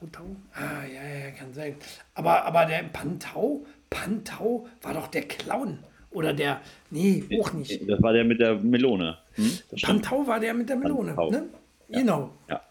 [0.00, 0.36] Tau, Tau?
[0.52, 1.76] Ah, ja, ja, ja, kann sein.
[2.14, 5.84] Aber, aber der Pantau, Pantau war doch der Clown.
[6.10, 7.88] Oder der, nee, auch nicht.
[7.88, 9.18] Das war der mit der Melone.
[9.34, 9.58] Hm?
[9.82, 11.30] Pantau war der mit der Melone, Pantau.
[11.30, 11.48] ne?
[11.88, 12.34] Genau.
[12.48, 12.62] Ja.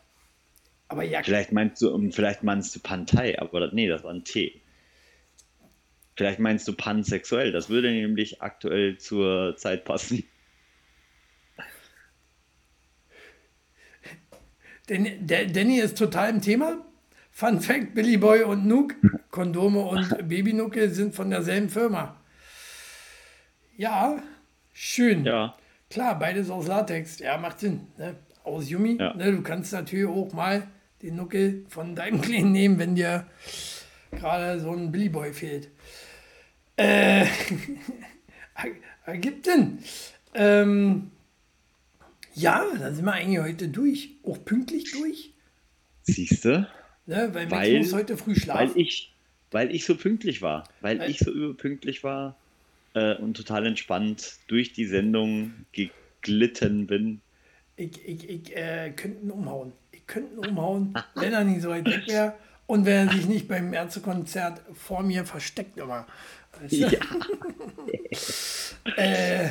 [0.88, 4.24] Aber ja, Vielleicht meinst du, um, vielleicht meinst du Pantei, aber nee, das war ein
[4.24, 4.62] T.
[6.16, 7.52] Vielleicht meinst du pansexuell.
[7.52, 10.24] Das würde nämlich aktuell zur Zeit passen.
[14.90, 16.87] denn, der, Danny ist total im Thema.
[17.38, 18.96] Fun Fact: Billy Boy und Nook,
[19.30, 22.20] Kondome und Babynucke sind von derselben Firma.
[23.78, 24.24] Ja,
[24.74, 25.24] schön.
[25.24, 25.56] Ja.
[25.92, 27.20] Klar, beides aus Latex.
[27.20, 27.90] Ja, macht Sinn.
[28.00, 28.16] Ne?
[28.44, 28.98] Aus Yumi.
[29.00, 29.14] Ja.
[29.14, 29.32] Ne?
[29.34, 30.68] Du kannst natürlich auch mal
[31.04, 33.28] den Nuckel von deinem Kleinen nehmen, wenn dir
[34.14, 35.70] gerade so ein Billy Boy fehlt.
[36.76, 37.28] Äh,
[39.06, 39.78] ergibt Sinn.
[40.34, 41.12] Ähm,
[42.34, 44.16] ja, dann sind wir eigentlich heute durch.
[44.24, 45.36] Auch pünktlich durch.
[46.02, 46.68] Siehst du?
[47.08, 47.30] Ne?
[47.34, 48.72] Weil, Max Weil- muss heute früh Weil schlafen.
[48.80, 49.14] ich,
[49.52, 50.66] weil ich so pünktlich war.
[50.82, 52.36] Weil Weil- ich so überpünktlich war
[52.94, 57.22] äh, und total entspannt durch die Sendung geglitten bin.
[57.78, 59.72] Ich, ich, ich äh, könnte ihn umhauen.
[59.92, 62.34] Ich könnte ihn umhauen, wenn er nicht so weit weg wäre
[62.66, 66.06] und wenn er sich nicht beim Ärztekonzert vor mir versteckt immer.
[66.60, 67.00] Weißt du?
[68.98, 69.50] äh,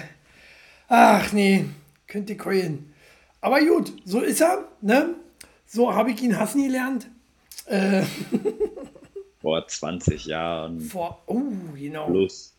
[0.88, 1.64] ach nee,
[2.07, 2.92] könnte ich heulen.
[3.40, 4.68] Aber gut, so ist er.
[4.82, 5.14] Ne?
[5.66, 7.07] So habe ich ihn hassen gelernt.
[9.41, 11.43] Vor 20 Jahren Vor, oh,
[11.76, 12.07] genau.
[12.11, 12.55] plus.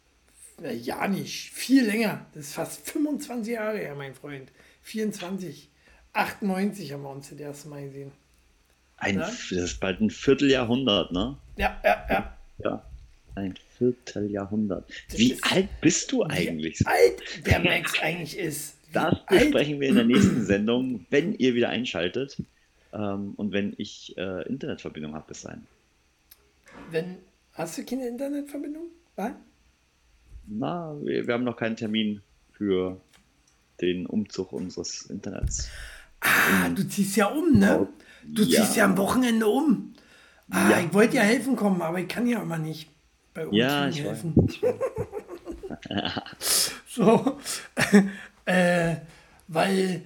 [0.81, 1.51] Ja, nicht.
[1.53, 2.25] Viel länger.
[2.33, 4.51] Das ist fast 25 Jahre her, mein Freund.
[4.83, 5.69] 24.
[6.13, 8.11] 98 haben wir uns das erste Mal gesehen.
[8.97, 9.21] Ein, Ja.
[9.27, 11.37] Das ist bald ein Vierteljahrhundert, ne?
[11.57, 12.37] Ja, ja, ja.
[12.63, 12.83] Ja.
[13.35, 14.89] Ein Vierteljahrhundert.
[15.09, 16.79] Das Wie alt bist du eigentlich?
[16.79, 18.77] Wie alt der Max eigentlich ist.
[18.87, 22.41] Wie Das alt- besprechen wir in der nächsten Sendung, wenn ihr wieder einschaltet
[22.93, 25.65] ähm, und wenn ich äh, Internetverbindung habe bis dahin.
[26.91, 27.17] Wenn,
[27.53, 28.87] hast du keine Internetverbindung?
[29.15, 29.31] Was?
[30.47, 32.21] Na, wir, wir haben noch keinen Termin
[32.53, 32.99] für
[33.81, 35.69] den Umzug unseres Internets.
[36.21, 37.87] Ah, du ziehst ja um, ne?
[38.23, 38.61] Du Ja.
[38.61, 39.93] ziehst ja am Wochenende um.
[40.49, 40.79] Ah, Ja.
[40.79, 42.89] ich wollte ja helfen kommen, aber ich kann ja immer nicht
[43.33, 44.23] bei Umzügen Ja, ich weiß.
[44.23, 44.47] helfen.
[46.87, 47.37] so,
[48.45, 48.95] äh,
[49.47, 50.01] weil,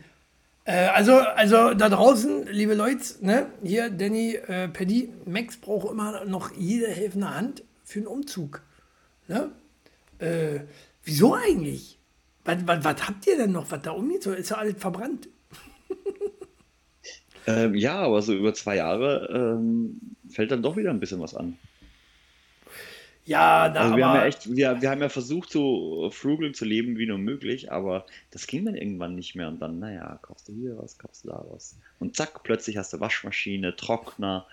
[0.73, 6.52] also, also da draußen, liebe Leute, ne, hier Danny, äh, Paddy, Max braucht immer noch
[6.56, 8.61] jede helfende Hand für einen Umzug.
[9.27, 9.52] Ne?
[10.19, 10.61] Äh,
[11.03, 11.98] wieso eigentlich?
[12.45, 14.45] Was, was, was habt ihr denn noch, was da umgezogen ist?
[14.45, 15.30] Ist ja alles verbrannt.
[17.48, 19.99] Ähm, ja, aber so über zwei Jahre ähm,
[20.30, 21.57] fällt dann doch wieder ein bisschen was an.
[23.26, 26.53] Ja, da Also wir haben ja aber, echt, wir, wir haben ja versucht, so frugal
[26.53, 29.48] zu leben wie nur möglich, aber das ging dann irgendwann nicht mehr.
[29.48, 31.77] Und dann, naja, kaufst du hier was, kaufst du da was.
[31.99, 34.48] Und zack, plötzlich hast du Waschmaschine, Trockner,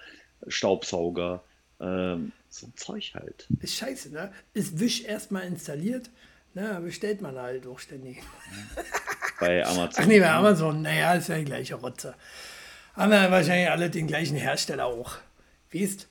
[0.46, 1.42] Staubsauger,
[1.80, 3.46] ähm, so ein Zeug halt.
[3.60, 4.32] ist scheiße, ne?
[4.52, 6.10] Ist Wisch erstmal installiert,
[6.54, 6.80] ne?
[6.84, 8.18] Bestellt man halt auch ständig.
[9.40, 10.04] Bei Amazon.
[10.04, 12.14] Ach nee, bei Amazon, naja, ist ja die gleiche Rotze.
[12.94, 15.16] Haben wir wahrscheinlich alle den gleichen Hersteller auch.
[15.72, 16.08] Weißt?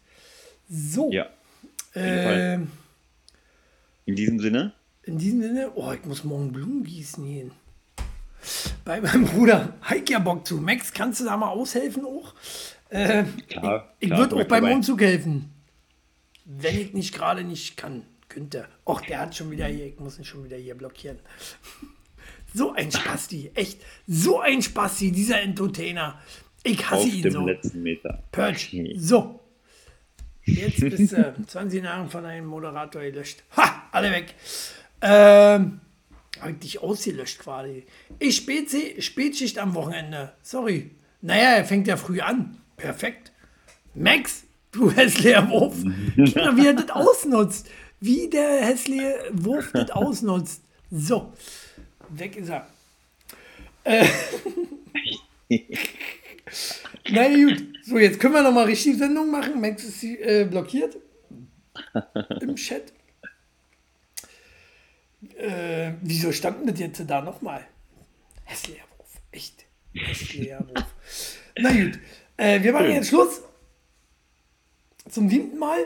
[0.70, 1.12] So.
[1.12, 1.28] Ja,
[2.00, 2.72] ähm,
[4.06, 7.52] in diesem Sinne, in diesem Sinne, oh, ich muss morgen Blumen gießen gehen.
[8.86, 9.74] Bei meinem Bruder.
[9.90, 10.58] Heik ja Bock zu.
[10.58, 12.34] Max, kannst du da mal aushelfen auch?
[12.90, 13.94] Äh, klar.
[14.00, 14.76] ich klar, würde auch beim dabei.
[14.76, 15.52] Umzug helfen.
[16.46, 18.68] Wenn ich nicht gerade nicht kann, könnte.
[18.86, 21.20] Och, der hat schon wieder hier, ich muss ihn schon wieder hier blockieren.
[22.54, 23.82] So ein Spasti, echt.
[24.08, 26.20] So ein Spasti, dieser Entertainer.
[26.64, 27.46] Ich Auf hasse ihn dem so.
[27.46, 28.24] letzten Meter.
[28.32, 28.76] Perch.
[28.96, 29.42] So.
[30.48, 33.44] Jetzt bist du 20 Jahre von einem Moderator gelöscht.
[33.58, 34.34] Ha, alle weg.
[35.02, 35.82] Ähm,
[36.40, 37.86] hab ich dich ausgelöscht quasi.
[38.20, 40.34] Ich Spezi, Spätschicht am Wochenende.
[40.42, 40.92] Sorry.
[41.22, 42.58] Naja, er fängt ja früh an.
[42.78, 43.34] Perfekt.
[43.94, 45.84] Max, du hässlicher Wurf.
[45.84, 47.70] Mal, wie er das ausnutzt.
[48.00, 50.62] Wie der hässliche Wurf das ausnutzt.
[50.90, 51.34] So.
[52.10, 52.68] Weg ist er.
[53.84, 54.08] Äh.
[57.12, 57.64] Na gut.
[57.84, 59.60] So, jetzt können wir nochmal richtig Sendung machen.
[59.62, 60.98] Max ist äh, blockiert.
[62.42, 62.92] Im Chat.
[65.38, 67.66] Äh, wieso stand denn das jetzt da nochmal?
[68.44, 69.10] Hässlicher Wurf.
[69.32, 69.66] Echt.
[69.94, 70.86] Hässlicher Wurf.
[71.58, 72.00] Na gut.
[72.38, 73.42] Äh, wir machen jetzt Schluss.
[75.10, 75.80] Zum siebten Mal.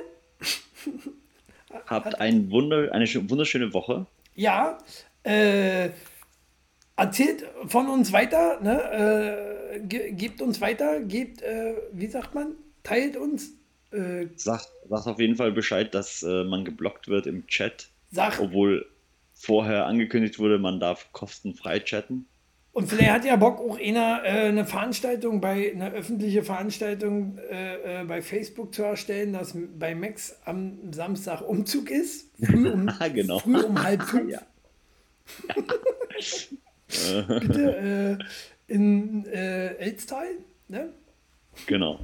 [1.86, 4.06] Habt ein Wunder, eine schö- wunderschöne Woche.
[4.36, 4.78] Ja.
[5.24, 5.92] Äh,
[6.98, 8.60] erzählt von uns weiter.
[8.62, 8.82] Ne?
[9.80, 11.02] Ge gebt uns weiter.
[11.02, 12.56] Gebt, äh, wie sagt man?
[12.84, 13.52] Teilt uns.
[13.92, 18.40] Äh, Sagt, sagt auf jeden Fall Bescheid, dass äh, man geblockt wird im Chat, Sag.
[18.40, 18.86] obwohl
[19.34, 22.26] vorher angekündigt wurde, man darf kostenfrei chatten.
[22.74, 28.02] Und vielleicht hat ja Bock auch einer äh, eine Veranstaltung bei eine öffentliche Veranstaltung äh,
[28.02, 32.32] äh, bei Facebook zu erstellen, dass bei Max am Samstag Umzug ist.
[32.42, 33.40] Früh um, Ah, genau.
[33.40, 34.38] früh um halb fünf.
[37.28, 38.24] Bitte äh,
[38.72, 40.28] in äh, Elstal.
[40.68, 40.90] Ne?
[41.68, 42.00] Genau.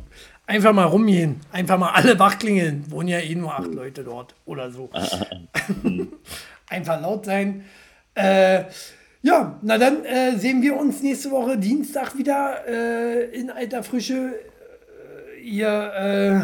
[0.46, 1.42] Einfach mal rumgehen.
[1.52, 2.90] Einfach mal alle wachklingeln.
[2.92, 4.90] Wohnen ja eh nur acht Leute dort oder so.
[6.70, 7.66] Einfach laut sein.
[8.14, 8.66] Äh,
[9.22, 14.36] ja, na dann äh, sehen wir uns nächste Woche Dienstag wieder äh, in alter Frische.
[15.36, 15.94] Äh, ihr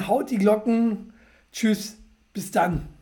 [0.04, 1.14] äh, haut die Glocken.
[1.52, 1.98] Tschüss.
[2.34, 2.93] Bis dann.